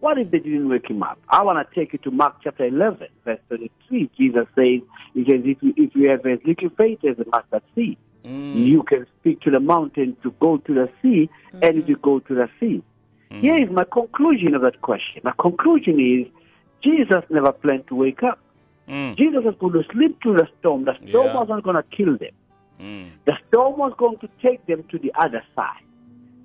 What 0.00 0.18
if 0.18 0.30
they 0.30 0.38
didn't 0.40 0.68
wake 0.68 0.88
him 0.90 1.02
up? 1.02 1.18
I 1.28 1.42
want 1.42 1.66
to 1.66 1.74
take 1.74 1.92
you 1.92 1.98
to 2.00 2.10
Mark 2.10 2.36
chapter 2.44 2.64
11, 2.66 3.08
verse 3.24 3.38
33. 3.48 4.10
Jesus 4.16 4.46
says, 4.54 4.80
he 5.14 5.24
says, 5.24 5.40
if 5.44 5.62
you, 5.62 5.72
if 5.76 5.94
you 5.96 6.10
have 6.10 6.24
as 6.26 6.38
little 6.44 6.68
faith 6.76 6.98
as 7.04 7.18
a 7.18 7.28
mustard 7.30 7.62
seed, 7.74 7.98
Mm. 8.24 8.66
you 8.66 8.82
can 8.82 9.06
speak 9.20 9.40
to 9.42 9.52
the 9.52 9.60
mountain 9.60 10.16
to 10.24 10.32
go 10.40 10.56
to 10.56 10.74
the 10.74 10.90
sea, 11.00 11.30
and 11.62 11.78
if 11.78 11.88
you 11.88 11.94
go 11.94 12.18
to 12.18 12.34
the 12.34 12.48
sea. 12.58 12.82
Here 13.30 13.56
is 13.56 13.70
my 13.70 13.84
conclusion 13.84 14.56
of 14.56 14.62
that 14.62 14.80
question. 14.82 15.20
My 15.22 15.32
conclusion 15.38 16.00
is 16.00 16.26
Jesus 16.82 17.22
never 17.30 17.52
planned 17.52 17.86
to 17.86 17.94
wake 17.94 18.24
up. 18.24 18.40
Mm. 18.88 19.16
Jesus 19.16 19.44
was 19.44 19.54
going 19.60 19.74
to 19.74 19.84
sleep 19.92 20.20
through 20.20 20.38
the 20.38 20.48
storm. 20.58 20.86
The 20.86 20.94
storm 21.08 21.26
Yeah. 21.28 21.36
wasn't 21.40 21.62
going 21.62 21.76
to 21.76 21.84
kill 21.84 22.18
them. 22.18 22.32
Mm. 22.80 23.10
The 23.24 23.34
storm 23.48 23.78
was 23.78 23.92
going 23.98 24.18
to 24.18 24.28
take 24.42 24.64
them 24.66 24.84
to 24.90 24.98
the 24.98 25.12
other 25.18 25.42
side. 25.54 25.82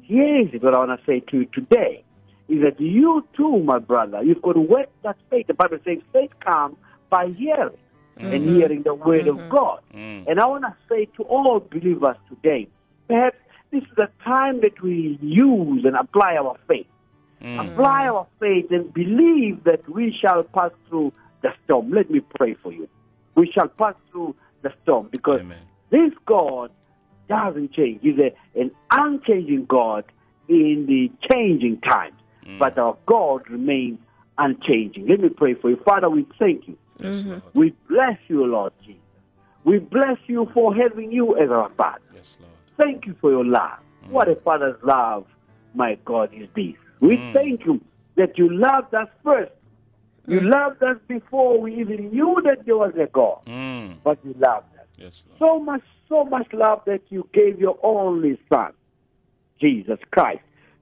Here 0.01 0.41
is 0.41 0.61
what 0.61 0.73
I 0.73 0.85
want 0.85 0.99
to 0.99 1.05
say 1.05 1.19
to 1.31 1.37
you 1.37 1.45
today 1.53 2.03
is 2.47 2.61
that 2.63 2.79
you 2.79 3.25
too, 3.35 3.59
my 3.59 3.79
brother, 3.79 4.21
you've 4.23 4.41
got 4.41 4.53
to 4.53 4.61
work 4.61 4.89
that 5.03 5.15
faith. 5.29 5.47
The 5.47 5.53
Bible 5.53 5.77
says 5.85 5.99
faith 6.11 6.31
comes 6.43 6.75
by 7.09 7.29
hearing 7.29 7.77
and 8.17 8.55
hearing 8.55 8.83
the 8.83 8.93
word 8.93 9.27
of 9.27 9.37
God. 9.49 9.79
Mm. 9.93 10.27
And 10.27 10.39
I 10.39 10.45
want 10.45 10.63
to 10.63 10.75
say 10.89 11.05
to 11.17 11.23
all 11.23 11.59
believers 11.59 12.17
today, 12.29 12.67
perhaps 13.07 13.37
this 13.71 13.83
is 13.83 13.89
the 13.95 14.09
time 14.23 14.61
that 14.61 14.81
we 14.81 15.17
use 15.21 15.85
and 15.85 15.95
apply 15.95 16.35
our 16.35 16.57
faith. 16.67 16.87
Mm. 17.41 17.71
Apply 17.71 18.07
our 18.07 18.27
faith 18.39 18.67
and 18.69 18.93
believe 18.93 19.63
that 19.63 19.87
we 19.89 20.15
shall 20.21 20.43
pass 20.43 20.71
through 20.89 21.13
the 21.41 21.49
storm. 21.63 21.91
Let 21.91 22.11
me 22.11 22.19
pray 22.35 22.55
for 22.61 22.71
you. 22.71 22.87
We 23.35 23.49
shall 23.51 23.69
pass 23.69 23.95
through 24.11 24.35
the 24.61 24.73
storm 24.83 25.09
because 25.11 25.39
Amen. 25.39 25.57
This 25.91 26.11
God 26.25 26.71
doesn't 27.29 27.73
change. 27.73 27.99
He's 28.01 28.17
a, 28.17 28.33
an 28.59 28.71
unchanging 28.89 29.65
God 29.65 30.03
in 30.47 30.85
the 30.87 31.11
changing 31.29 31.79
times. 31.81 32.15
Mm. 32.45 32.59
But 32.59 32.77
our 32.77 32.97
God 33.05 33.49
remains 33.49 33.99
unchanging. 34.37 35.07
Let 35.07 35.19
me 35.19 35.29
pray 35.29 35.53
for 35.53 35.69
you. 35.69 35.77
Father, 35.85 36.09
we 36.09 36.25
thank 36.39 36.67
you. 36.67 36.77
Yes, 36.99 37.21
mm-hmm. 37.21 37.29
Lord. 37.31 37.43
We 37.53 37.73
bless 37.89 38.17
you, 38.27 38.45
Lord 38.45 38.73
Jesus. 38.83 39.01
We 39.63 39.79
bless 39.79 40.17
you 40.27 40.49
for 40.53 40.73
having 40.73 41.11
you 41.11 41.37
as 41.37 41.49
our 41.49 41.69
Father. 41.77 42.01
Yes, 42.15 42.37
Lord. 42.41 42.51
Thank 42.77 43.05
you 43.05 43.15
for 43.21 43.29
your 43.31 43.45
love. 43.45 43.79
Mm. 44.05 44.09
What 44.09 44.27
a 44.27 44.35
Father's 44.35 44.81
love, 44.83 45.25
my 45.75 45.97
God, 46.05 46.33
is 46.33 46.49
this. 46.55 46.73
We 46.99 47.17
mm. 47.17 47.33
thank 47.33 47.65
you 47.65 47.81
that 48.15 48.37
you 48.37 48.51
loved 48.51 48.93
us 48.93 49.07
first. 49.23 49.51
You 50.27 50.39
loved 50.39 50.81
us 50.83 50.97
before 51.07 51.59
we 51.59 51.79
even 51.79 52.11
knew 52.11 52.41
that 52.45 52.65
there 52.65 52.77
was 52.77 52.93
a 52.95 53.07
God, 53.07 53.41
Mm. 53.47 53.97
but 54.03 54.19
you 54.23 54.35
loved 54.39 54.67
us. 54.79 54.80
Yes, 55.01 55.23
Lord. 55.27 55.39
So 55.39 55.59
much, 55.63 55.83
so 56.09 56.23
much 56.25 56.47
love 56.53 56.81
that 56.85 57.01
you 57.09 57.27
gave 57.33 57.59
your 57.59 57.77
only 57.83 58.39
Son, 58.51 58.73
Jesus 59.59 59.99
Christ, 60.11 60.41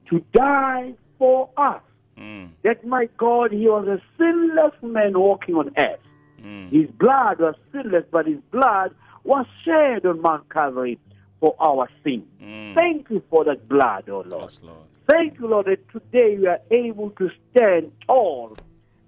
to 0.10 0.24
die 0.34 0.94
for 1.18 1.50
us. 1.58 1.82
Mm. 2.18 2.50
That 2.64 2.86
my 2.86 3.08
God, 3.18 3.52
he 3.52 3.68
was 3.68 3.88
a 3.88 4.02
sinless 4.18 4.74
man 4.82 5.18
walking 5.18 5.56
on 5.56 5.72
earth. 5.78 6.00
Mm. 6.42 6.70
His 6.70 6.90
blood 6.92 7.40
was 7.40 7.56
sinless, 7.72 8.04
but 8.12 8.28
his 8.28 8.40
blood 8.52 8.94
was 9.24 9.46
shed 9.64 10.06
on 10.06 10.22
Mount 10.22 10.50
Calvary 10.52 11.00
for 11.40 11.56
our 11.60 11.88
sin. 12.04 12.26
Mm. 12.42 12.76
Thank 12.76 13.10
you 13.10 13.24
for 13.30 13.46
that 13.46 13.70
blood, 13.70 14.10
oh 14.10 14.24
Lord. 14.26 14.44
Yes, 14.44 14.60
Lord. 14.64 14.80
Thank 15.10 15.40
you, 15.40 15.48
Lord, 15.48 15.68
that 15.68 15.90
today 15.90 16.38
we 16.38 16.48
are 16.48 16.60
able 16.72 17.12
to 17.12 17.30
stand 17.52 17.92
tall 18.06 18.58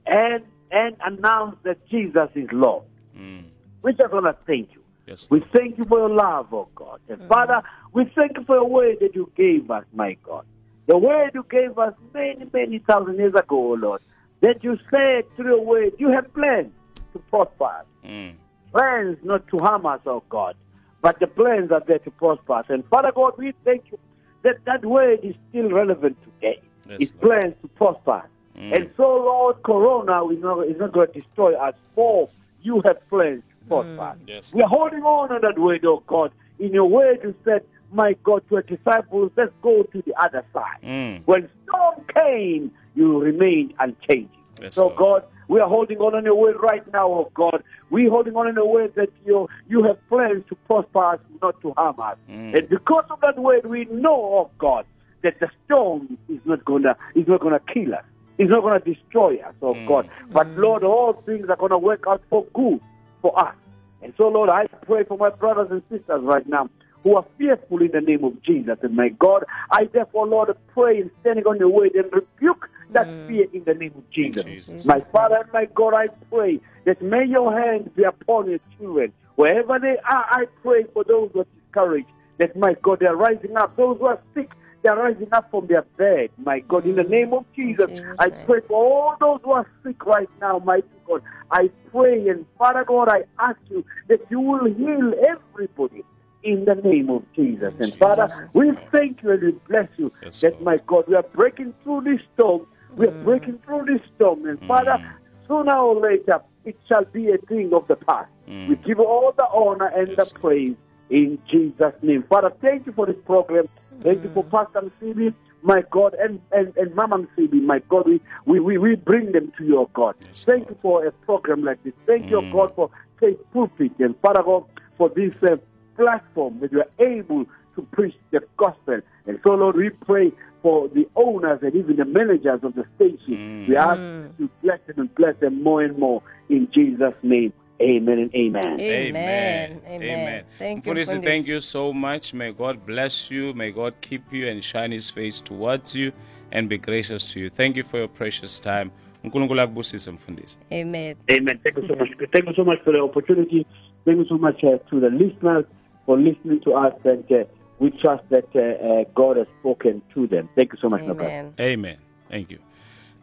and 0.06 0.44
and 0.72 0.96
announce 1.06 1.58
that 1.64 1.86
Jesus 1.90 2.30
is 2.34 2.48
Lord. 2.54 2.84
Mm. 3.18 3.44
We 3.82 3.94
just 3.94 4.14
want 4.14 4.26
to 4.26 4.36
thank 4.46 4.70
you. 4.74 4.81
Yes, 5.08 5.28
We 5.30 5.44
thank 5.54 5.78
you 5.78 5.86
for 5.86 6.00
your 6.00 6.10
love, 6.10 6.54
oh 6.54 6.68
God. 6.76 7.00
And 7.10 7.28
Father, 7.28 7.62
we 7.94 8.06
thank 8.16 8.38
you 8.38 8.44
for 8.46 8.56
your 8.58 8.70
word 8.70 8.98
that 9.02 9.16
you 9.16 9.32
gave 9.36 9.70
us, 9.72 9.84
my 9.94 10.16
God. 10.24 10.46
The 10.88 10.98
word 10.98 11.32
you 11.34 11.46
gave 11.50 11.78
us 11.78 11.94
many, 12.14 12.46
many 12.54 12.80
thousand 12.80 13.18
years 13.18 13.34
ago, 13.34 13.72
oh 13.72 13.74
Lord. 13.74 14.02
That 14.42 14.64
you 14.64 14.78
said 14.90 15.24
through 15.36 15.56
your 15.56 15.66
word, 15.66 15.94
you 16.00 16.10
have 16.12 16.34
plans 16.34 16.72
to 17.14 17.20
prosper 17.20 17.66
us. 17.66 17.86
Mm. 18.06 18.34
Plans 18.72 19.18
not 19.24 19.48
to 19.50 19.58
harm 19.60 19.86
us, 19.86 20.02
oh 20.06 20.24
God. 20.30 20.56
But 21.02 21.20
the 21.20 21.28
plans 21.28 21.72
are 21.72 21.82
there 21.86 22.00
to 22.00 22.12
prosper 22.12 22.54
us. 22.54 22.66
And 22.70 22.86
Father 22.86 23.12
God, 23.14 23.34
we 23.38 23.54
thank 23.66 23.86
you 23.92 24.00
that 24.44 24.64
that 24.66 24.86
word 24.86 25.20
is 25.24 25.36
still 25.50 25.70
relevant 25.70 26.18
today. 26.24 26.60
Yes, 26.88 26.98
It's 27.00 27.14
Lord. 27.22 27.42
plans 27.42 27.56
to 27.62 27.68
prosper 27.70 28.12
us. 28.12 28.26
Mm. 28.58 28.76
And 28.76 28.90
so, 28.98 29.04
Lord, 29.04 29.62
Corona 29.64 30.26
is 30.28 30.40
not, 30.42 30.68
is 30.68 30.78
not 30.78 30.92
going 30.94 31.12
to 31.12 31.22
destroy 31.22 31.54
us, 31.56 31.74
for 31.96 32.30
you 32.62 32.82
have 32.86 32.98
plans 33.10 33.44
to 33.62 33.68
prosper 33.68 34.02
us. 34.02 34.18
Yes. 34.28 34.54
We 34.54 34.62
are 34.62 34.70
holding 34.70 35.04
on 35.04 35.30
to 35.30 35.40
that 35.42 35.60
word, 35.60 35.86
oh 35.86 36.04
God. 36.08 36.32
In 36.60 36.74
your 36.74 36.86
word, 36.86 37.20
you 37.24 37.34
said, 37.44 37.64
my 37.92 38.14
God, 38.24 38.44
to 38.50 38.56
your 38.56 38.62
disciples, 38.62 39.32
let's 39.36 39.52
go 39.62 39.84
to 39.84 40.02
the 40.06 40.14
other 40.22 40.46
side. 40.54 40.78
Mm. 40.84 41.22
When 41.26 41.50
storm 41.68 42.06
came, 42.14 42.72
you 42.96 43.20
remained 43.20 43.74
unchanging. 43.80 44.30
Yes, 44.62 44.76
so, 44.76 44.88
Lord. 44.88 44.98
God, 44.98 45.24
we 45.48 45.60
are 45.60 45.68
holding 45.68 45.98
on 45.98 46.16
in 46.18 46.26
your 46.26 46.36
word 46.36 46.56
right 46.62 46.84
now, 46.94 47.08
oh 47.08 47.32
God. 47.34 47.64
We're 47.90 48.10
holding 48.10 48.36
on 48.36 48.48
in 48.48 48.56
your 48.56 48.72
word 48.72 48.94
that 48.96 49.10
you, 49.26 49.50
you 49.68 49.84
have 49.84 49.98
plans 50.08 50.44
to 50.50 50.56
prosper 50.68 51.04
us, 51.16 51.20
not 51.42 51.60
to 51.62 51.74
harm 51.74 52.00
us. 52.00 52.18
Mm. 52.30 52.58
And 52.58 52.70
because 52.70 53.06
of 53.10 53.20
that 53.22 53.38
word, 53.40 53.66
we 53.66 53.86
know, 53.86 54.14
oh 54.16 54.52
God, 54.60 54.86
that 55.24 55.40
the 55.40 55.50
storm 55.66 56.18
is 56.30 56.40
not 56.46 56.64
gonna 56.66 56.96
is 57.16 57.28
not 57.28 57.42
gonna 57.42 57.60
kill 57.74 57.94
us. 57.94 58.04
It's 58.38 58.50
not 58.50 58.62
gonna 58.64 58.80
destroy 58.80 59.38
us, 59.40 59.54
oh 59.62 59.74
Mm. 59.74 59.88
God. 59.88 60.10
But 60.32 60.48
Lord, 60.52 60.84
all 60.84 61.14
things 61.26 61.48
are 61.50 61.56
gonna 61.58 61.78
work 61.78 62.06
out 62.08 62.22
for 62.30 62.46
good 62.54 62.80
for 63.22 63.38
us. 63.40 63.56
And 64.02 64.14
so, 64.18 64.28
Lord, 64.28 64.50
I 64.50 64.68
pray 64.86 65.04
for 65.04 65.18
my 65.18 65.30
brothers 65.30 65.68
and 65.70 65.84
sisters 65.90 66.22
right 66.24 66.48
now 66.48 66.70
who 67.04 67.16
are 67.16 67.26
fearful 67.38 67.82
in 67.82 67.92
the 67.92 68.02
name 68.02 68.24
of 68.24 68.42
Jesus. 68.44 68.78
And 68.82 68.96
my 68.96 69.10
God, 69.10 69.44
I 69.72 69.86
therefore, 69.86 70.28
Lord, 70.28 70.56
pray 70.74 71.02
and 71.02 71.12
standing 71.22 71.46
on 71.46 71.58
your 71.58 71.70
word 71.70 71.94
and 71.96 72.12
rebuke 72.12 72.70
that 72.92 73.08
mm. 73.08 73.28
fear 73.28 73.48
in 73.54 73.64
the 73.64 73.74
name 73.74 73.94
of 73.96 74.10
Jesus. 74.12 74.44
Jesus. 74.44 74.86
My 74.86 75.00
Father 75.00 75.38
and 75.38 75.52
my 75.54 75.66
God, 75.74 75.94
I 75.94 76.08
pray 76.30 76.60
that 76.86 77.02
may 77.02 77.26
your 77.26 77.58
hand 77.60 77.96
be 77.96 78.04
upon 78.04 78.50
your 78.50 78.60
children. 78.78 79.14
Wherever 79.36 79.80
they 79.80 79.98
are, 80.10 80.26
I 80.30 80.46
pray 80.62 80.84
for 80.94 81.04
those 81.04 81.32
who 81.34 81.42
are 81.42 81.48
discouraged, 81.66 82.10
that 82.38 82.56
my 82.56 82.76
God, 82.82 83.00
they 83.00 83.08
are 83.08 83.16
rising 83.16 83.58
up. 83.58 83.76
Those 83.78 83.98
who 83.98 84.06
are 84.06 84.20
sick, 84.36 84.52
they 84.84 84.90
are 84.90 84.98
rising 84.98 85.28
up 85.32 85.50
from 85.52 85.68
their 85.68 85.84
bed. 85.98 86.30
My 86.38 86.60
God, 86.60 86.86
in 86.86 86.96
the 86.96 87.04
name 87.04 87.34
of 87.34 87.46
Jesus, 87.56 87.90
Jesus' 87.90 88.16
I 88.20 88.30
pray 88.30 88.62
for 88.68 88.84
all 88.84 89.16
those 89.20 89.40
who 89.44 89.52
are 89.52 89.68
sick 89.84 90.06
right 90.06 90.30
now, 90.40 90.60
mighty 90.60 90.88
God. 91.06 91.22
I 91.52 91.70
pray 91.92 92.28
and 92.30 92.46
Father 92.58 92.84
God, 92.86 93.10
I 93.10 93.24
ask 93.40 93.60
you 93.70 93.86
that 94.08 94.20
you 94.30 94.40
will 94.40 94.66
heal 94.66 95.14
everybody 95.30 96.04
in 96.44 96.66
the 96.66 96.76
name 96.76 97.10
of 97.10 97.24
Jesus. 97.36 97.74
And 97.80 97.94
Father, 97.96 98.50
we 98.54 98.72
thank 98.92 99.22
you 99.22 99.32
and 99.32 99.42
we 99.42 99.52
bless 99.68 99.88
you 99.98 100.12
Yes, 100.24 100.42
that, 100.42 100.54
Lord. 100.54 100.64
my 100.64 100.78
God, 100.88 101.04
we 101.08 101.16
are 101.16 101.24
breaking 101.24 101.74
through 101.84 102.02
this 102.02 102.22
storm. 102.34 102.66
We 102.96 103.08
are 103.08 103.24
breaking 103.24 103.60
through 103.66 103.86
this 103.86 104.02
storm. 104.16 104.46
And 104.46 104.60
Father, 104.68 104.98
mm. 105.00 105.14
sooner 105.48 105.78
or 105.78 106.00
later, 106.00 106.42
it 106.66 106.78
shall 106.88 107.06
be 107.06 107.32
a 107.32 107.38
thing 107.38 107.72
of 107.74 107.88
the 107.88 107.96
past. 107.96 108.30
Mm. 108.48 108.70
We 108.70 108.76
give 108.78 109.00
all 109.00 109.34
the 109.38 109.48
honor 109.48 109.88
and 109.88 110.10
Yes, 110.18 110.30
the 110.30 110.40
praise 110.40 110.76
in 111.12 111.38
Jesus' 111.52 111.94
name. 112.02 112.24
Father, 112.30 112.52
thank 112.62 112.88
you 112.88 112.94
for 112.94 113.06
this 113.06 113.18
program. 113.26 113.68
Thank 114.02 114.24
you 114.24 114.32
for 114.34 114.44
mm. 114.44 114.50
Pastor 114.50 114.82
Msibi, 114.82 115.34
my 115.62 115.84
God, 115.92 116.16
and, 116.16 116.40
and, 116.52 116.76
and 116.78 116.96
Mama 116.96 117.20
Msibi, 117.20 117.62
my 117.62 117.80
God. 117.90 118.08
We, 118.08 118.22
we, 118.46 118.60
we, 118.60 118.78
we 118.78 118.96
bring 118.96 119.34
them 119.34 119.52
to 119.58 119.66
your 119.66 119.88
God. 119.94 120.16
Yes, 120.22 120.46
thank 120.46 120.70
you 120.70 120.78
for 120.82 121.06
a 121.06 121.12
program 121.12 121.64
like 121.64 121.84
this. 121.84 121.94
Thank 122.08 122.32
you, 122.32 122.38
mm. 122.42 122.52
God, 122.52 122.74
for 122.76 122.90
Faith 123.20 123.38
Pulpit 123.54 123.92
and 124.00 124.16
Father 124.22 124.42
God, 124.42 124.64
for 124.98 125.10
this 125.10 125.34
uh, 125.44 125.58
platform 125.98 126.60
that 126.62 126.72
you 126.72 126.80
are 126.80 127.06
able 127.06 127.46
to 127.76 127.82
preach 127.92 128.16
the 128.32 128.40
gospel. 128.58 129.02
And 129.28 129.40
so, 129.44 129.52
Lord, 129.52 129.76
we 129.76 129.90
pray 129.90 130.32
for 130.62 130.88
the 130.88 131.08
owners 131.16 131.60
and 131.62 131.76
even 131.76 131.98
the 131.98 132.06
managers 132.06 132.62
of 132.64 132.76
the 132.76 132.86
station. 132.96 133.68
We 133.68 133.76
mm. 133.76 133.78
ask 133.78 134.00
you 134.40 134.48
to 134.48 134.52
bless 134.64 134.80
them 134.88 135.00
and 135.00 135.16
bless 135.16 135.36
them 135.42 135.62
more 135.62 135.84
and 135.84 135.98
more 135.98 136.24
in 136.50 136.70
Jesus' 136.74 137.14
name. 137.22 137.52
Amen 137.82 138.20
and 138.20 138.36
amen. 138.36 138.82
Amen. 138.82 139.82
Amen. 139.88 140.44
Thank 140.60 140.86
you. 140.86 140.92
Mfundisi, 140.92 141.12
Mfundisi. 141.12 141.32
thank 141.32 141.48
you 141.48 141.62
so 141.62 141.94
much. 141.94 142.34
May 142.34 142.52
God 142.52 142.86
bless 142.86 143.32
you. 143.32 143.54
May 143.54 143.72
God 143.72 143.94
keep 144.02 144.34
you 144.34 144.48
and 144.48 144.64
shine 144.64 144.92
his 144.92 145.10
face 145.10 145.42
towards 145.42 145.96
you 145.96 146.12
and 146.52 146.70
be 146.70 146.78
gracious 146.78 147.26
to 147.34 147.40
you. 147.40 147.50
Thank 147.50 147.78
you 147.78 147.84
for 147.84 147.98
your 147.98 148.10
precious 148.10 148.62
time. 148.62 148.92
unkulunkulu 149.24 149.62
akubusise 149.62 150.12
mfundisi 150.12 150.58
Amen. 150.72 151.16
Amen. 151.30 151.60
Thank 151.64 151.78
you 151.78 151.88
so 151.88 151.96
much. 151.96 152.10
Thank 152.32 152.48
you 152.48 152.56
so 152.56 152.64
much 152.64 152.80
for 152.84 152.94
the 152.94 153.00
opportunity. 153.00 153.66
Thank 154.06 154.18
you 154.18 154.26
so 154.26 154.38
much 154.38 154.64
uh, 154.64 154.78
to 154.90 155.00
the 155.00 155.10
listeners 155.10 155.66
for 156.06 156.20
listening 156.20 156.60
to 156.62 156.72
us, 156.72 156.94
and 157.06 157.32
uh, 157.32 157.44
we 157.80 157.92
trust 157.92 158.24
that 158.30 158.48
uh, 158.56 158.60
uh, 158.60 159.04
God 159.16 159.38
has 159.38 159.48
spoken 159.60 160.02
to 160.14 160.28
them. 160.28 160.50
Thank 160.56 160.74
you 160.74 160.80
so 160.82 160.90
much, 160.90 161.02
my. 161.02 161.12
Amen. 161.12 161.54
amen 161.60 161.98
thank 162.30 162.52
you 162.52 162.60